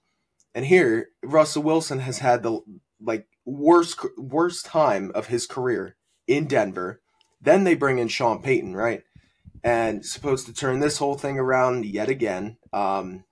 And 0.54 0.66
here, 0.66 1.10
Russell 1.24 1.64
Wilson 1.64 2.00
has 2.00 2.20
had 2.20 2.44
the 2.44 2.62
like 3.02 3.28
worst 3.46 4.00
worst 4.18 4.66
time 4.66 5.12
of 5.16 5.28
his 5.28 5.48
career 5.48 5.96
in 6.28 6.48
Denver. 6.48 7.02
Then 7.42 7.64
they 7.64 7.76
bring 7.76 7.98
in 7.98 8.08
Sean 8.08 8.42
Payton, 8.42 8.76
right? 8.76 9.04
And 9.64 10.06
supposed 10.06 10.46
to 10.48 10.54
turn 10.54 10.80
this 10.80 10.98
whole 10.98 11.16
thing 11.16 11.38
around 11.38 11.86
yet 11.86 12.10
again. 12.10 12.58
Um, 12.74 13.24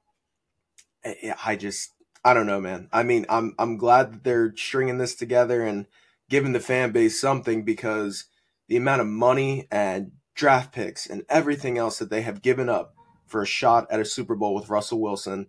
I 1.45 1.55
just, 1.55 1.93
I 2.23 2.33
don't 2.33 2.47
know, 2.47 2.59
man. 2.59 2.89
I 2.91 3.03
mean, 3.03 3.25
I'm 3.29 3.55
I'm 3.57 3.77
glad 3.77 4.11
that 4.11 4.23
they're 4.23 4.53
stringing 4.55 4.97
this 4.97 5.15
together 5.15 5.61
and 5.61 5.85
giving 6.29 6.51
the 6.51 6.59
fan 6.59 6.91
base 6.91 7.21
something 7.21 7.63
because 7.63 8.25
the 8.67 8.77
amount 8.77 9.01
of 9.01 9.07
money 9.07 9.67
and 9.71 10.11
draft 10.35 10.73
picks 10.73 11.07
and 11.07 11.23
everything 11.29 11.77
else 11.77 11.99
that 11.99 12.09
they 12.09 12.21
have 12.21 12.41
given 12.41 12.67
up 12.67 12.93
for 13.25 13.41
a 13.41 13.47
shot 13.47 13.87
at 13.89 13.99
a 13.99 14.05
Super 14.05 14.35
Bowl 14.35 14.53
with 14.53 14.69
Russell 14.69 15.01
Wilson 15.01 15.47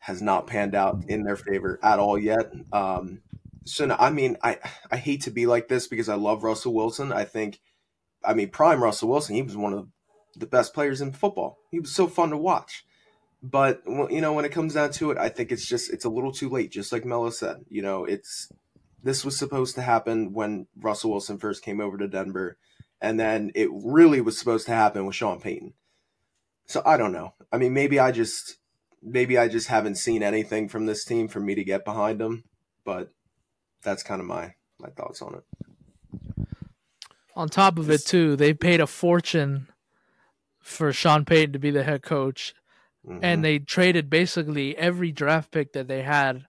has 0.00 0.22
not 0.22 0.46
panned 0.46 0.74
out 0.74 1.04
in 1.08 1.24
their 1.24 1.36
favor 1.36 1.78
at 1.82 1.98
all 1.98 2.18
yet. 2.18 2.52
Um, 2.72 3.20
so 3.64 3.94
I 3.98 4.10
mean, 4.10 4.36
I 4.42 4.58
I 4.90 4.96
hate 4.96 5.22
to 5.22 5.30
be 5.30 5.46
like 5.46 5.68
this 5.68 5.86
because 5.88 6.08
I 6.08 6.14
love 6.14 6.44
Russell 6.44 6.72
Wilson. 6.72 7.12
I 7.12 7.24
think, 7.24 7.60
I 8.24 8.34
mean, 8.34 8.50
prime 8.50 8.82
Russell 8.82 9.08
Wilson, 9.08 9.34
he 9.34 9.42
was 9.42 9.56
one 9.56 9.72
of 9.72 9.80
the 9.80 9.88
best 10.44 10.74
players 10.74 11.00
in 11.00 11.12
football. 11.12 11.56
He 11.70 11.80
was 11.80 11.92
so 11.92 12.06
fun 12.06 12.28
to 12.30 12.36
watch. 12.36 12.84
But 13.42 13.82
you 13.86 14.20
know, 14.20 14.34
when 14.34 14.44
it 14.44 14.52
comes 14.52 14.74
down 14.74 14.90
to 14.92 15.10
it, 15.12 15.18
I 15.18 15.28
think 15.28 15.52
it's 15.52 15.66
just 15.66 15.90
it's 15.90 16.04
a 16.04 16.10
little 16.10 16.32
too 16.32 16.50
late. 16.50 16.70
Just 16.70 16.92
like 16.92 17.04
Mello 17.04 17.30
said, 17.30 17.64
you 17.68 17.80
know, 17.80 18.04
it's 18.04 18.52
this 19.02 19.24
was 19.24 19.38
supposed 19.38 19.76
to 19.76 19.82
happen 19.82 20.32
when 20.32 20.66
Russell 20.76 21.10
Wilson 21.12 21.38
first 21.38 21.62
came 21.62 21.80
over 21.80 21.96
to 21.96 22.08
Denver, 22.08 22.58
and 23.00 23.20
then 23.20 23.52
it 23.54 23.68
really 23.72 24.20
was 24.20 24.38
supposed 24.38 24.66
to 24.66 24.72
happen 24.72 25.06
with 25.06 25.14
Sean 25.14 25.40
Payton. 25.40 25.74
So 26.66 26.82
I 26.84 26.96
don't 26.96 27.12
know. 27.12 27.34
I 27.52 27.58
mean, 27.58 27.72
maybe 27.72 28.00
I 28.00 28.10
just 28.10 28.56
maybe 29.02 29.38
I 29.38 29.48
just 29.48 29.68
haven't 29.68 29.94
seen 29.94 30.22
anything 30.22 30.68
from 30.68 30.86
this 30.86 31.04
team 31.04 31.28
for 31.28 31.38
me 31.38 31.54
to 31.54 31.62
get 31.62 31.84
behind 31.84 32.18
them, 32.18 32.44
but 32.84 33.12
that's 33.82 34.02
kind 34.02 34.20
of 34.20 34.26
my 34.26 34.54
my 34.80 34.88
thoughts 34.88 35.22
on 35.22 35.36
it. 35.36 36.46
On 37.36 37.48
top 37.48 37.78
of 37.78 37.90
it, 37.90 38.00
too, 38.04 38.34
they 38.34 38.54
paid 38.54 38.80
a 38.80 38.86
fortune 38.86 39.68
for 40.66 40.92
Sean 40.92 41.24
Payton 41.24 41.52
to 41.52 41.58
be 41.58 41.70
the 41.70 41.84
head 41.84 42.02
coach. 42.02 42.54
Mm-hmm. 43.06 43.20
And 43.22 43.44
they 43.44 43.60
traded 43.60 44.10
basically 44.10 44.76
every 44.76 45.12
draft 45.12 45.52
pick 45.52 45.72
that 45.74 45.86
they 45.86 46.02
had 46.02 46.44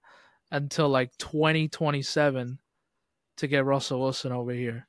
until 0.51 0.89
like 0.89 1.15
2027 1.17 2.59
to 3.37 3.47
get 3.47 3.65
Russell 3.65 3.99
Wilson 3.99 4.31
over 4.31 4.51
here. 4.51 4.87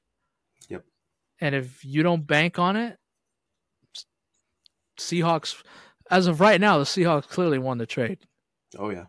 Yep. 0.70 0.84
And 1.40 1.54
if 1.54 1.84
you 1.84 2.02
don't 2.02 2.26
bank 2.26 2.58
on 2.58 2.76
it, 2.76 2.98
Seahawks, 4.98 5.62
as 6.10 6.26
of 6.26 6.40
right 6.40 6.60
now, 6.60 6.78
the 6.78 6.84
Seahawks 6.84 7.28
clearly 7.28 7.58
won 7.58 7.78
the 7.78 7.86
trade. 7.86 8.18
Oh 8.78 8.88
yeah. 8.88 9.04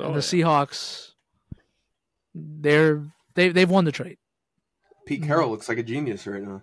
Oh, 0.00 0.06
and 0.06 0.14
yeah. 0.14 0.14
the 0.14 0.20
Seahawks, 0.20 1.10
they're 2.34 3.02
they 3.34 3.50
they've 3.50 3.70
won 3.70 3.84
the 3.84 3.92
trade. 3.92 4.18
Pete 5.06 5.22
Carroll 5.22 5.50
looks 5.50 5.68
like 5.68 5.78
a 5.78 5.82
genius 5.82 6.26
right 6.26 6.42
now. 6.42 6.62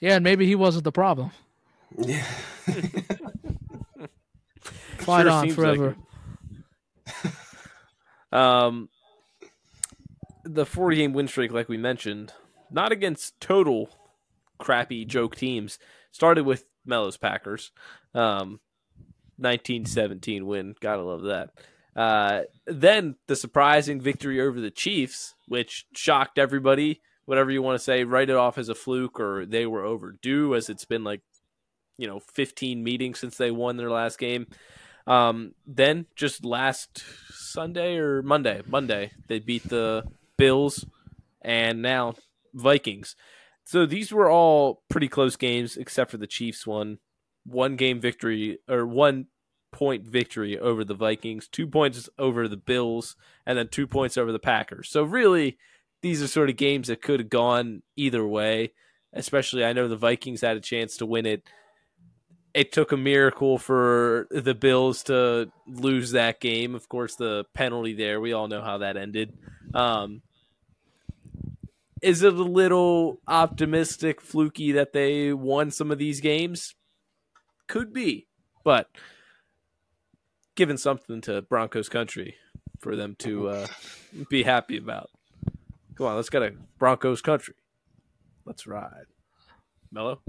Yeah, 0.00 0.14
and 0.14 0.24
maybe 0.24 0.46
he 0.46 0.54
wasn't 0.54 0.84
the 0.84 0.92
problem. 0.92 1.30
Yeah. 1.98 2.22
Fight 4.98 5.22
Sure 5.22 5.30
on 5.30 5.50
forever. 5.50 5.96
like 5.96 7.32
Um, 8.32 8.88
the 10.44 10.64
40 10.66 10.96
game 10.96 11.12
win 11.12 11.28
streak, 11.28 11.52
like 11.52 11.68
we 11.68 11.76
mentioned, 11.76 12.32
not 12.70 12.92
against 12.92 13.40
total 13.40 13.90
crappy 14.58 15.04
joke 15.04 15.34
teams, 15.36 15.78
started 16.12 16.44
with 16.44 16.64
Mello's 16.84 17.16
Packers. 17.16 17.72
Um, 18.14 18.60
1917 19.38 20.46
win. 20.46 20.74
Gotta 20.80 21.02
love 21.02 21.22
that. 21.22 21.50
Uh, 21.96 22.42
then 22.66 23.16
the 23.26 23.34
surprising 23.34 24.00
victory 24.00 24.40
over 24.40 24.60
the 24.60 24.70
Chiefs, 24.70 25.34
which 25.48 25.86
shocked 25.94 26.38
everybody. 26.38 27.00
Whatever 27.24 27.50
you 27.50 27.62
want 27.62 27.78
to 27.78 27.84
say, 27.84 28.04
write 28.04 28.30
it 28.30 28.36
off 28.36 28.58
as 28.58 28.68
a 28.68 28.74
fluke 28.74 29.18
or 29.18 29.46
they 29.46 29.66
were 29.66 29.84
overdue, 29.84 30.54
as 30.54 30.68
it's 30.68 30.84
been 30.84 31.04
like, 31.04 31.22
you 32.00 32.06
know, 32.06 32.20
15 32.20 32.82
meetings 32.82 33.18
since 33.18 33.36
they 33.36 33.50
won 33.50 33.76
their 33.76 33.90
last 33.90 34.18
game. 34.18 34.46
Um, 35.06 35.54
then 35.66 36.06
just 36.16 36.44
last 36.44 37.04
Sunday 37.30 37.96
or 37.96 38.22
Monday, 38.22 38.62
Monday, 38.66 39.12
they 39.28 39.38
beat 39.38 39.68
the 39.68 40.04
Bills 40.36 40.86
and 41.42 41.82
now 41.82 42.14
Vikings. 42.54 43.16
So 43.64 43.86
these 43.86 44.12
were 44.12 44.30
all 44.30 44.82
pretty 44.88 45.08
close 45.08 45.36
games, 45.36 45.76
except 45.76 46.10
for 46.10 46.16
the 46.16 46.26
Chiefs 46.26 46.66
one. 46.66 46.98
One 47.44 47.76
game 47.76 48.00
victory 48.00 48.58
or 48.68 48.86
one 48.86 49.26
point 49.72 50.06
victory 50.06 50.58
over 50.58 50.84
the 50.84 50.94
Vikings, 50.94 51.48
two 51.48 51.66
points 51.66 52.08
over 52.18 52.48
the 52.48 52.56
Bills, 52.56 53.16
and 53.46 53.58
then 53.58 53.68
two 53.68 53.86
points 53.86 54.16
over 54.16 54.32
the 54.32 54.38
Packers. 54.38 54.88
So 54.88 55.02
really, 55.02 55.58
these 56.02 56.22
are 56.22 56.28
sort 56.28 56.50
of 56.50 56.56
games 56.56 56.88
that 56.88 57.02
could 57.02 57.20
have 57.20 57.30
gone 57.30 57.82
either 57.96 58.26
way. 58.26 58.72
Especially, 59.12 59.64
I 59.64 59.72
know 59.72 59.88
the 59.88 59.96
Vikings 59.96 60.40
had 60.40 60.56
a 60.56 60.60
chance 60.60 60.96
to 60.98 61.06
win 61.06 61.26
it. 61.26 61.42
It 62.52 62.72
took 62.72 62.92
a 62.92 62.96
miracle 62.96 63.58
for 63.58 64.26
the 64.30 64.54
Bills 64.54 65.04
to 65.04 65.50
lose 65.66 66.12
that 66.12 66.40
game. 66.40 66.74
Of 66.74 66.88
course, 66.88 67.14
the 67.14 67.44
penalty 67.54 67.94
there, 67.94 68.20
we 68.20 68.32
all 68.32 68.48
know 68.48 68.62
how 68.62 68.78
that 68.78 68.96
ended. 68.96 69.38
Um, 69.72 70.22
is 72.02 72.22
it 72.22 72.32
a 72.32 72.42
little 72.42 73.20
optimistic, 73.28 74.20
fluky 74.20 74.72
that 74.72 74.92
they 74.92 75.32
won 75.32 75.70
some 75.70 75.90
of 75.90 75.98
these 75.98 76.20
games? 76.20 76.74
Could 77.68 77.92
be, 77.92 78.26
but 78.64 78.88
given 80.56 80.76
something 80.76 81.20
to 81.22 81.42
Broncos 81.42 81.88
country 81.88 82.36
for 82.80 82.96
them 82.96 83.14
to 83.20 83.48
uh, 83.48 83.66
be 84.28 84.42
happy 84.42 84.76
about. 84.76 85.10
Come 85.94 86.06
on, 86.06 86.16
let's 86.16 86.30
get 86.30 86.42
a 86.42 86.52
Broncos 86.78 87.20
country. 87.20 87.54
Let's 88.44 88.66
ride. 88.66 89.06
Mello? 89.92 90.20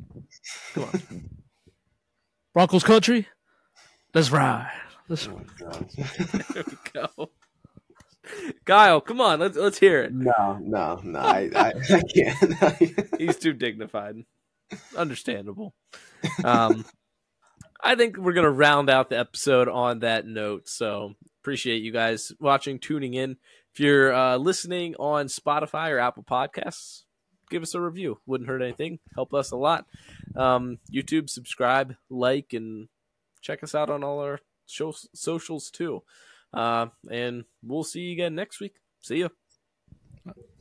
Come 0.73 0.83
on. 0.83 1.29
Broncos 2.53 2.83
country, 2.83 3.27
let's 4.13 4.29
ride. 4.31 4.71
Let's 5.07 5.27
Oh, 5.27 5.41
there 6.53 6.63
we 6.67 6.77
go. 6.93 7.29
Kyle, 8.65 9.01
come 9.01 9.19
on, 9.19 9.39
let's 9.39 9.57
let's 9.57 9.77
hear 9.77 10.03
it. 10.03 10.13
no, 10.13 10.57
no, 10.61 10.99
no. 11.03 11.19
I, 11.19 11.49
I, 11.55 11.73
I 11.89 12.01
can't. 12.01 13.09
He's 13.17 13.37
too 13.37 13.53
dignified. 13.53 14.15
Understandable. 14.95 15.73
Um, 16.45 16.85
I 17.83 17.95
think 17.95 18.17
we're 18.17 18.33
gonna 18.33 18.49
round 18.51 18.89
out 18.89 19.09
the 19.09 19.19
episode 19.19 19.67
on 19.67 19.99
that 19.99 20.25
note. 20.25 20.69
So 20.69 21.13
appreciate 21.41 21.81
you 21.83 21.91
guys 21.91 22.31
watching, 22.39 22.79
tuning 22.79 23.13
in. 23.13 23.37
If 23.73 23.79
you're 23.79 24.13
uh, 24.13 24.37
listening 24.37 24.95
on 24.95 25.27
Spotify 25.27 25.89
or 25.91 25.99
Apple 25.99 26.23
Podcasts, 26.23 27.03
give 27.51 27.61
us 27.61 27.75
a 27.75 27.81
review. 27.81 28.19
Wouldn't 28.25 28.49
hurt 28.49 28.61
anything. 28.63 28.99
Help 29.13 29.33
us 29.33 29.51
a 29.51 29.57
lot. 29.57 29.85
Um, 30.35 30.79
YouTube, 30.91 31.29
subscribe, 31.29 31.95
like, 32.09 32.53
and 32.53 32.87
check 33.41 33.61
us 33.63 33.75
out 33.75 33.89
on 33.89 34.03
all 34.03 34.19
our 34.19 34.39
show- 34.65 34.95
socials 35.13 35.69
too. 35.69 36.01
Uh, 36.53 36.87
and 37.09 37.43
we'll 37.61 37.83
see 37.83 38.01
you 38.01 38.13
again 38.13 38.33
next 38.35 38.59
week. 38.59 38.75
See 39.01 39.17
ya. 39.19 39.29